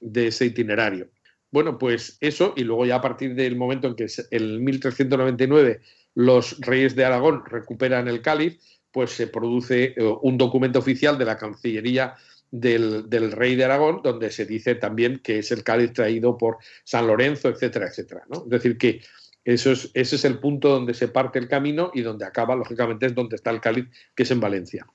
de 0.00 0.26
ese 0.26 0.46
itinerario. 0.46 1.08
Bueno, 1.50 1.78
pues 1.78 2.16
eso 2.20 2.54
y 2.56 2.64
luego 2.64 2.86
ya 2.86 2.96
a 2.96 3.00
partir 3.00 3.34
del 3.34 3.56
momento 3.56 3.86
en 3.86 3.94
que 3.94 4.06
en 4.30 4.64
1399 4.64 5.80
los 6.14 6.58
reyes 6.60 6.94
de 6.96 7.04
Aragón 7.04 7.44
recuperan 7.46 8.08
el 8.08 8.22
cáliz, 8.22 8.58
pues 8.92 9.10
se 9.10 9.26
produce 9.26 9.94
eh, 9.96 10.16
un 10.22 10.38
documento 10.38 10.78
oficial 10.78 11.18
de 11.18 11.24
la 11.24 11.38
Cancillería 11.38 12.14
del, 12.50 13.32
rey 13.32 13.56
de 13.56 13.64
Aragón, 13.64 14.00
donde 14.02 14.30
se 14.30 14.44
dice 14.44 14.74
también 14.74 15.20
que 15.20 15.38
es 15.38 15.50
el 15.50 15.64
cáliz 15.64 15.92
traído 15.92 16.36
por 16.36 16.58
San 16.84 17.06
Lorenzo, 17.06 17.48
etcétera, 17.48 17.86
etcétera. 17.88 18.24
¿no? 18.28 18.44
Es 18.44 18.50
decir, 18.50 18.76
que 18.76 19.00
eso 19.44 19.72
es, 19.72 19.90
ese 19.94 20.16
es 20.16 20.24
el 20.24 20.38
punto 20.38 20.68
donde 20.68 20.94
se 20.94 21.08
parte 21.08 21.38
el 21.38 21.48
camino 21.48 21.90
y 21.94 22.02
donde 22.02 22.26
acaba, 22.26 22.54
lógicamente, 22.54 23.06
es 23.06 23.14
donde 23.14 23.36
está 23.36 23.50
el 23.50 23.60
cáliz, 23.60 23.86
que 24.14 24.22
es 24.22 24.30
en 24.30 24.40
Valencia. 24.40 24.86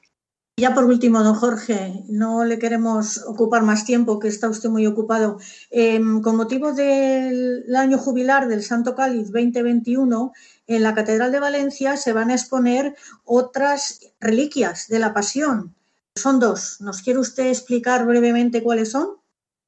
Ya 0.59 0.73
por 0.73 0.85
último, 0.85 1.21
don 1.21 1.35
Jorge, 1.35 2.03
no 2.09 2.43
le 2.43 2.57
queremos 2.57 3.23
ocupar 3.27 3.61
más 3.61 3.85
tiempo, 3.85 4.17
que 4.17 4.27
está 4.27 4.49
usted 4.49 4.69
muy 4.69 4.87
ocupado. 4.87 5.37
Em, 5.69 6.19
con 6.21 6.35
motivo 6.35 6.73
del 6.73 7.75
año 7.75 7.99
jubilar 7.99 8.47
del 8.47 8.63
Santo 8.63 8.95
Cáliz 8.95 9.31
2021, 9.31 10.33
en 10.67 10.83
la 10.83 10.93
Catedral 10.93 11.31
de 11.31 11.39
Valencia 11.39 11.97
se 11.97 12.13
van 12.13 12.29
a 12.29 12.35
exponer 12.35 12.95
otras 13.23 14.01
reliquias 14.19 14.87
de 14.87 14.99
la 14.99 15.13
Pasión. 15.13 15.73
Son 16.15 16.39
dos. 16.39 16.81
¿Nos 16.81 17.01
quiere 17.01 17.19
usted 17.19 17.47
explicar 17.47 18.05
brevemente 18.05 18.61
cuáles 18.61 18.91
son? 18.91 19.17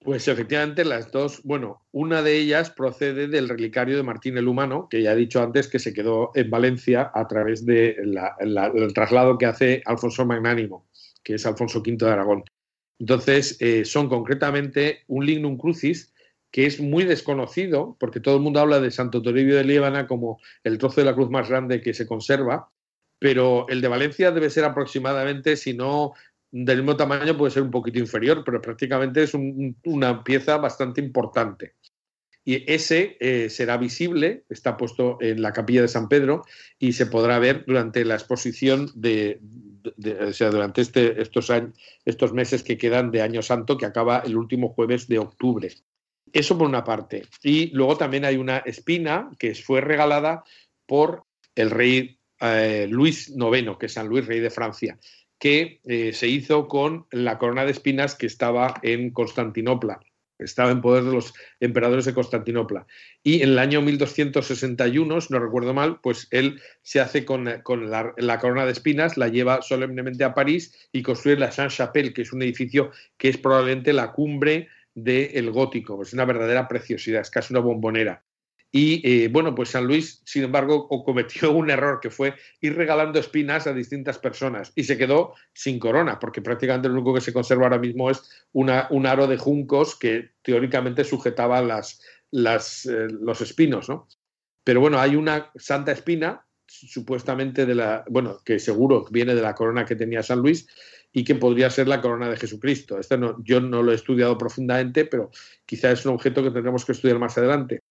Pues 0.02 0.28
efectivamente 0.30 0.86
las 0.86 1.12
dos, 1.12 1.42
bueno, 1.44 1.82
una 1.92 2.22
de 2.22 2.38
ellas 2.38 2.70
procede 2.70 3.28
del 3.28 3.50
relicario 3.50 3.98
de 3.98 4.04
Martín 4.04 4.38
el 4.38 4.48
Humano, 4.48 4.88
que 4.90 5.02
ya 5.02 5.12
he 5.12 5.16
dicho 5.16 5.42
antes 5.42 5.68
que 5.68 5.78
se 5.78 5.94
quedó 5.94 6.32
en 6.36 6.50
Valencia 6.50 7.12
a 7.14 7.28
través 7.28 7.66
del 7.66 8.18
traslado 8.94 9.38
que 9.38 9.46
hace 9.46 9.82
Alfonso 9.86 10.26
Magnánimo, 10.26 10.88
que 11.22 11.36
es 11.36 11.46
Alfonso 11.46 11.80
V 11.80 11.98
de 11.98 12.12
Aragón. 12.12 12.44
Entonces, 12.98 13.58
eh, 13.60 13.84
son 13.84 14.08
concretamente 14.08 15.04
un 15.08 15.26
lignum 15.26 15.58
crucis 15.58 16.14
que 16.52 16.66
es 16.66 16.80
muy 16.80 17.04
desconocido, 17.04 17.96
porque 18.00 18.20
todo 18.20 18.36
el 18.36 18.42
mundo 18.42 18.60
habla 18.60 18.80
de 18.80 18.92
Santo 18.92 19.22
Toribio 19.22 19.56
de 19.56 19.64
Líbana 19.64 20.08
como 20.08 20.40
el 20.64 20.78
trozo 20.78 21.02
de 21.02 21.06
la 21.06 21.16
cruz 21.16 21.30
más 21.30 21.50
grande 21.50 21.82
que 21.82 21.94
se 21.94 22.08
conserva, 22.08 22.70
pero 23.20 23.68
el 23.70 23.82
de 23.82 23.88
Valencia 23.88 24.32
debe 24.32 24.50
ser 24.50 24.64
aproximadamente, 24.64 25.58
si 25.58 25.74
no 25.74 26.14
del 26.52 26.78
mismo 26.80 26.98
tamaño, 26.98 27.38
puede 27.38 27.52
ser 27.52 27.64
un 27.64 27.72
poquito 27.72 28.00
inferior, 28.00 28.44
pero 28.44 28.62
prácticamente 28.62 29.24
es 29.24 29.34
una 29.34 30.24
pieza 30.24 30.58
bastante 30.58 31.00
importante. 31.02 31.76
Y 32.44 32.72
ese 32.72 33.18
eh, 33.20 33.50
será 33.50 33.78
visible, 33.78 34.46
está 34.50 34.76
puesto 34.76 35.20
en 35.22 35.42
la 35.42 35.54
capilla 35.54 35.84
de 35.84 35.88
San 35.88 36.08
Pedro 36.08 36.44
y 36.80 36.94
se 36.94 37.06
podrá 37.06 37.38
ver 37.38 37.66
durante 37.68 38.04
la 38.06 38.16
exposición 38.16 38.90
de, 38.96 39.40
o 40.28 40.34
sea, 40.34 40.50
durante 40.50 40.82
este, 40.82 41.22
estos, 41.22 41.52
estos 42.06 42.34
meses 42.34 42.64
que 42.64 42.78
quedan 42.78 43.12
de 43.12 43.22
Año 43.22 43.44
Santo, 43.44 43.78
que 43.78 43.86
acaba 43.86 44.20
el 44.20 44.36
último 44.36 44.70
jueves 44.70 45.08
de 45.08 45.20
octubre. 45.20 45.70
Eso 46.34 46.58
por 46.58 46.68
una 46.68 46.84
parte. 46.84 47.24
Y 47.44 47.68
luego 47.68 47.98
también 47.98 48.26
hay 48.26 48.38
una 48.38 48.60
espina 48.60 49.30
que 49.38 49.56
fue 49.56 49.82
regalada 49.82 50.44
por 50.86 51.26
el 51.56 51.72
rey 51.72 52.20
eh, 52.40 52.88
Luis 52.90 53.30
IX, 53.30 53.78
que 53.78 53.88
es 53.88 53.94
San 53.94 54.08
Luis, 54.08 54.26
rey 54.26 54.40
de 54.40 54.50
Francia, 54.50 54.98
que 55.40 55.80
eh, 55.86 56.14
se 56.14 56.28
hizo 56.28 56.68
con 56.68 57.06
la 57.12 57.38
corona 57.38 57.66
de 57.66 57.72
espinas 57.72 58.16
que 58.16 58.28
estaba 58.28 58.76
en 58.82 59.12
Constantinopla. 59.12 60.00
Estaba 60.38 60.72
en 60.72 60.80
poder 60.80 61.04
de 61.04 61.12
los 61.12 61.34
emperadores 61.60 62.06
de 62.06 62.14
Constantinopla. 62.14 62.88
Y 63.22 63.42
en 63.42 63.50
el 63.50 63.60
año 63.60 63.82
1261, 63.82 65.20
si 65.20 65.34
no 65.34 65.40
recuerdo 65.40 65.74
mal, 65.74 66.00
pues 66.02 66.30
él 66.32 66.62
se 66.82 67.02
hace 67.02 67.26
con, 67.26 67.44
la, 67.44 68.14
la, 68.16 68.40
corona 68.40 68.66
de 68.66 68.72
espinas, 68.72 69.18
la 69.18 69.28
lleva 69.28 69.62
solemnemente 69.62 70.24
a 70.24 70.34
París 70.34 70.90
y 70.94 71.04
construye 71.04 71.38
la 71.38 71.52
Saint-Chapelle, 71.52 72.14
que 72.14 72.22
es 72.22 72.32
un 72.32 72.42
edificio 72.42 72.92
que 73.18 73.28
es 73.28 73.38
probablemente 73.38 73.92
la 73.92 74.14
cumbre 74.14 74.70
del 75.04 75.52
gótico. 75.52 76.02
Es 76.02 76.14
una 76.14 76.26
verdadera 76.26 76.68
preciosidad, 76.68 77.22
es 77.22 77.30
casi 77.30 77.54
una 77.54 77.62
bombonera. 77.62 78.24
Y 78.72 79.02
eh, 79.04 79.30
bueno, 79.30 79.56
pues 79.56 79.70
San 79.70 79.86
Luis, 79.86 80.22
sin 80.26 80.44
embargo, 80.44 80.88
cometió 81.04 81.52
un 81.54 81.70
error 81.72 82.00
que 82.00 82.10
fue 82.10 82.36
ir 82.62 82.76
regalando 82.76 83.20
espinas 83.20 83.66
a 83.68 83.74
distintas 83.74 84.20
personas 84.20 84.72
y 84.76 84.84
se 84.84 84.98
quedó 84.98 85.34
sin 85.54 85.80
corona, 85.80 86.20
porque 86.20 86.42
prácticamente 86.42 86.88
lo 86.88 86.96
único 86.96 87.16
que 87.16 87.22
se 87.22 87.34
conserva 87.34 87.64
ahora 87.64 87.80
mismo 87.80 88.10
es 88.10 88.48
una, 88.52 88.88
un 88.92 89.08
aro 89.08 89.28
de 89.28 89.38
juncos 89.38 89.98
que 89.98 90.32
teóricamente 90.44 91.04
sujetaba 91.04 91.62
las, 91.62 92.02
las, 92.32 92.86
eh, 92.86 93.08
los 93.10 93.42
espinos, 93.42 93.90
¿no? 93.90 94.08
Pero 94.64 94.82
bueno, 94.82 95.00
hay 95.00 95.16
una 95.16 95.52
santa 95.56 95.92
espina, 95.92 96.46
supuestamente 96.70 97.66
de 97.66 97.76
la, 97.76 98.04
bueno, 98.10 98.40
que 98.46 98.60
seguro 98.60 99.06
viene 99.12 99.36
de 99.36 99.42
la 99.42 99.56
corona 99.56 99.86
que 99.86 99.96
tenía 99.96 100.24
San 100.24 100.40
Luis, 100.40 100.68
y 101.12 101.24
que 101.24 101.36
podría 101.36 101.70
ser 101.70 101.88
la 101.88 102.02
corona 102.02 102.30
de 102.30 102.38
Jesucristo. 102.38 103.00
Esto 103.00 103.18
no, 103.18 103.44
yo 103.44 103.60
no 103.60 103.82
lo 103.82 103.92
he 103.92 103.96
estudiado 103.96 104.38
profundamente, 104.38 105.06
pero 105.06 105.32
quizá 105.66 105.92
es 105.92 106.06
un 106.06 106.14
objeto 106.14 106.44
que 106.44 106.52
tendremos 106.52 106.86
que 106.86 106.92
estudiar 106.92 107.20
más 107.20 107.38
adelante. 107.38 107.82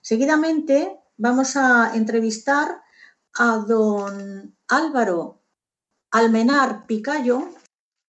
Seguidamente 0.00 0.98
vamos 1.16 1.54
a 1.54 1.94
entrevistar 1.94 2.82
a 3.34 3.58
don 3.58 4.52
Álvaro 4.66 5.42
Almenar 6.10 6.88
Picayo, 6.88 7.50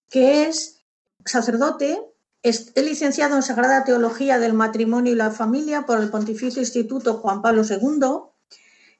que 0.09 0.47
es 0.47 0.81
sacerdote, 1.23 2.03
es 2.45 2.73
licenciado 2.75 3.35
en 3.35 3.41
Sagrada 3.41 3.83
Teología 3.83 4.37
del 4.37 4.53
Matrimonio 4.53 5.11
y 5.11 5.15
la 5.15 5.31
Familia 5.31 5.87
por 5.87 5.99
el 5.99 6.11
Pontificio 6.11 6.61
Instituto 6.61 7.15
Juan 7.15 7.41
Pablo 7.41 7.63
II 7.67 8.29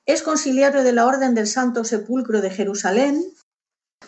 es 0.08 0.24
conciliario 0.24 0.82
de 0.82 0.92
la 0.92 1.06
Orden 1.06 1.36
del 1.36 1.46
Santo 1.46 1.84
Sepulcro 1.84 2.42
de 2.42 2.50
Jerusalén, 2.50 3.24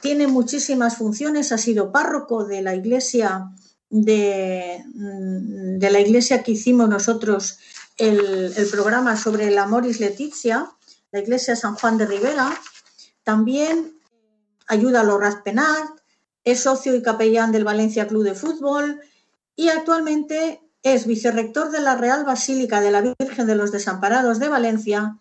tiene 0.02 0.26
muchísimas 0.26 0.98
funciones, 0.98 1.52
ha 1.52 1.60
sido 1.60 1.92
párroco 1.92 2.46
de 2.46 2.64
la 2.64 2.74
iglesia 2.74 3.52
de, 3.92 4.84
mm, 4.96 5.78
la 5.82 6.00
iglesia 6.00 6.42
que 6.42 6.54
hicimos 6.54 6.90
nosotros 6.90 7.60
el, 7.98 8.52
programa 8.72 9.18
sobre 9.18 9.50
el 9.50 9.58
Amoris 9.60 10.00
Leticia, 10.00 10.72
la 11.12 11.20
iglesia 11.20 11.56
San 11.56 11.76
Juan 11.76 12.00
de 12.00 12.08
Rivera, 12.08 12.60
también 13.24 14.00
ayuda 14.66 15.02
a 15.02 15.04
los 15.04 15.20
Raspenat, 15.20 15.90
es 16.44 16.62
socio 16.62 16.96
y 16.96 17.04
capellán 17.04 17.52
del 17.52 17.66
Valencia 17.66 18.08
Club 18.08 18.24
de 18.24 18.34
Fútbol 18.34 19.00
y 19.58 19.70
actualmente 19.70 20.62
es 20.84 21.08
vicerrector 21.08 21.72
de 21.72 21.82
la 21.82 21.96
Real 21.96 22.24
Basílica 22.24 22.80
de 22.80 22.92
la 22.92 23.02
Virgen 23.02 23.48
de 23.48 23.56
los 23.56 23.72
Desamparados 23.72 24.40
de 24.40 24.48
Valencia 24.48 25.18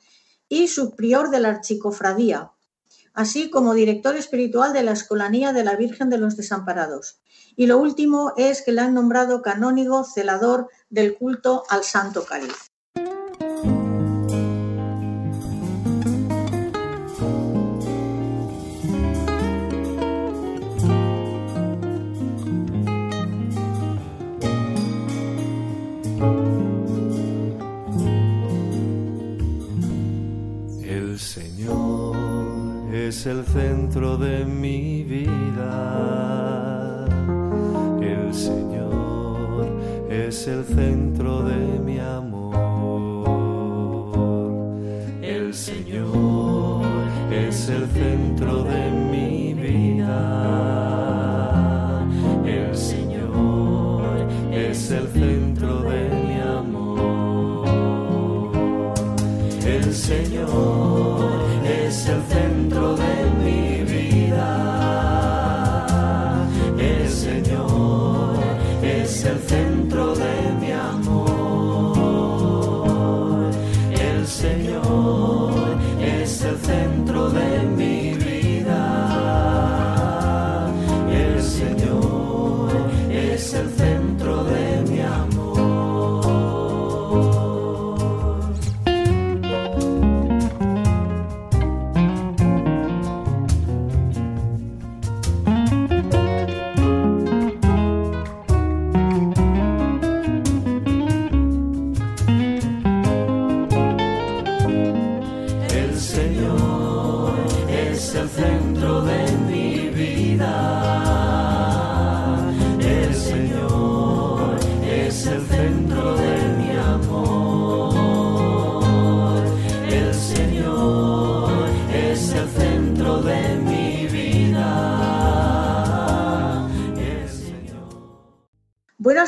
y 0.49 0.69
subprior 0.69 1.31
de 1.31 1.41
la 1.41 1.49
Archicofradía, 1.49 2.53
así 3.15 3.51
como 3.51 3.75
director 3.75 4.15
espiritual 4.15 4.75
de 4.75 4.83
la 4.83 4.93
Escolanía 4.93 5.55
de 5.55 5.65
la 5.65 5.75
Virgen 5.75 6.11
de 6.11 6.19
los 6.19 6.37
Desamparados. 6.37 7.19
Y 7.57 7.67
lo 7.67 7.79
último 7.79 8.35
es 8.37 8.61
que 8.63 8.73
le 8.73 8.83
han 8.83 8.95
nombrado 8.95 9.41
canónigo 9.41 10.05
celador 10.05 10.69
del 10.91 11.17
culto 11.17 11.65
al 11.71 11.83
Santo 11.83 12.25
Cáliz. 12.27 12.71
El 33.27 33.45
centro 33.45 34.17
de 34.17 34.45
mi 34.45 35.03
vida. 35.03 35.75
El 38.01 38.33
Señor 38.33 39.67
es 40.09 40.47
el 40.47 40.65
centro 40.65 41.43
de 41.43 41.57
mi 41.81 41.99
amor. 41.99 43.27
El 45.23 45.53
Señor 45.53 46.85
es 47.33 47.69
el 47.69 47.87
centro 47.89 48.63
de 48.63 48.91
mi 48.91 49.55
vida. 49.55 50.13
El 52.47 52.77
Señor 52.77 54.29
es 54.53 54.91
el 54.93 55.09
centro 55.09 55.83
de 55.83 56.09
mi 56.09 56.41
amor. 56.41 57.67
El 59.67 59.93
Señor 59.93 60.86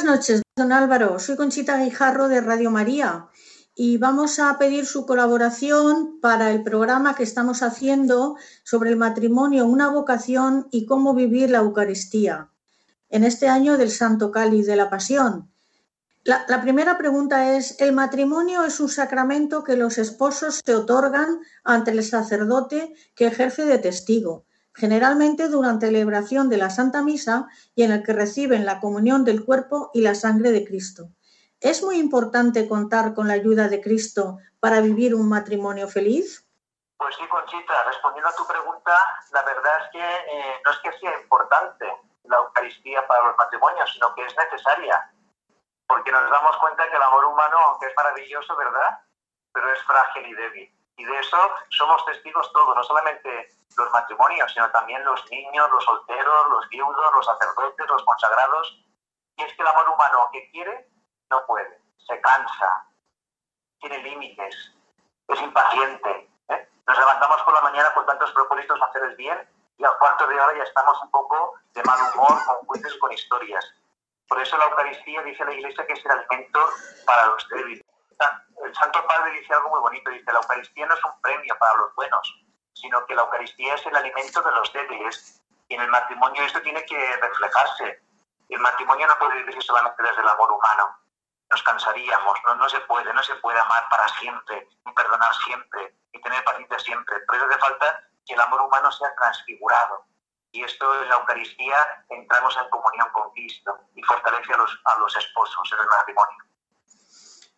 noches, 0.09 0.40
don 0.56 0.72
Álvaro. 0.72 1.18
Soy 1.18 1.36
Conchita 1.36 1.76
Guijarro 1.76 2.28
de 2.28 2.40
Radio 2.40 2.70
María 2.70 3.28
y 3.74 3.98
vamos 3.98 4.38
a 4.38 4.56
pedir 4.56 4.86
su 4.86 5.04
colaboración 5.04 6.18
para 6.22 6.50
el 6.50 6.62
programa 6.62 7.14
que 7.14 7.24
estamos 7.24 7.62
haciendo 7.62 8.36
sobre 8.64 8.88
el 8.88 8.96
matrimonio, 8.96 9.66
una 9.66 9.90
vocación 9.90 10.66
y 10.70 10.86
cómo 10.86 11.12
vivir 11.12 11.50
la 11.50 11.59
Eucaristía 11.59 12.48
en 13.11 13.22
este 13.22 13.48
año 13.48 13.76
del 13.76 13.90
Santo 13.90 14.30
Cáliz 14.30 14.66
de 14.66 14.76
la 14.76 14.88
Pasión. 14.88 15.52
La, 16.24 16.46
la, 16.48 16.62
primera 16.62 16.96
pregunta 16.96 17.54
es, 17.54 17.78
¿el 17.78 17.92
matrimonio 17.92 18.64
es 18.64 18.80
un 18.80 18.88
sacramento 18.88 19.62
que 19.62 19.76
los 19.76 19.98
esposos 19.98 20.62
se 20.64 20.74
otorgan 20.74 21.40
ante 21.64 21.90
el 21.90 22.02
sacerdote 22.02 22.94
que 23.14 23.26
ejerce 23.26 23.66
de 23.66 23.76
testigo? 23.76 24.46
Generalmente 24.78 25.48
durante 25.48 25.86
la 25.86 25.98
celebración 25.98 26.48
de 26.48 26.56
la 26.56 26.70
Santa 26.70 27.02
Misa 27.02 27.48
y 27.74 27.82
en 27.82 27.90
el 27.90 28.04
que 28.04 28.12
reciben 28.12 28.64
la 28.64 28.78
comunión 28.78 29.24
del 29.24 29.44
cuerpo 29.44 29.90
y 29.92 30.02
la 30.02 30.14
sangre 30.14 30.52
de 30.52 30.64
Cristo. 30.64 31.08
¿Es 31.60 31.82
muy 31.82 31.98
importante 31.98 32.68
contar 32.68 33.14
con 33.14 33.26
la 33.26 33.34
ayuda 33.34 33.66
de 33.68 33.80
Cristo 33.80 34.38
para 34.60 34.80
vivir 34.80 35.16
un 35.16 35.28
matrimonio 35.28 35.88
feliz? 35.88 36.46
Pues 36.96 37.16
sí, 37.16 37.26
Conchita, 37.28 37.84
respondiendo 37.84 38.28
a 38.28 38.36
tu 38.36 38.46
pregunta, 38.46 38.96
la 39.32 39.42
verdad 39.42 39.72
es 39.84 39.90
que 39.90 39.98
eh, 39.98 40.60
no 40.64 40.70
es 40.70 40.78
que 40.78 40.92
sea 41.00 41.20
importante 41.20 41.84
la 42.24 42.36
Eucaristía 42.36 43.06
para 43.08 43.26
los 43.26 43.36
matrimonios, 43.36 43.92
sino 43.92 44.14
que 44.14 44.24
es 44.24 44.34
necesaria, 44.36 45.10
porque 45.88 46.12
nos 46.12 46.30
damos 46.30 46.56
cuenta 46.58 46.88
que 46.88 46.96
el 46.96 47.02
amor 47.02 47.24
humano, 47.24 47.58
aunque 47.58 47.86
es 47.86 47.92
maravilloso, 47.96 48.54
¿verdad? 48.56 49.00
Pero 49.52 49.72
es 49.72 49.82
frágil 49.82 50.26
y 50.26 50.34
débil. 50.34 50.74
Y 50.96 51.04
de 51.04 51.18
eso 51.18 51.38
somos 51.70 52.04
testigos 52.06 52.52
todos, 52.52 52.76
no 52.76 52.82
solamente 52.84 53.57
los 53.76 53.90
matrimonios, 53.90 54.52
sino 54.52 54.70
también 54.70 55.04
los 55.04 55.24
niños, 55.30 55.70
los 55.70 55.84
solteros, 55.84 56.50
los 56.50 56.68
viudos, 56.68 57.14
los 57.14 57.26
sacerdotes, 57.26 57.88
los 57.88 58.02
consagrados. 58.04 58.84
Y 59.36 59.42
es 59.42 59.54
que 59.54 59.62
el 59.62 59.68
amor 59.68 59.88
humano 59.90 60.28
que 60.32 60.50
quiere, 60.50 60.88
no 61.30 61.44
puede, 61.46 61.80
se 62.06 62.20
cansa, 62.20 62.86
tiene 63.80 63.98
límites, 63.98 64.74
es 65.28 65.42
impaciente. 65.42 66.30
¿eh? 66.48 66.68
Nos 66.86 66.98
levantamos 66.98 67.42
por 67.42 67.54
la 67.54 67.60
mañana 67.60 67.92
con 67.94 68.06
tantos 68.06 68.32
propósitos 68.32 68.80
a 68.80 68.86
hacer 68.86 69.02
el 69.04 69.16
bien 69.16 69.48
y 69.78 69.84
al 69.84 69.96
cuarto 69.98 70.26
de 70.26 70.40
hora 70.40 70.56
ya 70.56 70.64
estamos 70.64 71.00
un 71.02 71.10
poco 71.10 71.54
de 71.74 71.82
mal 71.84 71.98
humor, 72.12 72.44
con 72.44 72.66
juicios, 72.66 72.96
con 72.98 73.12
historias. 73.12 73.64
Por 74.26 74.40
eso 74.40 74.58
la 74.58 74.64
Eucaristía 74.64 75.22
dice 75.22 75.44
la 75.44 75.54
Iglesia 75.54 75.86
que 75.86 75.92
es 75.92 76.04
el 76.04 76.12
alimento 76.12 76.60
para 77.06 77.26
los 77.26 77.48
débiles. 77.48 77.84
El 78.64 78.74
Santo 78.74 79.06
Padre 79.06 79.30
dice 79.32 79.54
algo 79.54 79.68
muy 79.70 79.80
bonito, 79.80 80.10
dice, 80.10 80.32
la 80.32 80.40
Eucaristía 80.40 80.86
no 80.86 80.94
es 80.94 81.04
un 81.04 81.20
premio 81.22 81.56
para 81.58 81.74
los 81.76 81.94
buenos, 81.94 82.44
sino 82.80 83.04
que 83.06 83.14
la 83.14 83.22
Eucaristía 83.22 83.74
es 83.74 83.86
el 83.86 83.96
alimento 83.96 84.42
de 84.42 84.52
los 84.52 84.72
débiles. 84.72 85.42
Y 85.68 85.74
en 85.74 85.82
el 85.82 85.88
matrimonio 85.88 86.42
esto 86.42 86.62
tiene 86.62 86.84
que 86.84 87.16
reflejarse. 87.16 88.02
El 88.48 88.60
matrimonio 88.60 89.06
no 89.06 89.18
puede 89.18 89.36
vivirse 89.38 89.60
solamente 89.60 90.02
desde 90.02 90.22
el 90.22 90.28
amor 90.28 90.52
humano. 90.52 90.98
Nos 91.50 91.62
cansaríamos, 91.62 92.38
no, 92.46 92.54
no 92.54 92.68
se 92.68 92.80
puede, 92.80 93.12
no 93.12 93.22
se 93.22 93.34
puede 93.36 93.58
amar 93.58 93.86
para 93.90 94.06
siempre, 94.08 94.68
ni 94.84 94.92
perdonar 94.92 95.34
siempre, 95.34 95.94
ni 96.12 96.20
tener 96.20 96.44
paciencia 96.44 96.78
siempre. 96.78 97.20
Por 97.20 97.36
eso 97.36 97.46
hace 97.46 97.58
falta 97.58 98.04
que 98.26 98.34
el 98.34 98.40
amor 98.40 98.62
humano 98.62 98.90
sea 98.92 99.14
transfigurado. 99.16 100.04
Y 100.52 100.62
esto 100.64 101.02
en 101.02 101.08
la 101.08 101.16
Eucaristía 101.16 102.04
entramos 102.08 102.56
en 102.56 102.70
comunión 102.70 103.08
con 103.12 103.30
Cristo 103.32 103.78
y 103.94 104.02
fortalece 104.02 104.54
a 104.54 104.56
los, 104.56 104.80
a 104.84 104.98
los 104.98 105.14
esposos 105.16 105.72
en 105.72 105.78
el 105.80 105.86
matrimonio. 105.86 106.44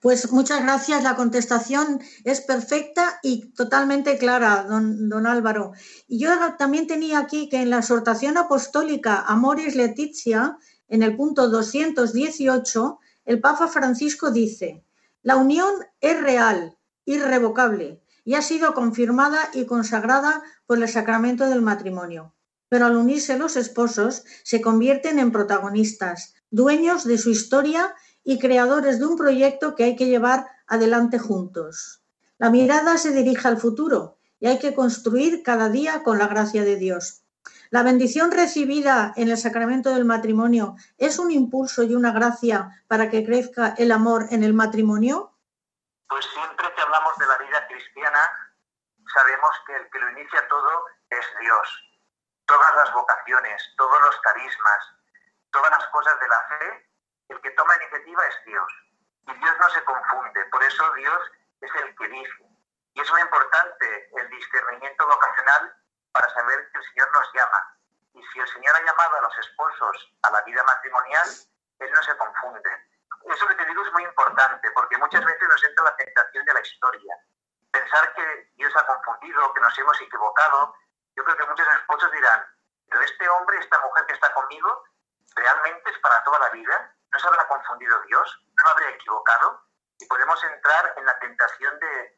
Pues 0.01 0.33
muchas 0.33 0.63
gracias. 0.63 1.03
La 1.03 1.15
contestación 1.15 2.01
es 2.25 2.41
perfecta 2.41 3.21
y 3.23 3.53
totalmente 3.53 4.17
clara, 4.17 4.65
don, 4.65 5.11
don, 5.11 5.27
Álvaro. 5.27 5.73
Y 6.09 6.19
yo 6.19 6.31
también 6.59 6.87
tenía 6.87 7.19
aquí 7.19 7.51
que 7.51 7.61
en 7.61 7.69
la 7.69 7.79
exhortación 7.79 8.39
apostólica 8.39 9.21
Amoris 9.27 9.75
Leticia, 9.75 10.57
en 10.89 11.03
el 11.03 11.17
punto 11.17 11.51
218, 11.51 12.99
el 13.27 13.41
Papa 13.41 13.69
Francisco 13.69 14.31
dice, 14.31 14.83
la 15.23 15.37
unión 15.37 15.71
es 16.01 16.19
real, 16.19 16.79
irrevocable, 17.05 18.03
y 18.25 18.35
ha 18.35 18.43
sido 18.43 18.73
confirmada 18.73 19.51
y 19.53 19.67
consagrada 19.67 20.43
por 20.65 20.79
el 20.79 20.89
sacramento 20.89 21.47
del 21.47 21.61
matrimonio. 21.61 22.35
Pero 22.71 22.87
al 22.87 22.97
unirse 22.97 23.37
los 23.37 23.57
esposos, 23.57 24.25
se 24.45 24.63
convierten 24.63 25.19
en 25.19 25.31
protagonistas, 25.31 26.35
dueños 26.51 27.05
de 27.05 27.19
su 27.19 27.31
historia 27.31 27.95
y 28.31 28.39
creadores 28.39 29.01
de 29.01 29.07
un 29.07 29.17
proyecto 29.17 29.75
que 29.75 29.83
hay 29.83 29.97
que 29.97 30.07
llevar 30.07 30.47
adelante 30.69 31.19
juntos. 31.19 32.01
La 32.39 32.49
mirada 32.49 32.97
se 32.97 33.11
dirige 33.11 33.49
al 33.49 33.57
futuro 33.57 34.19
y 34.39 34.47
hay 34.47 34.61
que 34.61 34.73
construir 34.73 35.43
cada 35.43 35.69
día 35.69 36.05
con 36.05 36.17
la 36.17 36.29
gracia 36.29 36.63
de 36.63 36.77
Dios. 36.77 37.25
La 37.71 37.83
bendición 37.83 38.31
recibida 38.31 39.13
en 39.17 39.31
el 39.31 39.37
sacramento 39.37 39.91
del 39.91 40.05
matrimonio 40.05 40.77
es 40.97 41.19
un 41.19 41.33
impulso 41.33 41.83
y 41.83 41.97
una 41.97 42.13
gracia 42.13 42.71
para 42.87 43.11
que 43.11 43.25
crezca 43.25 43.75
el 43.77 43.91
amor 43.91 44.29
en 44.31 44.45
el 44.45 44.55
matrimonio. 44.55 45.35
Pues 46.09 46.25
siempre 46.27 46.73
que 46.77 46.83
hablamos 46.83 47.19
de 47.19 47.27
la 47.27 47.37
vida 47.39 47.67
cristiana, 47.67 48.31
sabemos 49.13 49.51
que 49.67 49.75
el 49.75 49.91
que 49.91 49.99
lo 49.99 50.09
inicia 50.11 50.47
todo 50.49 50.71
es 51.11 51.27
Dios. 51.41 51.69
Todas 52.47 52.77
las 52.77 52.95
vocaciones, 52.95 53.61
todos 53.77 54.01
los 54.03 54.21
carismas, 54.21 54.81
todas 55.51 55.71
las 55.73 55.85
cosas 55.89 56.15
de 56.21 56.29
la 56.29 56.41
fe 56.49 56.90
el 57.33 57.41
que 57.41 57.51
toma 57.53 57.77
iniciativa 57.77 58.27
es 58.27 58.45
Dios. 58.45 58.73
Y 59.29 59.35
Dios 59.35 59.55
no 59.59 59.71
se 59.71 59.85
confunde. 59.85 60.45
Por 60.47 60.63
eso 60.63 60.93
Dios 60.95 61.31
es 61.61 61.71
el 61.77 61.97
que 61.97 62.09
dice. 62.09 62.45
Y 62.95 63.01
es 63.01 63.11
muy 63.11 63.21
importante 63.21 64.11
el 64.17 64.29
discernimiento 64.31 65.07
vocacional 65.07 65.75
para 66.13 66.29
saber 66.35 66.71
que 66.73 66.79
el 66.79 66.85
Señor 66.85 67.11
nos 67.13 67.33
llama. 67.33 67.77
Y 68.15 68.23
si 68.33 68.41
el 68.41 68.49
Señor 68.49 68.75
ha 68.75 68.85
llamado 68.85 69.17
a 69.17 69.21
los 69.23 69.39
esposos 69.39 70.13
a 70.23 70.31
la 70.31 70.43
vida 70.43 70.63
matrimonial, 70.65 71.29
Él 71.79 71.91
no 71.93 72.03
se 72.03 72.17
confunde. 72.17 72.71
Eso 73.27 73.47
que 73.47 73.55
te 73.55 73.67
digo 73.67 73.85
es 73.85 73.93
muy 73.93 74.03
importante, 74.03 74.71
porque 74.73 74.99
muchas 74.99 75.25
veces 75.25 75.49
nos 75.49 75.63
entra 75.63 75.85
la 75.85 75.97
tentación 75.97 76.45
de 76.45 76.55
la 76.55 76.61
historia. 76.61 77.17
Pensar 77.71 78.13
que 78.15 78.51
Dios 78.57 78.75
ha 78.77 78.87
confundido, 78.87 79.55
que 79.55 79.61
nos 79.61 79.79
hemos 79.79 80.01
equivocado. 80.01 80.75
Yo 81.15 81.25
creo 81.25 81.37
que 81.37 81.47
muchos 81.47 81.69
esposos 81.69 82.11
dirán, 82.11 82.45
pero 82.89 83.03
este 83.03 83.29
hombre, 83.29 83.59
esta 83.59 83.79
mujer 83.81 84.07
que 84.07 84.15
está 84.15 84.33
conmigo, 84.33 84.85
realmente 85.37 85.91
es 85.91 85.99
para 85.99 86.23
toda 86.25 86.39
la 86.41 86.51
vida. 86.51 86.95
¿No 87.13 87.19
se 87.19 87.27
habrá 87.27 87.47
confundido 87.49 88.01
Dios? 88.03 88.45
¿No 88.63 88.71
habría 88.71 88.91
equivocado? 88.91 89.63
Y 89.99 90.07
podemos 90.07 90.43
entrar 90.45 90.95
en 90.97 91.05
la 91.05 91.19
tentación 91.19 91.79
de, 91.79 92.17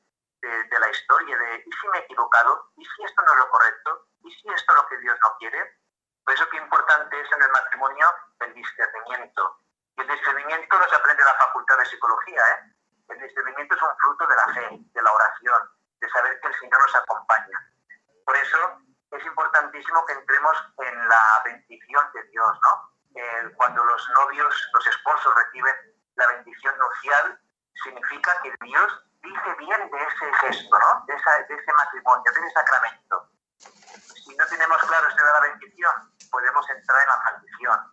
la 0.79 0.91
historia 0.91 1.39
de 1.39 1.63
¿y 1.65 1.73
si 1.73 1.89
me 1.89 1.99
he 1.99 2.01
equivocado? 2.03 2.71
¿Y 2.77 2.85
si 2.85 3.05
esto 3.05 3.23
no 3.23 3.33
es 3.33 3.39
lo 3.39 3.51
correcto? 3.51 4.09
¿Y 4.25 4.33
si 4.33 4.49
esto 4.49 4.73
es 4.73 4.77
lo 4.77 4.87
que 4.89 4.99
Dios 4.99 5.19
no 5.23 5.37
quiere? 5.39 5.79
Por 6.25 6.35
eso 6.35 6.49
qué 6.51 6.57
importante 6.57 7.21
es 7.21 7.33
en 7.33 7.43
el 7.43 7.51
matrimonio 7.51 8.15
el 8.41 8.55
discernimiento. 8.55 9.59
Y 9.97 10.01
el 10.03 10.09
discernimiento 10.09 10.79
no 10.79 10.85
aprende 10.85 11.23
en 11.23 11.29
la 11.29 11.35
facultad 11.35 11.79
de 11.79 11.87
psicología. 11.87 12.43
¿eh? 12.51 12.75
El 13.09 13.21
discernimiento 13.21 13.75
es 13.75 13.83
un 13.83 13.97
fruto 13.99 14.27
de 14.27 14.37
la 14.37 14.55
fe, 14.55 14.69
de 14.93 15.03
la 15.03 15.13
oración, 15.13 15.71
de 16.01 16.09
saber 16.11 16.41
que 16.41 16.49
el 16.49 16.55
Señor 16.55 16.81
nos 16.81 16.97
acompaña. 16.97 17.73
Por 18.25 18.37
eso 18.37 18.81
es 19.13 19.25
importantísimo 19.25 20.05
que 20.07 20.15
entremos 20.15 20.57
en 20.79 21.09
la 21.09 21.43
bendición 21.45 22.11
de 22.15 22.23
Dios, 22.25 22.59
¿no? 22.63 22.92
Eh, 23.15 23.53
cuando 23.57 23.85
los 23.85 24.11
novios, 24.11 24.71
los 24.73 24.87
esposos 24.87 25.35
reciben 25.35 25.75
la 26.17 26.27
bendición 26.29 26.75
nupcial, 26.79 27.41
significa 27.85 28.41
que 28.43 28.55
Dios 28.63 29.05
dice 29.23 29.55
bien 29.59 29.91
de 29.91 30.03
ese 30.03 30.33
gesto, 30.41 30.79
¿no? 30.79 31.05
de, 31.07 31.15
de 31.15 31.61
ese 31.61 31.73
matrimonio, 31.73 32.33
de 32.33 32.41
ese 32.41 32.51
sacramento. 32.51 33.29
Si 34.25 34.35
no 34.37 34.47
tenemos 34.47 34.83
claro 34.83 35.09
esto 35.09 35.25
de 35.25 35.33
la 35.33 35.41
bendición, 35.41 35.93
podemos 36.31 36.69
entrar 36.71 37.03
en 37.03 37.09
la 37.09 37.17
maldición. 37.19 37.93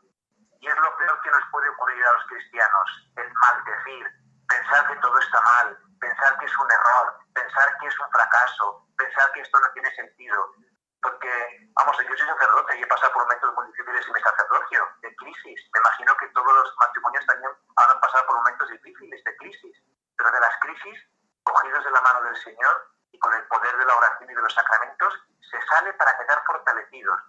Y 0.61 0.67
es 0.67 0.75
lo 0.75 0.97
peor 0.97 1.21
que 1.21 1.31
nos 1.31 1.43
puede 1.51 1.69
ocurrir 1.69 2.05
a 2.05 2.11
los 2.13 2.25
cristianos, 2.27 3.11
el 3.15 3.31
maldecir, 3.33 4.07
pensar 4.47 4.87
que 4.87 4.95
todo 4.97 5.17
está 5.19 5.41
mal, 5.41 5.77
pensar 5.99 6.37
que 6.39 6.45
es 6.45 6.57
un 6.57 6.71
error, 6.71 7.19
pensar 7.33 7.77
que 7.79 7.87
es 7.87 7.99
un 7.99 8.11
fracaso, 8.11 8.87
pensar 8.97 9.31
que 9.31 9.41
esto 9.41 9.59
no 9.59 9.71
tiene 9.71 9.95
sentido 9.95 10.53
porque, 11.01 11.31
vamos, 11.73 11.97
yo 11.97 12.17
soy 12.17 12.27
sacerdote 12.27 12.77
y 12.77 12.83
he 12.83 12.87
pasado 12.87 13.13
por 13.13 13.23
momentos 13.23 13.53
muy 13.55 13.67
difíciles 13.67 14.05
en 14.05 14.13
mi 14.13 14.21
sacerdocio, 14.21 14.87
de 15.01 15.15
crisis. 15.15 15.59
Me 15.73 15.79
imagino 15.79 16.15
que 16.17 16.27
todos 16.29 16.53
los 16.53 16.75
matrimonios 16.77 17.25
también 17.25 17.51
han 17.75 17.99
pasado 17.99 18.25
por 18.27 18.37
momentos 18.37 18.69
difíciles, 18.69 19.23
de 19.23 19.35
crisis. 19.37 19.77
Pero 20.17 20.31
de 20.31 20.39
las 20.39 20.59
crisis, 20.59 20.99
cogidos 21.43 21.83
de 21.85 21.91
la 21.91 22.01
mano 22.01 22.21
del 22.23 22.35
Señor 22.37 22.91
y 23.11 23.19
con 23.19 23.33
el 23.33 23.43
poder 23.47 23.77
de 23.77 23.85
la 23.85 23.95
oración 23.95 24.29
y 24.29 24.35
de 24.35 24.41
los 24.41 24.53
sacramentos, 24.53 25.13
se 25.39 25.61
sale 25.67 25.93
para 25.93 26.17
quedar 26.17 26.43
fortalecidos. 26.45 27.19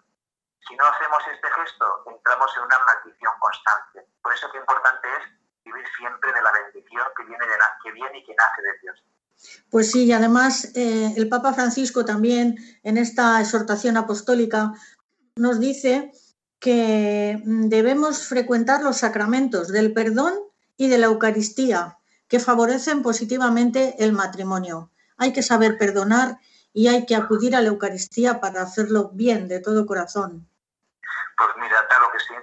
Si 0.66 0.76
no 0.76 0.84
hacemos 0.84 1.26
este 1.28 1.50
gesto, 1.50 2.04
entramos 2.06 2.56
en 2.56 2.64
una 2.64 2.78
maldición 2.78 3.32
constante. 3.38 4.06
Por 4.22 4.32
eso 4.34 4.50
qué 4.50 4.58
importante 4.58 5.08
es 5.16 5.24
vivir 5.64 5.86
siempre 5.96 6.32
de 6.32 6.42
la 6.42 6.52
bendición 6.52 7.06
que 7.16 7.24
viene, 7.24 7.46
de 7.46 7.56
que 7.82 7.92
viene 7.92 8.18
y 8.18 8.26
que 8.26 8.34
nace 8.34 8.62
de 8.62 8.78
Dios. 8.78 9.04
Pues 9.70 9.92
sí, 9.92 10.04
y 10.04 10.12
además 10.12 10.72
eh, 10.74 11.14
el 11.16 11.28
Papa 11.28 11.54
Francisco 11.54 12.04
también 12.04 12.56
en 12.82 12.98
esta 12.98 13.40
exhortación 13.40 13.96
apostólica 13.96 14.72
nos 15.36 15.60
dice 15.60 16.12
que 16.58 17.40
mm, 17.44 17.68
debemos 17.68 18.26
frecuentar 18.26 18.82
los 18.82 18.98
sacramentos 18.98 19.68
del 19.68 19.92
perdón 19.92 20.34
y 20.76 20.88
de 20.88 20.98
la 20.98 21.06
Eucaristía, 21.06 21.98
que 22.28 22.40
favorecen 22.40 23.02
positivamente 23.02 23.96
el 23.98 24.12
matrimonio. 24.12 24.90
Hay 25.16 25.32
que 25.32 25.42
saber 25.42 25.78
perdonar 25.78 26.38
y 26.72 26.88
hay 26.88 27.06
que 27.06 27.14
acudir 27.14 27.54
a 27.54 27.60
la 27.60 27.68
Eucaristía 27.68 28.40
para 28.40 28.62
hacerlo 28.62 29.10
bien, 29.12 29.48
de 29.48 29.60
todo 29.60 29.86
corazón. 29.86 30.48
Pues 31.36 31.50
mira, 31.56 31.86
claro 31.88 32.10
que 32.12 32.18
sí. 32.18 32.34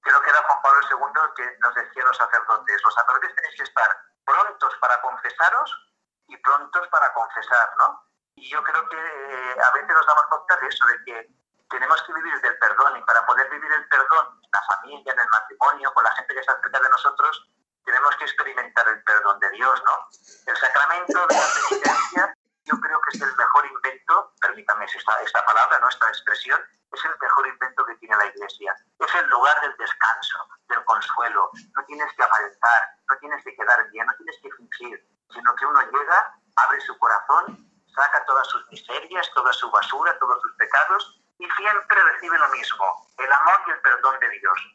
Creo 0.00 0.22
que 0.22 0.30
era 0.30 0.42
Juan 0.42 0.58
Pablo 0.62 0.80
II 0.90 1.20
que 1.36 1.44
nos 1.60 1.74
decía 1.74 2.02
a 2.02 2.06
los 2.06 2.16
sacerdotes, 2.16 2.80
los 2.82 2.94
sacerdotes 2.94 3.34
tenéis 3.34 3.56
que 3.56 3.64
estar 3.64 3.88
prontos 4.24 4.72
para 4.80 5.00
confesaros 5.00 5.87
y 6.28 6.36
prontos 6.38 6.86
para 6.88 7.12
confesar, 7.12 7.70
¿no? 7.78 8.02
Y 8.34 8.48
yo 8.48 8.62
creo 8.62 8.88
que 8.88 8.96
eh, 8.96 9.56
a 9.60 9.70
veces 9.72 9.88
nos 9.88 10.06
damos 10.06 10.24
cuenta 10.30 10.56
de 10.56 10.68
eso, 10.68 10.86
de 10.86 11.04
que 11.04 11.28
tenemos 11.68 12.02
que 12.02 12.14
vivir 12.14 12.40
del 12.40 12.58
perdón 12.58 12.96
y 12.96 13.02
para 13.02 13.26
poder 13.26 13.50
vivir 13.50 13.72
el 13.72 13.88
perdón 13.88 14.40
en 14.42 14.50
la 14.52 14.62
familia, 14.74 15.12
en 15.12 15.18
el 15.18 15.28
matrimonio, 15.28 15.92
con 15.92 16.04
la 16.04 16.12
gente 16.12 16.34
que 16.34 16.40
está 16.40 16.60
cerca 16.62 16.80
de 16.80 16.88
nosotros, 16.88 17.50
tenemos 17.84 18.16
que 18.16 18.24
experimentar 18.24 18.88
el 18.88 19.02
perdón 19.02 19.40
de 19.40 19.50
Dios, 19.50 19.82
¿no? 19.84 20.08
El 20.46 20.56
sacramento 20.56 21.26
de 21.26 21.34
la 21.34 21.46
penitencia 21.68 22.34
yo 22.68 22.78
creo 22.80 23.00
que 23.00 23.16
es 23.16 23.22
el 23.22 23.34
mejor 23.36 23.66
invento, 23.66 24.32
permítame 24.40 24.84
esta, 24.84 25.22
esta 25.22 25.44
palabra, 25.46 25.78
¿no? 25.80 25.88
esta 25.88 26.08
expresión, 26.08 26.60
es 26.92 27.04
el 27.04 27.12
mejor 27.20 27.48
invento 27.48 27.84
que 27.84 27.94
tiene 27.96 28.16
la 28.16 28.26
Iglesia. 28.26 28.76
Es 28.98 29.14
el 29.14 29.26
lugar 29.28 29.60
del 29.62 29.76
descanso, 29.76 30.48
del 30.68 30.84
consuelo. 30.84 31.50
No 31.76 31.84
tienes 31.84 32.12
que 32.14 32.22
aparentar, 32.22 32.82
no 33.10 33.16
tienes 33.18 33.44
que 33.44 33.54
quedar 33.54 33.90
bien, 33.90 34.06
no 34.06 34.14
tienes 34.16 34.36
que 34.42 34.50
fingir, 34.52 35.06
sino 35.32 35.54
que 35.56 35.66
uno 35.66 35.80
llega, 35.82 36.34
abre 36.56 36.80
su 36.80 36.96
corazón, 36.98 37.68
saca 37.94 38.24
todas 38.26 38.46
sus 38.48 38.66
miserias, 38.70 39.30
toda 39.34 39.52
su 39.52 39.70
basura, 39.70 40.18
todos 40.18 40.40
sus 40.42 40.54
pecados 40.56 41.20
y 41.38 41.48
siempre 41.50 42.02
recibe 42.02 42.38
lo 42.38 42.48
mismo, 42.48 43.06
el 43.18 43.32
amor 43.32 43.60
y 43.66 43.70
el 43.70 43.80
perdón 43.80 44.18
de 44.20 44.28
Dios. 44.30 44.74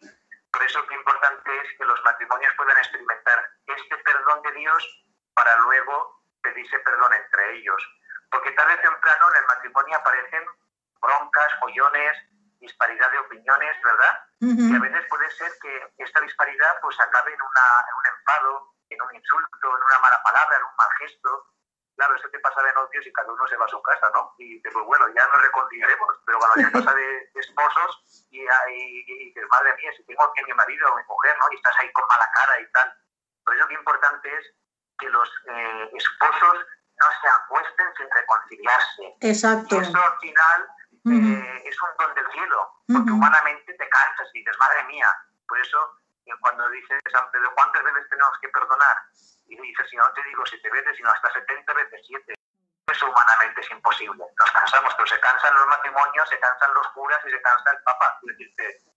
Por 0.51 0.63
eso 0.63 0.81
lo 0.81 0.93
importante 0.93 1.57
es 1.57 1.77
que 1.77 1.85
los 1.85 2.01
matrimonios 2.03 2.53
puedan 2.55 2.77
experimentar 2.77 3.49
este 3.67 3.97
perdón 3.97 4.41
de 4.43 4.51
Dios 4.53 5.05
para 5.33 5.57
luego 5.57 6.22
pedirse 6.43 6.79
perdón 6.79 7.13
entre 7.13 7.57
ellos. 7.57 7.81
Porque 8.29 8.51
tarde 8.51 8.73
o 8.73 8.81
temprano 8.81 9.29
en 9.31 9.41
el 9.41 9.47
matrimonio 9.47 9.97
aparecen 9.97 10.43
broncas, 11.01 11.51
follones, 11.59 12.17
disparidad 12.59 13.11
de 13.11 13.19
opiniones, 13.19 13.75
¿verdad? 13.83 14.19
Y 14.39 14.75
a 14.75 14.79
veces 14.79 15.05
puede 15.09 15.29
ser 15.31 15.51
que 15.61 15.93
esta 15.97 16.19
disparidad 16.21 16.79
pues 16.81 16.99
acabe 16.99 17.33
en, 17.33 17.41
una, 17.41 17.65
en 17.87 17.95
un 17.95 18.05
enfado, 18.17 18.73
en 18.89 19.01
un 19.01 19.15
insulto, 19.15 19.67
en 19.77 19.83
una 19.83 19.99
mala 19.99 20.21
palabra, 20.23 20.57
en 20.57 20.63
un 20.63 20.75
mal 20.75 20.89
gesto. 20.99 21.47
Claro, 21.95 22.15
eso 22.15 22.27
te 22.29 22.39
pasa 22.39 22.61
de 22.63 22.73
novios 22.73 23.05
y 23.05 23.13
cada 23.13 23.31
uno 23.31 23.47
se 23.47 23.55
va 23.55 23.65
a 23.65 23.69
su 23.69 23.81
casa, 23.83 24.09
¿no? 24.13 24.33
Y 24.37 24.55
dices, 24.55 24.73
pues 24.73 24.85
bueno, 24.85 25.07
ya 25.15 25.27
nos 25.27 25.41
reconciliaremos, 25.41 26.19
pero 26.25 26.39
cuando 26.39 26.61
ya 26.61 26.71
pasa 26.71 26.93
de, 26.95 27.31
esposos 27.35 28.27
y, 28.31 28.41
y, 28.41 29.25
dices, 29.27 29.45
madre 29.51 29.75
mía, 29.75 29.91
si 29.95 30.03
tengo 30.05 30.23
aquí 30.23 30.41
a 30.41 30.45
mi 30.47 30.53
marido 30.53 30.91
o 30.91 30.97
mi 30.97 31.03
mujer, 31.03 31.37
¿no? 31.39 31.45
Y 31.51 31.55
estás 31.55 31.77
ahí 31.79 31.91
con 31.93 32.05
mala 32.09 32.27
cara 32.33 32.59
y 32.59 32.71
tal. 32.71 32.97
Por 33.45 33.55
eso 33.55 33.67
lo 33.67 33.73
importante 33.73 34.35
es 34.35 34.55
que 34.99 35.09
los 35.09 35.29
eh, 35.47 35.89
esposos 35.93 36.65
no 36.99 37.07
se 37.21 37.27
acuesten 37.27 37.87
sin 37.97 38.09
reconciliarse. 38.11 39.15
Exacto. 39.21 39.75
Y 39.75 39.79
eso 39.79 39.97
al 39.97 40.19
final 40.19 40.67
eh, 41.05 41.63
es 41.65 41.81
un 41.81 41.89
don 41.99 42.15
del 42.15 42.31
cielo, 42.31 42.71
porque 42.87 43.11
humanamente 43.11 43.73
te 43.73 43.89
cansas 43.89 44.27
y 44.33 44.39
dices, 44.39 44.57
madre 44.59 44.83
mía. 44.85 45.09
Por 45.47 45.59
eso, 45.59 45.99
eh, 46.25 46.31
cuando 46.39 46.69
dices, 46.69 46.99
San 47.11 47.29
Pedro, 47.31 47.51
¿cuántas 47.55 47.83
veces 47.83 48.09
tenemos 48.09 48.37
que 48.41 48.49
perdonar? 48.49 48.97
Y 49.47 49.59
dices, 49.59 49.89
si 49.89 49.97
no 49.97 50.09
te 50.13 50.23
digo 50.23 50.43
siete 50.45 50.69
veces, 50.69 50.95
sino 50.97 51.11
hasta 51.11 51.31
setenta 51.33 51.73
veces 51.73 52.01
siete. 52.07 52.33
Eso 52.87 53.09
humanamente 53.09 53.61
es 53.61 53.71
imposible. 53.71 54.23
Nos 54.37 54.51
cansamos, 54.51 54.93
pero 54.95 55.07
se 55.07 55.19
cansan 55.19 55.53
los 55.55 55.67
matrimonios, 55.67 56.29
se 56.29 56.39
cansan 56.39 56.73
los 56.73 56.87
curas 56.89 57.19
y 57.25 57.31
se 57.31 57.41
cansa 57.41 57.71
el 57.71 57.83
Papa. 57.83 58.19
Es 58.21 58.37
decir, 58.37 58.53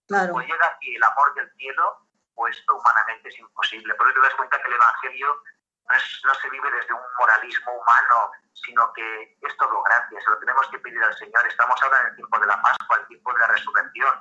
claro. 0.07 0.33
pues 0.33 0.47
llega 0.47 0.65
aquí 0.67 0.95
el 0.95 1.03
amor 1.03 1.33
del 1.35 1.51
cielo, 1.57 2.05
pues 2.35 2.57
esto 2.57 2.75
humanamente 2.75 3.29
es 3.29 3.39
imposible. 3.39 3.93
Por 3.95 4.07
eso 4.07 4.19
te 4.19 4.27
das 4.27 4.35
cuenta 4.35 4.61
que 4.61 4.67
el 4.67 4.73
Evangelio 4.75 5.43
no, 5.87 6.33
se 6.35 6.49
vive 6.49 6.69
desde 6.71 6.93
un 6.93 7.05
moralismo 7.19 7.71
humano, 7.71 8.31
sino 8.53 8.91
que 8.93 9.37
es 9.39 9.57
todo 9.57 9.81
gracia, 9.83 10.19
se 10.19 10.29
lo 10.29 10.37
tenemos 10.39 10.67
que 10.69 10.79
pedir 10.79 11.01
al 11.01 11.15
Señor. 11.17 11.47
Estamos 11.47 11.75
ahora 11.81 11.97
en 12.01 12.07
el 12.07 12.15
tiempo 12.15 12.39
de 12.39 12.47
la 12.47 12.61
Pascua, 12.61 12.97
el 12.99 13.07
tiempo 13.07 13.33
de 13.33 13.39
la 13.39 13.47
resurrección. 13.47 14.13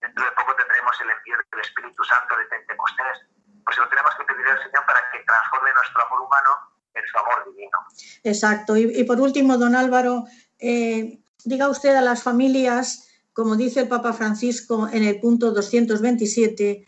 Dentro 0.00 0.24
de 0.24 0.32
poco 0.32 0.56
tendremos 0.56 0.96
el 1.00 1.10
envío 1.10 1.36
del 1.36 1.60
Espíritu 1.60 2.04
Santo 2.04 2.36
de 2.36 2.44
Pentecostés. 2.46 3.16
Pues 3.64 3.76
lo 3.76 3.88
tenemos 3.88 4.14
que 4.16 4.24
pedir 4.24 4.46
al 4.48 4.62
Señor 4.64 4.86
para 4.86 5.00
que 5.12 5.18
transforme 5.24 5.72
nuestro 5.74 6.06
amor 6.06 6.20
humano 6.22 6.50
en 6.94 7.04
su 7.06 7.18
amor 7.18 7.44
divino. 7.52 7.78
Exacto. 8.24 8.76
Y, 8.76 9.04
por 9.04 9.20
último, 9.20 9.58
don 9.58 9.76
Álvaro, 9.76 10.24
eh, 10.58 11.20
diga 11.44 11.68
usted 11.68 11.94
a 11.94 12.00
las 12.00 12.22
familias, 12.22 13.08
como 13.32 13.56
dice 13.56 13.80
el 13.80 13.88
Papa 13.88 14.12
Francisco 14.12 14.88
en 14.90 15.04
el 15.04 15.20
punto 15.20 15.52
227, 15.52 16.86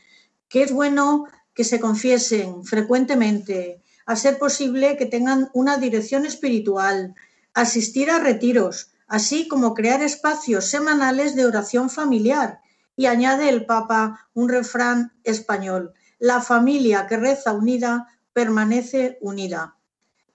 que 0.48 0.62
es 0.62 0.72
bueno 0.72 1.28
que 1.54 1.64
se 1.64 1.80
confiesen 1.80 2.64
frecuentemente, 2.64 3.82
a 4.06 4.16
ser 4.16 4.38
posible 4.38 4.96
que 4.96 5.06
tengan 5.06 5.50
una 5.52 5.76
dirección 5.76 6.26
espiritual, 6.26 7.14
asistir 7.54 8.10
a 8.10 8.18
retiros, 8.18 8.92
así 9.08 9.48
como 9.48 9.74
crear 9.74 10.02
espacios 10.02 10.66
semanales 10.66 11.36
de 11.36 11.46
oración 11.46 11.90
familiar. 11.90 12.60
Y 12.96 13.06
añade 13.06 13.48
el 13.48 13.64
Papa 13.66 14.28
un 14.34 14.48
refrán 14.48 15.12
español, 15.24 15.94
la 16.18 16.40
familia 16.40 17.06
que 17.06 17.16
reza 17.16 17.52
unida 17.52 18.06
permanece 18.32 19.18
unida. 19.20 19.76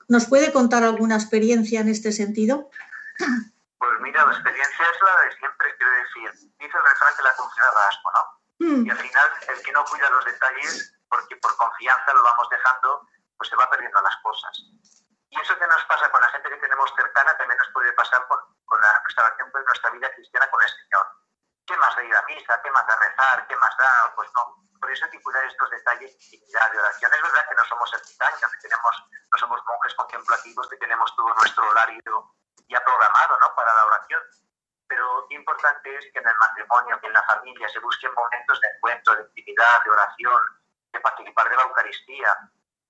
¿Nos 0.08 0.26
puede 0.26 0.52
contar 0.52 0.84
alguna 0.84 1.16
experiencia 1.16 1.82
en 1.82 1.90
este 1.90 2.12
sentido? 2.12 2.70
Pues 3.78 3.92
mira, 4.02 4.26
la 4.26 4.34
experiencia 4.34 4.86
es 4.90 4.98
la 5.02 5.22
de 5.22 5.38
siempre, 5.38 5.68
quiero 5.78 5.94
decir, 5.94 6.50
dice 6.60 6.78
el 6.78 6.84
refrán 6.84 7.14
que 7.16 7.24
la 7.24 7.36
confianza 7.36 7.72
da 7.74 7.88
asco, 7.88 8.12
¿no? 8.16 8.24
Mm. 8.60 8.86
Y 8.86 8.90
al 8.90 8.98
final, 8.98 9.30
el 9.54 9.62
que 9.62 9.72
no 9.72 9.86
cuida 9.86 10.10
los 10.10 10.26
detalles, 10.26 10.94
porque 11.10 11.36
por 11.38 11.56
confianza 11.58 12.14
lo 12.14 12.24
vamos 12.24 12.48
dejando, 12.50 13.08
pues 13.38 13.50
se 13.50 13.56
va 13.56 13.70
perdiendo 13.70 14.02
las 14.02 14.18
cosas. 14.18 14.58
Y 15.30 15.40
eso 15.40 15.58
que 15.58 15.68
nos 15.68 15.84
pasa 15.86 16.10
con 16.10 16.22
la 16.22 16.30
gente 16.30 16.50
que 16.50 16.58
tenemos 16.58 16.92
cercana 16.96 17.38
también 17.38 17.58
nos 17.58 17.70
puede 17.74 17.92
pasar 17.94 18.26
con, 18.28 18.40
con 18.66 18.82
la 18.82 19.02
restauración 19.06 19.52
de 19.52 19.64
nuestra 19.64 19.90
vida 19.92 20.12
cristiana 20.14 20.50
con 20.50 20.64
el 20.64 20.70
Señor. 20.70 21.06
¿Qué 21.66 21.76
más 21.78 21.96
da 21.96 22.04
ir 22.04 22.16
a 22.16 22.22
misa? 22.24 22.62
¿Qué 22.64 22.72
más 22.72 22.88
da 22.88 22.96
rezar? 22.96 23.46
¿Qué 23.48 23.56
más 23.58 23.78
da? 23.78 24.14
Pues 24.16 24.30
no. 24.36 24.56
Por 24.80 24.92
eso 24.92 25.06
hay 25.06 25.12
que 25.12 25.22
cuidar 25.22 25.44
estos 25.44 25.70
detalles 25.70 26.12
de 26.12 26.26
intimidad, 26.38 26.72
de 26.72 26.80
oración. 26.80 27.14
Es 27.14 27.22
verdad 27.22 27.50
que 27.50 27.56
no 27.56 27.66
somos 27.66 27.94
ermitaños, 27.94 28.52
que 28.52 28.70
tenemos, 28.70 29.04
no 29.32 29.38
somos 29.38 29.62
monjes 29.66 29.96
contemplativos, 29.96 30.70
que 30.70 30.78
tenemos 30.78 31.16
todo 31.16 31.34
nuestro 31.34 31.70
horario 31.70 32.34
ya 32.70 32.80
programado 32.84 33.40
¿no? 33.40 33.56
para 33.56 33.74
la 33.74 33.86
oración. 33.86 34.24
Pero 34.88 35.28
importante 35.30 35.98
es 35.98 36.06
que 36.14 36.20
en 36.20 36.28
el 36.28 36.36
matrimonio, 36.38 37.00
que 37.02 37.08
en 37.08 37.14
la 37.14 37.24
familia 37.24 37.68
se 37.68 37.80
busquen 37.80 38.14
momentos 38.14 38.62
de 38.62 38.68
encuentro, 38.70 39.16
de 39.16 39.24
intimidad, 39.24 39.84
de 39.84 39.90
oración, 39.90 40.42
de 40.94 41.00
participar 41.02 41.50
de 41.50 41.56
la 41.58 41.64
Eucaristía, 41.64 42.38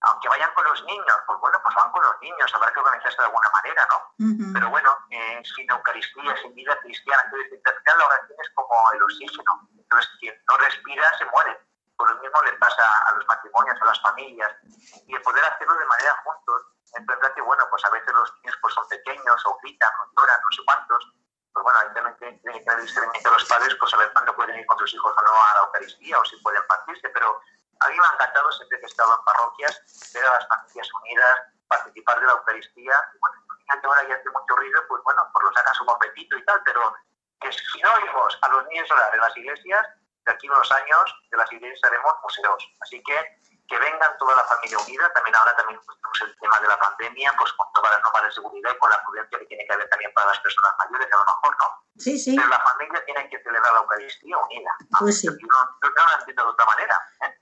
aunque 0.02 0.30
vayan 0.30 0.54
con 0.54 0.64
los 0.66 0.84
niños, 0.84 1.18
pues 1.26 1.40
bueno, 1.40 1.60
pues 1.64 1.76
van 1.76 1.92
con 1.92 2.04
los 2.04 2.22
niños, 2.22 2.54
habrá 2.54 2.72
que 2.72 2.80
organizarse 2.80 3.18
de 3.18 3.26
alguna 3.26 3.50
manera, 3.54 3.88
¿no? 3.90 4.54
Pero 4.54 4.70
bueno, 4.70 4.96
eh, 5.10 5.42
sin 5.56 5.70
Eucaristía, 5.70 6.38
sin 6.42 6.54
vida 6.54 6.78
cristiana, 6.82 7.24
entonces 7.32 7.62
la 7.86 8.06
oración 8.06 8.38
es 8.42 8.50
como 8.54 8.74
el 8.94 9.04
oxígeno. 9.04 9.68
Entonces, 9.78 10.10
quien 10.20 10.36
no 10.50 10.58
respira 10.58 11.18
se 11.18 11.26
muere. 11.26 11.58
Por 11.96 12.12
lo 12.12 12.22
mismo 12.22 12.42
le 12.44 12.54
pasa 12.54 12.84
a 13.08 13.12
los 13.14 13.26
matrimonios, 13.26 13.82
a 13.82 13.86
las 13.86 14.02
familias. 14.02 14.52
Y 15.08 15.16
el 15.16 15.22
poder 15.22 15.44
hacerlo 15.46 15.74
de 15.76 15.86
manera 15.86 16.16
juntos, 16.24 16.62
es 16.94 17.06
verdad 17.06 17.34
que, 17.34 17.42
bueno, 17.42 17.64
pues 17.70 17.84
a 17.86 17.90
veces 17.90 18.14
los 18.14 18.34
niños 18.36 18.58
pues 18.62 18.74
son 18.74 18.88
pequeños 18.88 19.46
o 19.46 19.58
gritan 19.64 19.92
o 20.02 20.22
lloran, 20.22 20.40
no 20.40 20.52
sé 20.56 20.62
cuántos. 20.66 21.12
Pues 21.54 21.64
bueno, 21.64 21.80
tiene 21.94 22.16
que 22.18 22.70
haber 22.70 22.84
discernimiento 22.84 23.30
a 23.30 23.34
los 23.34 23.46
padres, 23.46 23.76
pues 23.80 23.90
saber 23.90 24.14
cuándo 24.14 24.36
pueden 24.36 24.60
ir 24.60 24.66
con 24.68 24.78
sus 24.78 24.94
hijos 24.94 25.16
o 25.18 25.22
no 25.22 25.34
a 25.34 25.56
la 25.56 25.62
Eucaristía 25.66 26.20
o 26.20 26.26
si 26.26 26.38
pueden 26.38 26.62
partirse, 26.68 27.10
pero 27.10 27.42
a 27.80 27.90
mí 27.90 27.96
me 27.98 28.06
ha 28.06 28.14
encantado 28.14 28.52
siempre 28.52 28.80
que 28.80 28.86
he 28.86 28.90
estado 28.90 29.16
en 29.18 29.26
parroquias 29.26 30.12
ver 30.14 30.26
a 30.26 30.34
las 30.34 30.48
familias 30.48 30.90
unidas, 31.02 31.40
participar 31.68 32.20
de 32.20 32.26
la 32.28 32.34
Eucaristía. 32.34 32.96
Bueno, 33.20 33.38
ahora 33.84 34.08
ya 34.08 34.16
hace 34.16 34.30
mucho 34.30 34.56
ruido, 34.56 34.82
pues 34.88 35.04
bueno, 35.04 35.30
por 35.34 35.44
lo 35.44 35.54
sacas 35.54 35.80
un 35.82 35.88
momentito 35.88 36.38
y 36.38 36.46
tal, 36.46 36.62
pero 36.64 36.94
que 37.42 37.52
si 37.52 37.82
no 37.82 37.94
oímos 37.94 38.38
a 38.42 38.50
los 38.50 38.66
niños 38.68 38.90
orar 38.92 39.14
en 39.14 39.22
las 39.22 39.38
iglesias, 39.38 39.88
de 40.26 40.34
aquí 40.34 40.48
a 40.48 40.52
unos 40.52 40.72
años 40.72 41.16
de 41.32 41.38
las 41.38 41.52
iglesias 41.52 41.84
haremos 41.84 42.14
museos. 42.24 42.76
Así 42.82 43.02
que 43.04 43.38
que 43.68 43.78
vengan 43.80 44.18
toda 44.18 44.36
la 44.36 44.44
familia 44.46 44.80
unida, 44.80 45.12
también 45.14 45.36
ahora 45.36 45.56
también 45.56 45.80
pues, 45.86 45.98
tenemos 46.00 46.22
el 46.22 46.40
tema 46.40 46.60
de 46.60 46.68
la 46.68 46.80
pandemia, 46.80 47.34
pues 47.38 47.52
con 47.54 47.68
todas 47.74 47.92
las 47.92 48.02
normas 48.02 48.24
de 48.24 48.32
seguridad 48.32 48.72
y 48.74 48.78
con 48.80 48.90
la 48.90 49.04
prudencia 49.04 49.40
que 49.40 49.46
tiene 49.46 49.68
que 49.68 49.74
haber 49.74 49.90
también 49.90 50.14
para 50.14 50.28
las 50.28 50.40
personas 50.40 50.72
mayores, 50.80 51.08
a 51.12 51.18
lo 51.18 51.26
mejor, 51.26 51.58
¿no? 51.60 51.68
Sí, 51.98 52.18
sí. 52.18 52.36
Pero 52.36 52.48
la 52.48 52.60
familia 52.60 53.04
tiene 53.06 53.30
que 53.30 53.44
celebrar 53.44 53.74
la 53.74 53.80
Eucaristía 53.80 54.38
unida. 54.38 54.72
Pues 55.00 55.20
sí. 55.20 55.28
Yo 55.28 55.48
no, 55.48 55.58
no, 55.82 55.90
no 55.90 56.20
entiendo 56.20 56.44
de 56.44 56.50
otra 56.50 56.66
manera. 56.66 57.02
¿eh? 57.22 57.38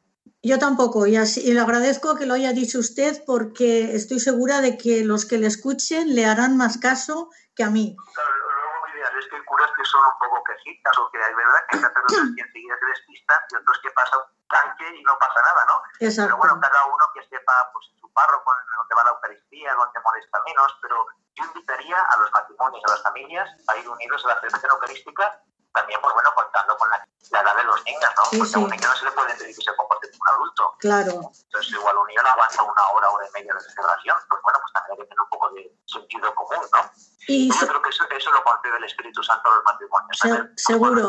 Yo 0.45 0.59
tampoco, 0.59 1.07
y, 1.07 1.17
así, 1.17 1.41
y, 1.41 1.57
le 1.57 1.59
agradezco 1.59 2.13
que 2.13 2.27
lo 2.27 2.35
haya 2.35 2.53
dicho 2.53 2.77
usted 2.77 3.17
porque 3.25 3.95
estoy 3.97 4.19
segura 4.19 4.61
de 4.61 4.77
que 4.77 5.03
los 5.03 5.25
que 5.25 5.41
le 5.41 5.47
escuchen 5.47 6.13
le 6.13 6.27
harán 6.27 6.55
más 6.55 6.77
caso 6.77 7.33
que 7.57 7.63
a 7.63 7.73
mí. 7.73 7.97
Claro, 8.13 8.29
luego 8.29 8.93
ideal 8.93 9.13
es 9.17 9.25
que 9.25 9.37
hay 9.37 9.41
curas 9.41 9.71
que 9.73 9.83
son 9.89 10.05
un 10.05 10.17
poco 10.21 10.43
quejitas 10.45 10.93
o 11.01 11.09
que 11.09 11.17
hay 11.17 11.33
verdad 11.33 11.61
que 11.65 11.77
hay 11.77 11.81
sacerdotes 11.81 12.29
que 12.37 12.41
enseguida 12.45 12.75
se 12.77 12.85
despistan 12.85 13.39
y 13.49 13.55
otros 13.55 13.79
que 13.81 13.89
pasan 13.97 14.19
un 14.21 14.47
tanque 14.47 14.85
y 14.93 15.01
no 15.01 15.17
pasa 15.17 15.41
nada, 15.41 15.65
¿no? 15.65 15.81
Exacto. 15.97 16.29
Pero 16.29 16.37
bueno, 16.37 16.61
cada 16.61 16.85
uno 16.93 17.05
que 17.17 17.25
sepa 17.25 17.53
pues, 17.73 17.89
en 17.89 17.97
su 18.05 18.13
párroco, 18.13 18.53
donde 18.53 18.93
va 18.93 19.01
la 19.01 19.17
Eucaristía, 19.17 19.73
donde 19.73 19.97
molesta 19.97 20.37
menos, 20.45 20.77
pero 20.77 21.07
yo 21.33 21.41
invitaría 21.41 21.97
a 21.97 22.17
los 22.21 22.29
matrimonios, 22.29 22.85
a 22.85 22.91
las 22.93 23.01
familias, 23.01 23.49
a 23.65 23.77
ir 23.81 23.89
unidos 23.89 24.21
a 24.25 24.27
la 24.29 24.39
celebración 24.45 24.77
eucarística 24.77 25.41
también, 25.75 25.99
pues 26.01 26.13
bueno, 26.13 26.31
contando 26.33 26.77
con 26.77 26.89
la, 26.89 26.97
edad 27.31 27.55
de 27.55 27.63
los 27.65 27.83
niños, 27.85 28.09
¿no? 28.17 28.23
Sí, 28.25 28.37
Porque 28.39 28.49
sí. 28.53 28.55
a 28.55 28.63
un 28.63 28.69
niño 28.71 28.87
no 28.87 28.95
se 28.95 29.05
le 29.05 29.11
puede 29.11 29.35
pedir 29.35 29.55
que 29.55 29.61
se 29.61 29.75
comporte 29.75 30.09
como 30.09 30.21
un 30.23 30.35
adulto. 30.35 30.75
Claro. 30.79 31.11
Entonces, 31.35 31.73
igual 31.73 31.97
un 31.97 32.07
niño 32.07 32.21
no 32.23 32.29
aguanta 32.29 32.63
una 32.63 32.83
hora, 32.89 33.09
hora 33.09 33.27
y 33.27 33.31
media 33.33 33.53
de 33.53 33.59
celebración, 33.59 34.17
pues 34.29 34.41
bueno, 34.41 34.59
pues 34.61 34.71
también 34.73 34.91
hay 34.93 34.97
que 35.03 35.09
tener 35.09 35.21
un 35.21 35.29
poco 35.29 35.49
de 35.51 35.61
sentido 35.85 36.33
común, 36.35 36.65
¿no? 36.73 36.81
Y 37.27 37.49
yo 37.51 37.59
se- 37.59 37.67
creo 37.67 37.81
que 37.81 37.89
eso, 37.89 38.03
eso 38.09 38.31
lo 38.31 38.43
concede 38.43 38.77
el 38.77 38.83
Espíritu 38.85 39.21
Santo 39.23 39.49
a 39.51 39.55
los 39.55 39.63
matrimonios. 39.65 40.17
Se- 40.17 40.29
A 40.29 40.33
ver, 40.33 40.53
seguro. 40.55 41.07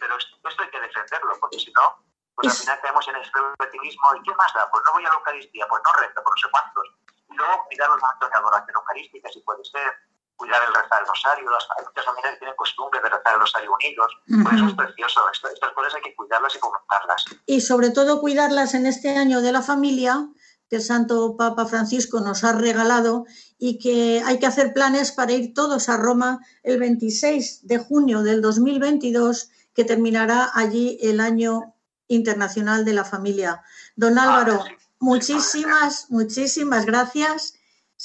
pero 0.00 0.16
esto, 0.16 0.62
hay 0.62 0.70
que 0.70 0.80
defenderlo, 0.80 1.34
porque 1.40 1.58
si 1.58 1.72
no, 1.72 1.96
pues 2.36 2.48
al 2.52 2.56
final 2.60 2.80
caemos 2.82 3.08
en 3.08 3.16
el 3.16 3.24
relativismo. 3.32 4.14
¿Y 4.16 4.22
qué 4.22 4.34
más 4.36 4.52
da? 4.54 4.70
Pues 4.70 4.82
no 4.86 4.92
voy 4.92 5.04
a 5.04 5.08
la 5.08 5.14
Eucaristía, 5.16 5.66
pues 5.68 5.82
no 5.84 5.92
rezo, 6.00 6.22
por 6.22 6.32
no 6.36 6.40
sé 6.42 6.48
cuántos. 6.52 6.84
Y 7.30 7.34
luego 7.34 7.64
cuidar 7.66 7.88
los 7.88 8.00
momentos 8.00 8.30
de 8.30 8.36
adoración 8.36 8.76
eucarística, 8.76 9.28
si 9.30 9.40
puede 9.40 9.64
ser, 9.64 9.92
cuidar 10.36 10.60
el 10.66 10.74
rezar 10.74 11.00
el 11.02 11.06
rosario. 11.08 11.50
Las, 11.50 11.64
hay 11.78 11.84
muchas 11.84 12.04
familias 12.04 12.32
que 12.32 12.38
tienen 12.38 12.56
costumbre 12.56 13.00
de 13.02 13.08
rezar 13.08 13.34
el 13.34 13.40
rosario 13.40 13.70
unidos. 13.72 14.12
Pues 14.42 14.54
eso 14.56 14.66
es 14.66 14.74
precioso. 14.74 15.20
Esto- 15.32 15.48
estas 15.48 15.72
cosas 15.72 15.94
hay 15.94 16.02
que 16.02 16.14
cuidarlas 16.16 16.54
y 16.54 16.58
fomentarlas. 16.58 17.24
y 17.46 17.60
sobre 17.60 17.90
todo 17.90 18.20
cuidarlas 18.20 18.74
en 18.74 18.86
este 18.86 19.16
año 19.16 19.40
de 19.42 19.52
la 19.52 19.62
familia 19.62 20.28
que 20.70 20.76
el 20.76 20.82
Santo 20.82 21.36
Papa 21.36 21.66
Francisco 21.66 22.20
nos 22.20 22.42
ha 22.42 22.52
regalado 22.52 23.26
y 23.58 23.78
que 23.78 24.22
hay 24.24 24.38
que 24.38 24.46
hacer 24.46 24.72
planes 24.72 25.12
para 25.12 25.32
ir 25.32 25.52
todos 25.54 25.88
a 25.90 25.98
Roma 25.98 26.40
el 26.62 26.78
26 26.80 27.66
de 27.66 27.78
junio 27.78 28.22
del 28.22 28.40
2022, 28.40 29.50
que 29.74 29.84
terminará 29.84 30.50
allí 30.54 30.98
el 31.02 31.20
año 31.20 31.74
internacional 32.08 32.84
de 32.86 32.94
la 32.94 33.04
familia. 33.04 33.62
Don 33.94 34.18
ah, 34.18 34.22
Álvaro, 34.22 34.64
muchísimas, 35.00 36.06
muchísimas 36.10 36.86
gracias. 36.86 37.54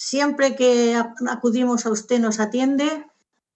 Siempre 0.01 0.55
que 0.55 0.95
acudimos 1.29 1.85
a 1.85 1.89
usted 1.89 2.19
nos 2.19 2.39
atiende. 2.39 3.05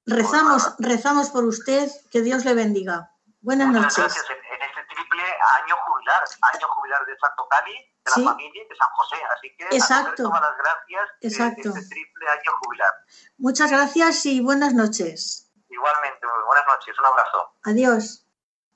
Rezamos, 0.06 0.76
rezamos 0.78 1.30
por 1.30 1.46
usted. 1.46 1.90
Que 2.12 2.22
Dios 2.22 2.44
le 2.44 2.54
bendiga. 2.54 3.12
Buenas 3.40 3.70
noches. 3.70 3.96
Gracias. 3.96 4.26
En 4.30 4.62
este 4.62 4.82
triple 4.94 5.22
año 5.24 5.76
jubilar, 5.88 6.22
año 6.54 6.68
jubilar 6.68 7.06
de 7.06 7.18
Santo 7.18 7.48
Cali, 7.50 7.72
de 7.72 8.22
la 8.22 8.32
familia 8.34 8.62
y 8.62 8.68
de 8.68 8.76
San 8.76 8.90
José. 8.94 9.16
Así 9.38 9.56
que 9.58 9.78
Exacto. 9.78 10.24
todas 10.24 10.42
las 10.42 10.58
gracias 10.58 11.10
Exacto. 11.22 11.70
este 11.70 11.88
triple 11.88 12.30
año 12.30 12.52
jubilar. 12.62 12.92
Muchas 13.38 13.72
gracias 13.72 14.26
y 14.26 14.42
buenas 14.42 14.74
noches. 14.74 15.50
Igualmente, 15.70 16.28
buenas 16.46 16.66
noches. 16.68 17.00
Un 17.00 17.06
abrazo. 17.06 17.54
Adiós. 17.64 18.28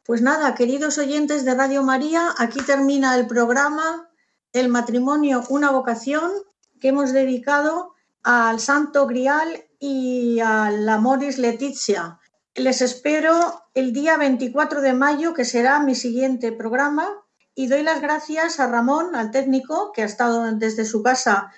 Pues 0.06 0.22
nada, 0.22 0.56
queridos 0.56 0.98
oyentes 1.00 1.44
de 1.44 1.54
Radio 1.54 1.84
María, 1.84 2.34
aquí 2.38 2.62
termina 2.62 3.14
el 3.18 3.28
programa 3.28 4.10
El 4.54 4.70
matrimonio, 4.70 5.44
una 5.50 5.70
vocación 5.72 6.32
que 6.80 6.90
hemos 6.90 7.14
dedicado 7.14 7.94
al 8.24 8.60
Santo 8.60 9.08
Grial 9.08 9.66
y 9.80 10.40
a 10.40 10.72
la 10.72 10.98
Moris 10.98 11.38
Letizia. 11.38 12.20
Les 12.56 12.82
espero 12.82 13.64
el 13.74 13.94
día 13.94 14.18
24 14.18 14.82
de 14.82 14.94
mayo, 14.94 15.34
que 15.34 15.46
será 15.46 15.80
mi 15.80 15.96
siguiente 15.96 16.52
programa, 16.52 17.08
y 17.56 17.68
doy 17.68 17.84
las 17.84 18.02
gracias 18.02 18.60
a 18.60 18.68
Ramón, 18.68 19.16
al 19.16 19.32
técnico, 19.32 19.92
que 19.92 20.02
ha 20.04 20.06
estado 20.06 20.44
desde 20.54 20.86
su 20.86 21.02
casa. 21.02 21.52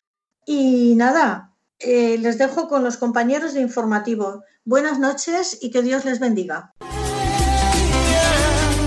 Y 0.45 0.95
nada, 0.95 1.53
eh, 1.79 2.17
les 2.17 2.37
dejo 2.37 2.67
con 2.67 2.83
los 2.83 2.97
compañeros 2.97 3.53
de 3.53 3.61
informativo. 3.61 4.43
Buenas 4.65 4.99
noches 4.99 5.57
y 5.61 5.71
que 5.71 5.81
Dios 5.81 6.05
les 6.05 6.19
bendiga. 6.19 6.73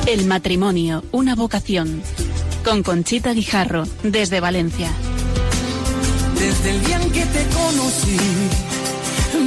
El 0.07 0.27
matrimonio, 0.27 1.03
una 1.13 1.35
vocación. 1.35 2.03
Con 2.65 2.83
Conchita 2.83 3.33
Guijarro, 3.33 3.85
desde 4.03 4.41
Valencia. 4.41 4.91
Desde 6.43 6.71
el 6.71 6.85
día 6.85 6.97
en 6.97 7.13
que 7.13 7.25
te 7.25 7.47
conocí, 7.51 8.19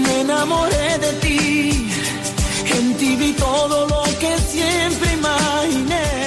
me 0.04 0.22
enamoré 0.22 0.98
de 0.98 1.12
ti. 1.24 1.90
En 2.74 2.96
ti 2.96 3.18
vi 3.18 3.34
todo 3.34 3.86
lo 3.86 4.04
que 4.22 4.38
siempre 4.50 5.12
imaginé. 5.12 6.25